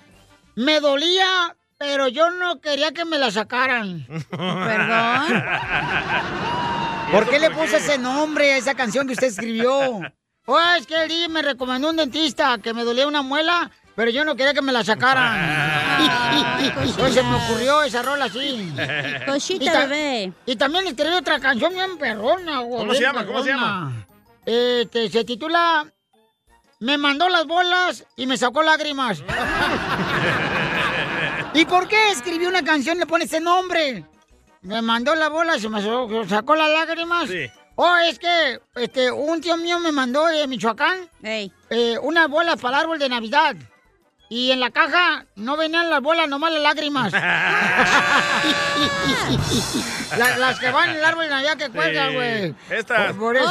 Me 0.55 0.79
dolía, 0.79 1.55
pero 1.77 2.07
yo 2.07 2.29
no 2.31 2.61
quería 2.61 2.91
que 2.93 3.03
me 3.05 3.17
la 3.17 3.31
sacaran. 3.31 4.05
Perdón. 4.29 5.43
¿Por 7.11 7.29
qué 7.29 7.39
le 7.39 7.51
puse 7.51 7.77
ese 7.77 7.97
nombre 7.97 8.53
a 8.53 8.57
esa 8.57 8.75
canción 8.75 9.07
que 9.07 9.13
usted 9.13 9.27
escribió? 9.27 9.99
Oh, 10.45 10.59
es 10.77 10.85
que 10.87 10.95
el 11.03 11.09
día 11.09 11.27
me 11.29 11.41
recomendó 11.41 11.89
un 11.89 11.97
dentista 11.97 12.57
que 12.59 12.73
me 12.73 12.83
dolía 12.83 13.07
una 13.07 13.21
muela, 13.21 13.71
pero 13.95 14.11
yo 14.11 14.25
no 14.25 14.35
quería 14.35 14.53
que 14.53 14.61
me 14.61 14.71
la 14.71 14.83
sacaran. 14.83 15.83
Pues 16.97 17.13
se 17.13 17.23
me 17.23 17.35
ocurrió 17.35 17.83
esa 17.83 18.01
rola 18.01 18.25
así. 18.25 18.73
Cosita, 19.25 19.63
Y 19.63 19.67
ta- 19.67 19.79
bebé. 19.85 20.33
Y 20.45 20.55
también 20.55 20.87
escribí 20.87 21.13
otra 21.13 21.39
canción 21.39 21.73
bien 21.73 21.97
perrona, 21.97 22.59
güey. 22.59 22.79
¿Cómo 22.79 22.93
se 22.93 22.99
bien 22.99 23.11
llama? 23.11 23.25
¿Cómo 23.25 23.43
se 23.43 23.49
perrona. 23.51 24.05
Este, 24.45 25.09
se 25.09 25.23
titula 25.23 25.85
Me 26.79 26.97
mandó 26.97 27.29
las 27.29 27.45
bolas 27.45 28.05
y 28.15 28.25
me 28.27 28.37
sacó 28.37 28.63
lágrimas. 28.63 29.23
¿Y 31.53 31.65
por 31.65 31.87
qué 31.87 32.11
escribí 32.11 32.45
una 32.45 32.63
canción 32.63 32.97
y 32.97 33.01
le 33.01 33.05
pone 33.05 33.25
ese 33.25 33.39
nombre? 33.39 34.03
Me 34.61 34.81
mandó 34.81 35.13
las 35.15 35.29
bolas 35.29 35.63
y 35.63 35.69
me 35.69 35.81
sacó 35.81 36.25
sacó 36.27 36.55
las 36.55 36.69
lágrimas. 36.69 37.29
Sí. 37.29 37.45
Oh, 37.75 37.95
es 37.97 38.19
que 38.19 38.59
este, 38.75 39.11
un 39.11 39.41
tío 39.41 39.57
mío 39.57 39.79
me 39.79 39.91
mandó 39.91 40.25
de 40.27 40.47
Michoacán 40.47 41.09
eh, 41.23 41.97
unas 42.01 42.27
bolas 42.29 42.59
para 42.59 42.77
el 42.77 42.83
árbol 42.83 42.99
de 42.99 43.09
Navidad. 43.09 43.55
Y 44.35 44.49
en 44.49 44.59
la 44.59 44.71
caja 44.71 45.25
no 45.35 45.57
venían 45.57 45.91
las 45.91 46.01
bolas, 46.01 46.27
nomás 46.27 46.51
las 46.53 46.63
lágrimas. 46.63 47.13
La- 50.17 50.37
las 50.37 50.59
que 50.59 50.71
van 50.71 50.89
en 50.89 50.95
el 50.97 51.05
árbol 51.05 51.25
de 51.25 51.29
Navidad 51.29 51.55
que 51.57 51.69
cuelgan, 51.69 52.09
Sí. 52.09 52.15
güey. 52.15 52.55
Estas. 52.71 53.11
Por, 53.13 53.17
por 53.19 53.37
eso. 53.37 53.47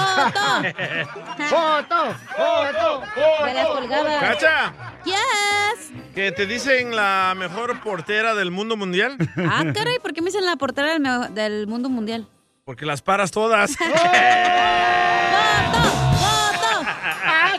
¡Foto! 1.49 2.15
¡Foto! 2.37 3.03
De 3.45 3.55
las 3.55 3.67
colgadas. 3.69 4.21
¡Cacha! 4.23 4.73
Yes. 5.05 5.93
¿Que 6.17 6.33
te 6.33 6.47
dicen 6.47 6.97
la 6.97 7.35
mejor 7.37 7.81
portera 7.81 8.35
del 8.35 8.51
mundo 8.51 8.77
mundial? 8.77 9.17
Ah, 9.37 9.63
caray, 9.73 10.01
¿por 10.01 10.13
qué 10.13 10.21
me 10.21 10.31
dicen 10.31 10.45
la 10.45 10.57
portera 10.57 10.99
del, 10.99 11.33
del 11.35 11.69
mundo 11.69 11.89
mundial? 11.91 12.27
Porque 12.65 12.87
las 12.87 13.03
paras 13.03 13.31
todas. 13.31 13.77
¡Foto! 13.77 13.93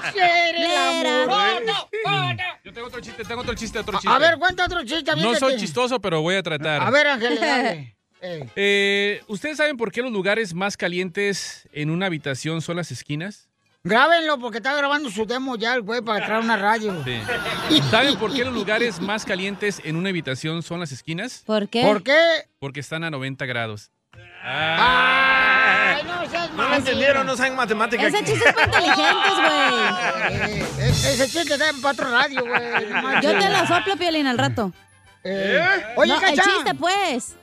¡Hacer 0.04 0.56
el 0.56 0.76
amor! 0.76 1.28
¡Foto! 1.66 1.90
¡Foto! 2.04 2.44
Yo 2.64 2.74
tengo 2.74 2.88
otro 2.88 3.00
chiste, 3.02 3.24
tengo 3.24 3.42
otro 3.42 3.54
chiste, 3.54 3.80
otro 3.80 3.94
chiste. 4.00 4.10
A 4.10 4.20
ver, 4.20 4.38
cuenta 4.38 4.66
otro 4.66 4.84
chiste. 4.84 5.16
No 5.18 5.36
soy 5.36 5.58
chistoso, 5.58 6.00
pero 6.00 6.22
voy 6.22 6.36
a 6.36 6.44
tratar. 6.44 6.82
A 6.82 6.90
ver, 6.90 7.08
Ángel, 7.08 7.36
dale. 7.40 7.96
Eh, 8.22 9.22
¿Ustedes 9.28 9.58
saben 9.58 9.76
por 9.76 9.92
qué 9.92 10.02
los 10.02 10.12
lugares 10.12 10.54
más 10.54 10.78
calientes 10.78 11.68
en 11.74 11.90
una 11.90 12.06
habitación 12.06 12.62
son 12.62 12.78
las 12.78 12.92
esquinas? 12.92 13.50
Grábenlo 13.86 14.40
porque 14.40 14.60
está 14.60 14.74
grabando 14.76 15.10
su 15.10 15.26
demo 15.26 15.58
ya 15.58 15.74
el 15.76 15.82
güey 15.82 16.02
para 16.02 16.26
traer 16.26 16.42
una 16.42 16.56
radio. 16.56 17.04
Sí. 17.04 17.82
¿Saben 17.92 18.16
por 18.18 18.34
qué 18.34 18.46
los 18.46 18.54
lugares 18.54 19.02
más 19.02 19.26
calientes 19.26 19.82
en 19.84 19.98
una 19.98 20.08
habitación 20.08 20.64
son 20.64 20.80
las 20.80 20.94
esquinas? 20.94 21.44
¿Por 21.46 21.68
qué? 21.68 21.82
¿Por 21.82 22.02
qué? 22.02 22.18
Porque 22.60 22.80
están 22.80 23.04
a 23.04 23.10
90 23.12 23.46
grados. 23.46 23.92
Ay, 25.84 26.04
no 26.04 26.30
seas 26.30 26.52
No 26.54 26.68
lo 26.70 26.76
entendieron, 26.76 27.26
no 27.26 27.36
saben 27.38 27.56
matemáticas. 27.56 28.14
Ese 28.14 28.24
chiste 28.24 28.48
es 28.50 28.54
para 28.56 28.66
inteligentes, 28.66 29.34
güey. 29.36 30.50
Eh, 30.50 30.66
e- 30.80 30.90
ese 30.90 31.28
chiste 31.30 31.54
está 31.54 31.70
en 31.70 31.82
patro 31.82 32.10
radio, 32.10 32.42
güey. 32.46 33.22
Yo 33.22 33.38
te 33.40 33.50
lo 33.50 33.68
soplo, 33.68 33.96
Piolín, 33.98 34.28
al 34.28 34.38
rato. 34.38 34.72
Eh, 35.24 35.60
Oye, 35.96 36.14
No, 36.14 36.22
el 36.22 36.36
Cacha. 36.36 36.44
chiste, 36.50 36.74
pues. 36.76 37.36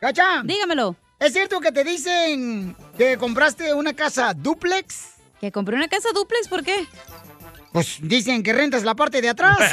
Cacha. 0.00 0.42
Dígamelo. 0.44 0.96
¿Es 1.18 1.32
cierto 1.32 1.60
que 1.60 1.72
te 1.72 1.82
dicen 1.84 2.76
que 2.96 3.16
compraste 3.18 3.74
una 3.74 3.92
casa 3.92 4.32
duplex? 4.34 5.14
Que 5.40 5.50
compré 5.52 5.76
una 5.76 5.88
casa 5.88 6.08
duplex, 6.14 6.48
¿por 6.48 6.62
qué? 6.64 6.86
Pues 7.72 7.98
dicen 8.00 8.42
que 8.42 8.52
rentas 8.52 8.82
la 8.82 8.94
parte 8.94 9.20
de 9.20 9.28
atrás. 9.28 9.58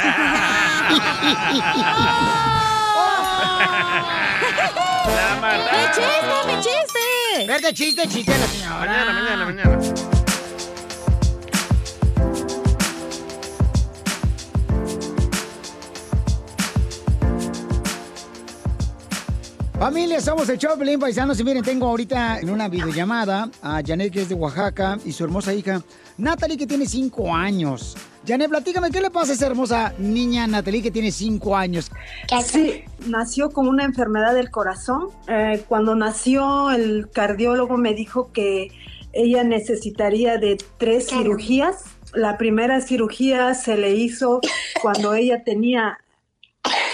¡Mi 5.72 5.82
chiste, 5.92 6.46
mi 6.46 6.54
chiste! 6.60 6.75
Verde 7.44 7.74
chiste, 7.74 8.08
chiste 8.08 8.32
la 8.32 8.46
señora. 8.46 8.78
Mañana, 8.78 9.12
mañana, 9.12 9.44
mañana. 9.44 9.78
Familia, 19.78 20.20
somos 20.22 20.48
el 20.48 20.56
Choplin 20.56 20.98
Paisanos 20.98 21.38
y 21.38 21.44
miren, 21.44 21.62
tengo 21.62 21.86
ahorita 21.86 22.40
en 22.40 22.48
una 22.48 22.68
videollamada 22.68 23.50
a 23.60 23.82
Janet 23.86 24.10
que 24.10 24.22
es 24.22 24.28
de 24.30 24.34
Oaxaca 24.34 24.98
y 25.04 25.12
su 25.12 25.22
hermosa 25.24 25.52
hija 25.52 25.82
Natalie 26.16 26.56
que 26.56 26.66
tiene 26.66 26.86
cinco 26.86 27.34
años. 27.34 27.94
Janet, 28.26 28.48
platícame, 28.48 28.90
¿qué 28.90 29.00
le 29.00 29.10
pasa 29.10 29.30
a 29.30 29.34
esa 29.36 29.46
hermosa 29.46 29.94
niña 29.98 30.48
Natalie 30.48 30.82
que 30.82 30.90
tiene 30.90 31.12
cinco 31.12 31.56
años? 31.56 31.92
Sí, 32.44 32.82
nació 33.06 33.50
con 33.50 33.68
una 33.68 33.84
enfermedad 33.84 34.34
del 34.34 34.50
corazón. 34.50 35.10
Eh, 35.28 35.62
cuando 35.68 35.94
nació, 35.94 36.72
el 36.72 37.08
cardiólogo 37.12 37.76
me 37.76 37.94
dijo 37.94 38.32
que 38.32 38.72
ella 39.12 39.44
necesitaría 39.44 40.38
de 40.38 40.58
tres 40.76 41.08
cirugías. 41.08 41.84
La 42.14 42.36
primera 42.36 42.80
cirugía 42.80 43.54
se 43.54 43.76
le 43.76 43.94
hizo 43.94 44.40
cuando 44.82 45.14
ella 45.14 45.44
tenía 45.44 45.98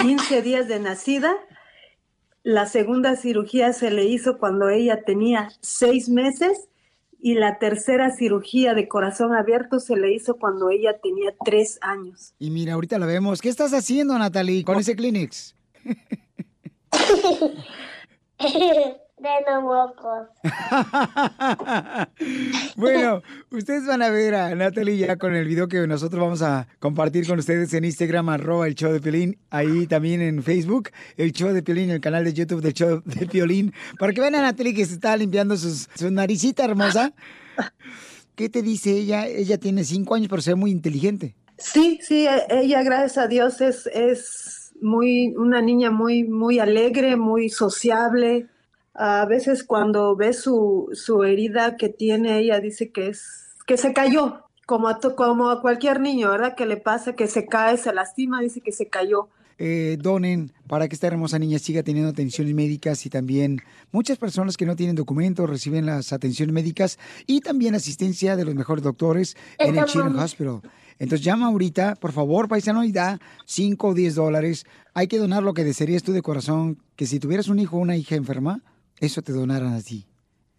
15 0.03 0.43
días 0.43 0.69
de 0.69 0.81
nacida. 0.81 1.33
La 2.43 2.67
segunda 2.67 3.17
cirugía 3.17 3.73
se 3.73 3.91
le 3.91 4.05
hizo 4.05 4.37
cuando 4.37 4.69
ella 4.69 5.03
tenía 5.07 5.49
seis 5.61 6.11
meses 6.11 6.69
y 7.25 7.35
la 7.35 7.59
tercera 7.59 8.11
cirugía 8.11 8.75
de 8.75 8.89
corazón 8.89 9.33
abierto 9.33 9.79
se 9.79 9.97
le 9.97 10.13
hizo 10.13 10.35
cuando 10.35 10.71
ella 10.71 10.99
tenía 11.01 11.33
tres 11.45 11.79
años. 11.81 12.35
Y 12.41 12.51
mira, 12.51 12.75
ahorita 12.75 12.99
la 12.99 13.07
vemos. 13.07 13.41
¿Qué 13.41 13.49
estás 13.49 13.73
haciendo, 13.73 14.19
Natalie, 14.19 14.65
con 14.65 14.79
ese 14.79 14.97
Kleenex? 14.97 15.55
De 19.23 19.29
bueno, 22.77 23.23
ustedes 23.53 23.87
van 23.87 24.03
a 24.03 24.11
ver 24.11 24.35
a 24.35 24.53
Natalie 24.57 24.97
ya 24.97 25.17
con 25.17 25.37
el 25.37 25.47
video 25.47 25.69
que 25.69 25.87
nosotros 25.87 26.21
vamos 26.21 26.43
a 26.43 26.67
compartir 26.81 27.29
con 27.29 27.39
ustedes 27.39 27.73
en 27.75 27.85
Instagram, 27.85 28.31
arroba 28.31 28.67
el 28.67 28.75
show 28.75 28.93
de 28.93 29.01
Piolín, 29.01 29.39
ahí 29.51 29.87
también 29.87 30.23
en 30.23 30.43
Facebook, 30.43 30.91
el 31.17 31.31
show 31.31 31.53
de 31.53 31.63
Piolín, 31.63 31.91
el 31.91 32.01
canal 32.01 32.25
de 32.25 32.33
YouTube 32.33 32.63
del 32.63 32.73
show 32.73 33.01
de 33.05 33.27
Piolín, 33.27 33.73
para 33.97 34.13
que 34.13 34.21
vean 34.21 34.35
a 34.35 34.43
Natalie 34.43 34.75
que 34.75 34.85
se 34.85 34.95
está 34.95 35.17
limpiando 35.17 35.57
sus, 35.57 35.89
su 35.95 36.11
naricita 36.11 36.65
hermosa. 36.65 37.13
¿Qué 38.35 38.49
te 38.49 38.61
dice 38.61 38.91
ella? 38.91 39.29
Ella 39.29 39.59
tiene 39.59 39.85
cinco 39.85 40.17
años, 40.17 40.27
pero 40.29 40.43
se 40.43 40.51
ve 40.51 40.57
muy 40.57 40.73
inteligente. 40.73 41.37
Sí, 41.59 42.01
sí, 42.03 42.27
e- 42.27 42.47
ella, 42.51 42.83
gracias 42.83 43.19
a 43.19 43.29
Dios, 43.29 43.61
es, 43.61 43.87
es 43.87 44.73
muy, 44.81 45.33
una 45.37 45.63
niña 45.63 45.93
muy, 45.93 46.25
muy 46.25 46.59
alegre, 46.59 47.15
muy 47.15 47.51
sociable. 47.51 48.49
A 48.95 49.25
veces 49.27 49.65
cuando 49.65 50.15
ve 50.17 50.33
su, 50.33 50.89
su 50.93 51.23
herida 51.25 51.77
que 51.77 51.89
tiene, 51.89 52.39
ella 52.39 52.61
dice 52.61 52.91
que 52.91 53.09
es, 53.09 53.23
que 53.67 53.77
se 53.77 53.93
cayó, 53.93 54.45
como 54.67 54.89
a, 54.89 54.99
to- 55.01 55.17
como 55.17 55.49
a 55.51 55.61
cualquier 55.63 56.01
niño, 56.01 56.31
¿verdad? 56.31 56.55
Que 56.55 56.67
le 56.67 56.77
pasa, 56.77 57.15
que 57.15 57.27
se 57.27 57.47
cae, 57.47 57.77
se 57.79 57.93
lastima, 57.95 58.41
dice 58.41 58.61
que 58.61 58.73
se 58.73 58.89
cayó. 58.89 59.29
eh, 59.59 59.97
donen 60.01 60.51
para 60.67 60.89
que 60.89 60.95
esta 60.95 61.07
hermosa 61.07 61.39
niña 61.39 61.59
siga 61.59 61.83
teniendo 61.83 62.11
atenciones 62.11 62.53
médicas 62.55 63.07
y 63.07 63.11
también 63.11 63.61
muchas 63.93 64.19
personas 64.19 64.57
que 64.57 64.67
no 64.67 64.75
tienen 64.77 64.97
documentos 64.97 65.49
reciben 65.49 65.87
las 65.87 66.13
atenciones 66.13 66.53
médicas 66.53 66.99
y 67.27 67.41
también 67.41 67.75
asistencia 67.75 68.35
de 68.35 68.45
los 68.45 68.55
mejores 68.55 68.83
doctores 68.83 69.37
en 69.59 69.77
el 69.79 69.85
Children's 69.85 70.17
Hospital. 70.25 70.61
Entonces 70.99 71.25
llama 71.25 71.47
ahorita, 71.47 71.95
por 71.97 72.13
favor, 72.13 72.49
paisano, 72.49 72.83
y 72.85 72.93
da 72.93 73.21
5 73.45 73.89
o 73.89 73.95
10 73.95 74.15
dólares. 74.17 74.67
Hay 74.95 75.07
que 75.07 75.19
donar 75.19 75.43
lo 75.43 75.55
que 75.55 75.65
desearías 75.65 76.03
tú 76.03 76.13
de 76.13 76.23
corazón, 76.23 76.79
que 76.97 77.07
si 77.07 77.21
tuvieras 77.21 77.49
un 77.49 77.59
hijo 77.59 77.77
o 77.77 77.81
una 77.81 77.97
hija 77.97 78.17
enferma, 78.17 78.63
eso 79.03 79.21
te 79.21 79.33
donaran 79.33 79.75
a 79.75 79.83
ti. 79.83 80.07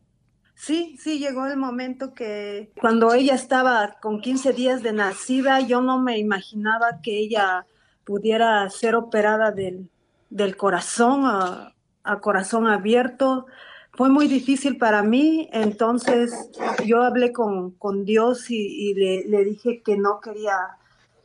Sí, 0.55 0.97
sí, 1.01 1.19
llegó 1.19 1.47
el 1.47 1.57
momento 1.57 2.15
que 2.15 2.71
cuando 2.81 3.13
ella 3.15 3.35
estaba 3.35 3.97
con 4.01 4.21
15 4.21 4.53
días 4.53 4.83
de 4.83 4.93
nacida, 4.93 5.61
yo 5.61 5.81
no 5.81 5.99
me 5.99 6.19
imaginaba 6.19 7.01
que 7.03 7.19
ella 7.19 7.67
pudiera 8.05 8.69
ser 8.71 8.95
operada 8.95 9.51
del, 9.51 9.91
del 10.31 10.57
corazón 10.57 11.23
a, 11.25 11.75
a 12.05 12.21
corazón 12.21 12.67
abierto. 12.67 13.47
Fue 13.95 14.09
muy 14.09 14.27
difícil 14.27 14.79
para 14.79 15.03
mí, 15.03 15.49
entonces 15.53 16.51
yo 16.87 17.03
hablé 17.03 17.33
con, 17.33 17.73
con 17.73 18.05
Dios 18.05 18.51
y, 18.51 18.95
le, 18.95 19.29
le 19.29 19.45
dije 19.45 19.83
que 19.83 19.99
no 19.99 20.21
quería 20.21 20.57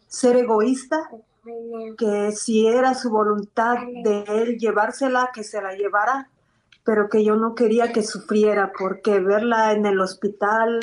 ser 0.07 0.35
egoísta, 0.35 1.09
que 1.97 2.31
si 2.33 2.67
era 2.67 2.93
su 2.93 3.09
voluntad 3.09 3.77
de 4.03 4.25
él 4.27 4.57
llevársela, 4.57 5.31
que 5.33 5.43
se 5.43 5.61
la 5.61 5.75
llevara, 5.75 6.29
pero 6.83 7.07
que 7.09 7.23
yo 7.23 7.37
no 7.37 7.55
quería 7.55 7.93
que 7.93 8.03
sufriera, 8.03 8.73
porque 8.77 9.19
verla 9.19 9.71
en 9.71 9.85
el 9.85 10.01
hospital 10.01 10.79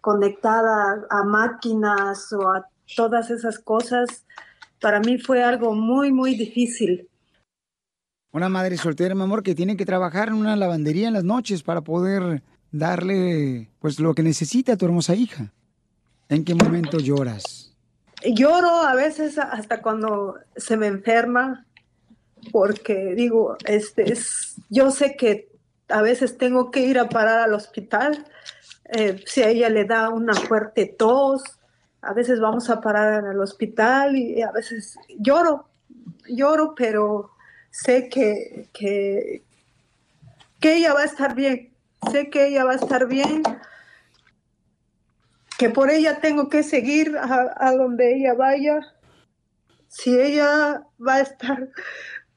conectada 0.00 1.04
a 1.10 1.22
máquinas 1.24 2.32
o 2.32 2.48
a 2.48 2.66
todas 2.96 3.30
esas 3.30 3.58
cosas, 3.58 4.24
para 4.80 5.00
mí 5.00 5.18
fue 5.18 5.42
algo 5.42 5.74
muy, 5.74 6.12
muy 6.12 6.34
difícil. 6.34 7.08
Una 8.36 8.50
madre 8.50 8.76
soltera, 8.76 9.14
mi 9.14 9.22
amor, 9.22 9.42
que 9.42 9.54
tiene 9.54 9.78
que 9.78 9.86
trabajar 9.86 10.28
en 10.28 10.34
una 10.34 10.56
lavandería 10.56 11.08
en 11.08 11.14
las 11.14 11.24
noches 11.24 11.62
para 11.62 11.80
poder 11.80 12.42
darle 12.70 13.70
pues 13.78 13.98
lo 13.98 14.12
que 14.12 14.22
necesita 14.22 14.74
a 14.74 14.76
tu 14.76 14.84
hermosa 14.84 15.14
hija. 15.14 15.54
¿En 16.28 16.44
qué 16.44 16.54
momento 16.54 16.98
lloras? 16.98 17.72
Lloro 18.22 18.82
a 18.82 18.94
veces 18.94 19.38
hasta 19.38 19.80
cuando 19.80 20.34
se 20.54 20.76
me 20.76 20.86
enferma, 20.86 21.64
porque 22.52 23.14
digo, 23.14 23.56
este, 23.64 24.12
es, 24.12 24.56
yo 24.68 24.90
sé 24.90 25.16
que 25.16 25.48
a 25.88 26.02
veces 26.02 26.36
tengo 26.36 26.70
que 26.70 26.80
ir 26.80 26.98
a 26.98 27.08
parar 27.08 27.40
al 27.40 27.54
hospital, 27.54 28.26
eh, 28.92 29.18
si 29.24 29.44
a 29.44 29.48
ella 29.48 29.70
le 29.70 29.86
da 29.86 30.10
una 30.10 30.34
fuerte 30.34 30.84
tos, 30.84 31.42
a 32.02 32.12
veces 32.12 32.38
vamos 32.38 32.68
a 32.68 32.82
parar 32.82 33.24
al 33.24 33.40
hospital 33.40 34.14
y 34.14 34.42
a 34.42 34.52
veces 34.52 34.98
lloro, 35.18 35.70
lloro, 36.28 36.74
pero 36.76 37.30
sé 37.82 38.08
que, 38.08 38.68
que, 38.72 39.42
que 40.60 40.76
ella 40.76 40.94
va 40.94 41.02
a 41.02 41.04
estar 41.04 41.34
bien, 41.34 41.74
sé 42.10 42.30
que 42.30 42.46
ella 42.48 42.64
va 42.64 42.72
a 42.72 42.76
estar 42.76 43.06
bien. 43.06 43.42
que 45.58 45.70
por 45.70 45.90
ella 45.90 46.20
tengo 46.20 46.48
que 46.48 46.62
seguir 46.62 47.16
a, 47.16 47.54
a 47.56 47.72
donde 47.72 48.16
ella 48.16 48.34
vaya. 48.34 48.80
Si 49.88 50.18
ella 50.18 50.86
va 51.06 51.14
a 51.14 51.20
estar 51.20 51.70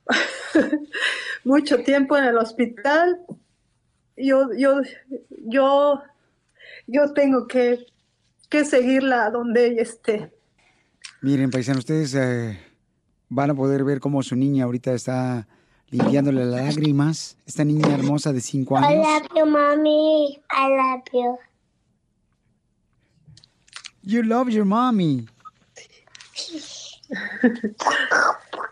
mucho 1.43 1.83
tiempo 1.83 2.17
en 2.17 2.25
el 2.25 2.37
hospital, 2.37 3.19
yo, 4.15 4.49
yo, 4.57 4.81
yo, 5.29 6.03
yo 6.87 7.13
tengo 7.13 7.47
que, 7.47 7.85
que 8.49 8.65
seguirla 8.65 9.29
donde 9.31 9.67
ella 9.67 9.81
esté. 9.81 10.31
Miren, 11.21 11.49
paisanos, 11.49 11.79
ustedes 11.79 12.15
eh, 12.15 12.68
van 13.29 13.51
a 13.51 13.55
poder 13.55 13.83
ver 13.83 13.99
cómo 13.99 14.21
su 14.23 14.35
niña 14.35 14.65
ahorita 14.65 14.93
está 14.93 15.47
limpiándole 15.89 16.45
las 16.45 16.65
lágrimas. 16.65 17.37
Esta 17.45 17.63
niña 17.63 17.93
hermosa 17.93 18.33
de 18.33 18.41
5 18.41 18.75
I 18.75 18.83
años. 18.83 19.07
love 19.07 19.27
you, 19.35 19.45
mommy. 19.45 20.39
I 20.51 20.69
love 20.69 21.03
you. 21.13 21.37
You 24.01 24.23
love 24.23 24.49
your 24.49 24.65
mommy. 24.65 25.27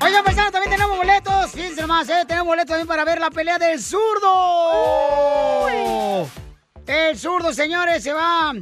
Oigan, 0.00 0.24
paisanos, 0.24 0.52
también 0.52 0.70
tenemos 0.70 0.96
boletos. 0.96 1.52
Fíjense 1.52 1.80
nomás, 1.82 2.08
¿eh? 2.08 2.24
Tenemos 2.26 2.46
boletos 2.46 2.68
también 2.68 2.86
para 2.86 3.04
ver 3.04 3.18
la 3.20 3.30
pelea 3.30 3.58
del 3.58 3.80
zurdo. 3.80 4.30
El 6.86 7.18
zurdo, 7.18 7.52
señores, 7.52 8.02
se 8.02 8.12
va 8.12 8.54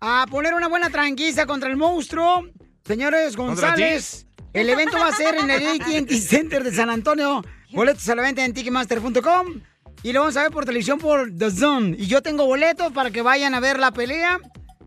a 0.00 0.26
poner 0.30 0.54
una 0.54 0.68
buena 0.68 0.90
tranquiza 0.90 1.46
contra 1.46 1.68
el 1.68 1.76
monstruo. 1.76 2.44
Señores 2.84 3.36
¿Contra 3.36 3.70
González, 3.70 4.26
el 4.52 4.70
evento 4.70 4.98
va 4.98 5.08
a 5.08 5.12
ser 5.12 5.34
en 5.34 5.50
el 5.50 5.66
AT&T 5.66 6.18
Center 6.20 6.62
de 6.62 6.72
San 6.72 6.88
Antonio. 6.88 7.44
Boletos 7.72 8.08
a 8.08 8.14
la 8.14 8.22
venta 8.22 8.44
en 8.44 8.54
Ticketmaster.com. 8.54 9.60
Y 10.02 10.12
lo 10.12 10.20
vamos 10.20 10.36
a 10.36 10.42
ver 10.42 10.52
por 10.52 10.64
televisión 10.64 10.98
por 10.98 11.36
The 11.36 11.50
Zone. 11.50 11.96
Y 11.98 12.06
yo 12.06 12.22
tengo 12.22 12.46
boletos 12.46 12.92
para 12.92 13.10
que 13.10 13.22
vayan 13.22 13.54
a 13.54 13.60
ver 13.60 13.78
la 13.78 13.90
pelea. 13.90 14.38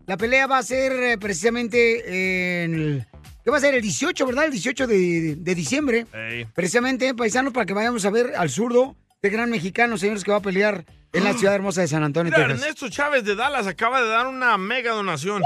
La 0.06 0.16
pelea 0.16 0.46
va 0.46 0.58
a 0.58 0.62
ser 0.62 0.92
eh, 0.92 1.18
precisamente 1.18 2.64
en 2.64 2.74
el... 2.74 3.06
¿Qué 3.44 3.50
va 3.50 3.56
a 3.56 3.60
ser? 3.60 3.74
El 3.74 3.82
18, 3.82 4.26
¿verdad? 4.26 4.44
El 4.46 4.50
18 4.52 4.86
de, 4.86 5.36
de 5.36 5.54
diciembre. 5.54 6.06
Precisamente, 6.54 7.14
paisanos, 7.14 7.52
para 7.52 7.66
que 7.66 7.72
vayamos 7.72 8.04
a 8.04 8.10
ver 8.10 8.34
al 8.36 8.50
zurdo, 8.50 8.96
de 9.22 9.30
gran 9.30 9.50
mexicano, 9.50 9.96
señores, 9.98 10.24
que 10.24 10.30
va 10.30 10.38
a 10.38 10.42
pelear 10.42 10.84
en 11.12 11.24
la 11.24 11.32
ciudad 11.34 11.54
hermosa 11.54 11.80
de 11.80 11.88
San 11.88 12.02
Antonio, 12.04 12.32
Mira, 12.32 12.46
Texas. 12.46 12.62
Ernesto 12.62 12.88
Chávez 12.88 13.24
de 13.24 13.34
Dallas 13.34 13.66
acaba 13.66 14.00
de 14.02 14.08
dar 14.08 14.26
una 14.26 14.56
mega 14.58 14.92
donación. 14.92 15.42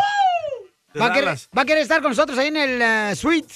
Va 1.01 1.07
a, 1.07 1.13
querer, 1.13 1.37
va 1.57 1.63
a 1.63 1.65
querer 1.65 1.83
estar 1.83 2.01
con 2.03 2.11
nosotros 2.11 2.39
ahí 2.39 2.49
en 2.49 2.57
el 2.57 2.83
eh, 2.83 3.17
suite. 3.17 3.53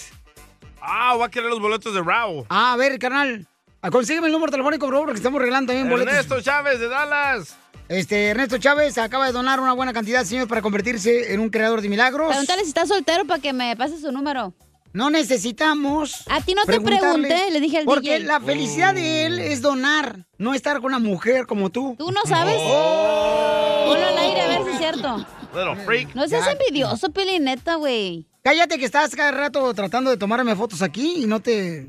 Ah, 0.81 1.15
va 1.17 1.27
a 1.27 1.31
querer 1.31 1.49
los 1.51 1.61
boletos 1.61 1.95
de 1.95 2.03
Raúl. 2.03 2.45
Ah, 2.49 2.73
a 2.73 2.77
ver, 2.77 2.99
carnal. 2.99 3.47
ah, 3.83 3.91
Consígueme 3.91 4.27
el 4.27 4.33
número 4.33 4.51
telefónico, 4.51 4.89
favor, 4.89 5.05
porque 5.07 5.19
estamos 5.19 5.41
regalando 5.41 5.73
también 5.73 5.89
boletos. 5.89 6.13
Ernesto 6.15 6.41
Chávez 6.41 6.81
de 6.81 6.89
Dallas. 6.89 7.57
Este, 7.89 8.27
Ernesto 8.29 8.59
Chávez 8.59 8.99
acaba 8.99 9.27
de 9.27 9.33
donar 9.33 9.61
una 9.61 9.73
buena 9.73 9.93
cantidad, 9.93 10.25
señor, 10.25 10.47
para 10.47 10.61
convertirse 10.61 11.33
en 11.33 11.41
un 11.41 11.49
creador 11.49 11.81
de 11.81 11.89
milagros. 11.89 12.29
Pregúntale 12.29 12.63
si 12.63 12.69
está 12.69 12.87
soltero 12.87 13.25
para 13.25 13.41
que 13.41 13.53
me 13.53 13.75
pase 13.77 13.99
su 13.99 14.13
número. 14.13 14.53
No 14.93 15.11
necesitamos. 15.11 16.25
A 16.29 16.41
ti 16.41 16.55
no 16.55 16.65
te 16.65 16.81
pregunté, 16.81 17.51
le 17.51 17.61
dije 17.61 17.79
al 17.79 17.85
Porque 17.85 18.17
DJ. 18.19 18.27
la 18.27 18.41
felicidad 18.41 18.95
de 18.95 19.27
él 19.27 19.39
es 19.39 19.61
donar, 19.63 20.27
no 20.39 20.55
estar 20.55 20.77
con 20.81 20.87
una 20.87 20.99
mujer 20.99 21.47
como 21.47 21.71
tú. 21.71 21.95
¿Tú 21.99 22.11
no 22.11 22.21
sabes? 22.27 22.57
Oh. 22.59 23.85
Ponlo 23.89 24.07
al 24.07 24.19
aire 24.19 24.41
a 24.41 24.49
ver 24.49 24.65
si 24.65 24.71
es 24.71 24.79
cierto. 24.79 25.17
Little 25.55 25.77
freak. 25.85 26.15
No 26.15 26.27
seas 26.29 26.45
Ya. 26.47 26.53
envidioso, 26.53 27.11
Pilineta, 27.11 27.77
güey. 27.77 28.27
Cállate 28.43 28.79
que 28.79 28.85
estás 28.87 29.15
cada 29.15 29.31
rato 29.31 29.73
tratando 29.75 30.11
de 30.11 30.17
tomarme 30.17 30.55
fotos 30.57 30.83
aquí 30.83 31.23
y 31.23 31.27
no 31.27 31.41
te... 31.41 31.89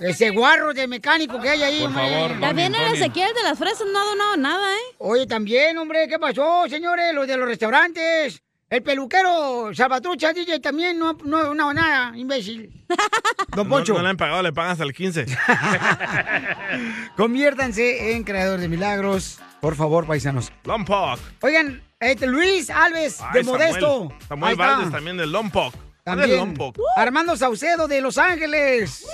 Ese 0.00 0.30
guarro 0.30 0.72
de 0.74 0.86
mecánico 0.86 1.40
que 1.40 1.48
hay 1.50 1.62
ahí, 1.62 1.78
Por 1.80 1.88
hombre. 1.88 2.10
favor, 2.10 2.40
También 2.40 2.74
el 2.74 2.94
Ezequiel 2.94 3.32
de 3.34 3.42
las 3.42 3.58
fresas 3.58 3.86
no 3.92 3.98
ha 4.00 4.04
donado 4.04 4.36
nada, 4.36 4.74
¿eh? 4.74 4.94
Oye, 4.98 5.26
también, 5.26 5.78
hombre, 5.78 6.08
¿qué 6.08 6.18
pasó, 6.18 6.64
señores? 6.68 7.14
Los 7.14 7.26
de 7.26 7.36
los 7.36 7.46
restaurantes. 7.48 8.40
El 8.70 8.82
peluquero 8.82 9.70
Salvatrucha 9.72 10.32
DJ 10.32 10.58
también 10.58 10.98
no, 10.98 11.12
no, 11.24 11.54
no, 11.54 11.72
nada, 11.72 12.16
imbécil. 12.16 12.84
Don 13.54 13.68
No, 13.68 13.74
Poncho, 13.76 13.92
no 13.94 14.02
le 14.02 14.08
han 14.08 14.16
pagado, 14.16 14.42
le 14.42 14.52
pagan 14.52 14.72
hasta 14.72 14.82
el 14.84 14.92
15. 14.92 15.26
conviértanse 17.16 18.12
en 18.12 18.24
creadores 18.24 18.62
de 18.62 18.68
milagros, 18.68 19.38
por 19.64 19.76
favor, 19.76 20.06
paisanos. 20.06 20.52
Lompoc. 20.64 21.18
Oigan, 21.40 21.82
este, 21.98 22.26
Luis 22.26 22.68
Alves, 22.68 23.18
de 23.32 23.42
Modesto. 23.44 24.10
Samuel, 24.10 24.26
Samuel. 24.28 24.56
Valdés 24.56 24.90
también 24.90 25.16
del 25.16 25.32
Lompoc. 25.32 25.72
¿Cuál 25.72 25.80
es 25.80 26.04
También. 26.04 26.36
Lompoc? 26.36 26.76
Armando 26.98 27.34
Saucedo 27.34 27.88
de 27.88 28.02
Los 28.02 28.18
Ángeles. 28.18 29.06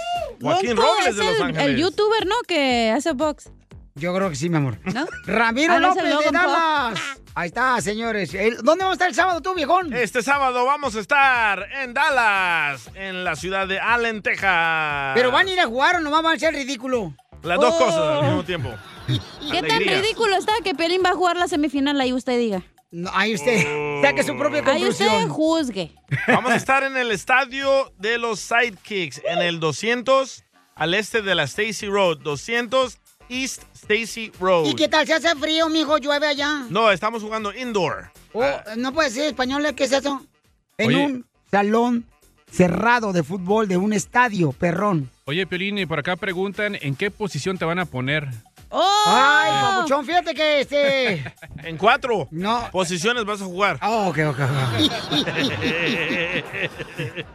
Joaquín 0.42 0.76
Robles 0.76 1.06
es 1.06 1.16
de 1.18 1.24
Los 1.24 1.36
el, 1.36 1.42
Ángeles. 1.44 1.66
El 1.68 1.76
youtuber, 1.76 2.26
¿no? 2.26 2.34
Que 2.48 2.90
hace 2.90 3.12
box. 3.12 3.48
Yo 3.94 4.12
creo 4.12 4.28
que 4.28 4.34
sí, 4.34 4.48
mi 4.50 4.56
amor. 4.56 4.76
¿No? 4.92 5.06
Ramiro 5.24 5.74
Ah, 5.74 5.78
no, 5.78 5.88
López 5.94 6.02
de. 6.04 6.30
Dallas. 6.32 6.98
Ahí 7.36 7.46
está, 7.46 7.80
señores. 7.80 8.34
El- 8.34 8.56
¿Dónde 8.56 8.82
vamos 8.82 8.90
a 8.90 8.92
estar 8.94 9.08
el 9.08 9.14
sábado 9.14 9.40
tú, 9.40 9.54
viejón? 9.54 9.92
Este 9.92 10.20
sábado 10.20 10.64
vamos 10.66 10.96
a 10.96 10.98
estar 11.00 11.64
en 11.80 11.94
Dallas, 11.94 12.90
en 12.96 13.22
la 13.22 13.36
ciudad 13.36 13.68
de 13.68 13.78
Allen, 13.78 14.20
Texas. 14.20 15.12
¿Pero 15.14 15.30
van 15.30 15.46
a 15.46 15.50
ir 15.52 15.60
a 15.60 15.66
jugar 15.66 15.94
o 15.94 16.00
nomás 16.00 16.24
van 16.24 16.34
a 16.34 16.38
ser 16.40 16.54
ridículo? 16.54 17.14
Las 17.42 17.58
dos 17.58 17.74
Oh. 17.74 17.78
cosas 17.78 17.98
al 18.18 18.24
mismo 18.26 18.44
tiempo. 18.44 18.70
¿Qué 19.50 19.62
tan 19.62 19.80
ridículo 19.80 20.36
está 20.36 20.52
que 20.62 20.74
Pelín 20.74 21.02
va 21.04 21.10
a 21.10 21.14
jugar 21.14 21.36
la 21.36 21.48
semifinal? 21.48 22.00
Ahí 22.00 22.12
usted 22.12 22.38
diga. 22.38 22.62
ahí 23.12 23.34
usted 23.34 24.02
saque 24.02 24.22
su 24.22 24.36
propia 24.36 24.62
Ahí 24.66 24.84
usted 24.86 25.06
conclusión. 25.06 25.28
juzgue. 25.28 25.94
Vamos 26.28 26.52
a 26.52 26.56
estar 26.56 26.82
en 26.84 26.96
el 26.96 27.10
estadio 27.10 27.92
de 27.98 28.18
los 28.18 28.40
Sidekicks, 28.40 29.22
en 29.24 29.40
el 29.40 29.58
200 29.60 30.44
al 30.74 30.94
este 30.94 31.22
de 31.22 31.34
la 31.34 31.44
Stacy 31.44 31.86
Road. 31.86 32.18
200 32.18 32.98
East 33.28 33.62
Stacy 33.74 34.32
Road. 34.40 34.66
¿Y 34.66 34.74
qué 34.74 34.88
tal? 34.88 35.06
¿Se 35.06 35.14
hace 35.14 35.34
frío, 35.36 35.68
mijo? 35.68 35.98
¿Llueve 35.98 36.26
allá? 36.26 36.66
No, 36.68 36.90
estamos 36.90 37.22
jugando 37.22 37.54
indoor. 37.54 38.10
Oh, 38.32 38.44
no 38.76 38.92
puede 38.92 39.10
ser 39.10 39.26
español, 39.26 39.64
¿qué 39.76 39.84
es 39.84 39.92
eso? 39.92 40.24
En 40.78 40.88
Oye. 40.88 41.04
un 41.04 41.26
salón 41.50 42.06
cerrado 42.50 43.12
de 43.12 43.22
fútbol 43.22 43.68
de 43.68 43.76
un 43.76 43.92
estadio, 43.92 44.52
perrón. 44.52 45.10
Oye, 45.24 45.46
Piolín, 45.46 45.78
y 45.78 45.86
por 45.86 45.98
acá 45.98 46.16
preguntan 46.16 46.76
en 46.80 46.94
qué 46.96 47.10
posición 47.10 47.58
te 47.58 47.64
van 47.64 47.78
a 47.78 47.84
poner. 47.86 48.28
¡Oh! 48.72 49.04
Ay, 49.06 49.50
papuchón, 49.62 50.06
fíjate 50.06 50.32
que 50.34 50.60
este... 50.60 51.24
En 51.64 51.76
cuatro 51.76 52.28
No. 52.30 52.68
posiciones 52.70 53.24
vas 53.24 53.42
a 53.42 53.44
jugar. 53.44 53.78
Oh, 53.82 54.08
ok, 54.08 54.18
ok, 54.28 54.38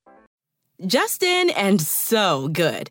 Justin 0.79 1.51
and 1.57 1.81
so 1.81 2.47
good. 2.47 2.91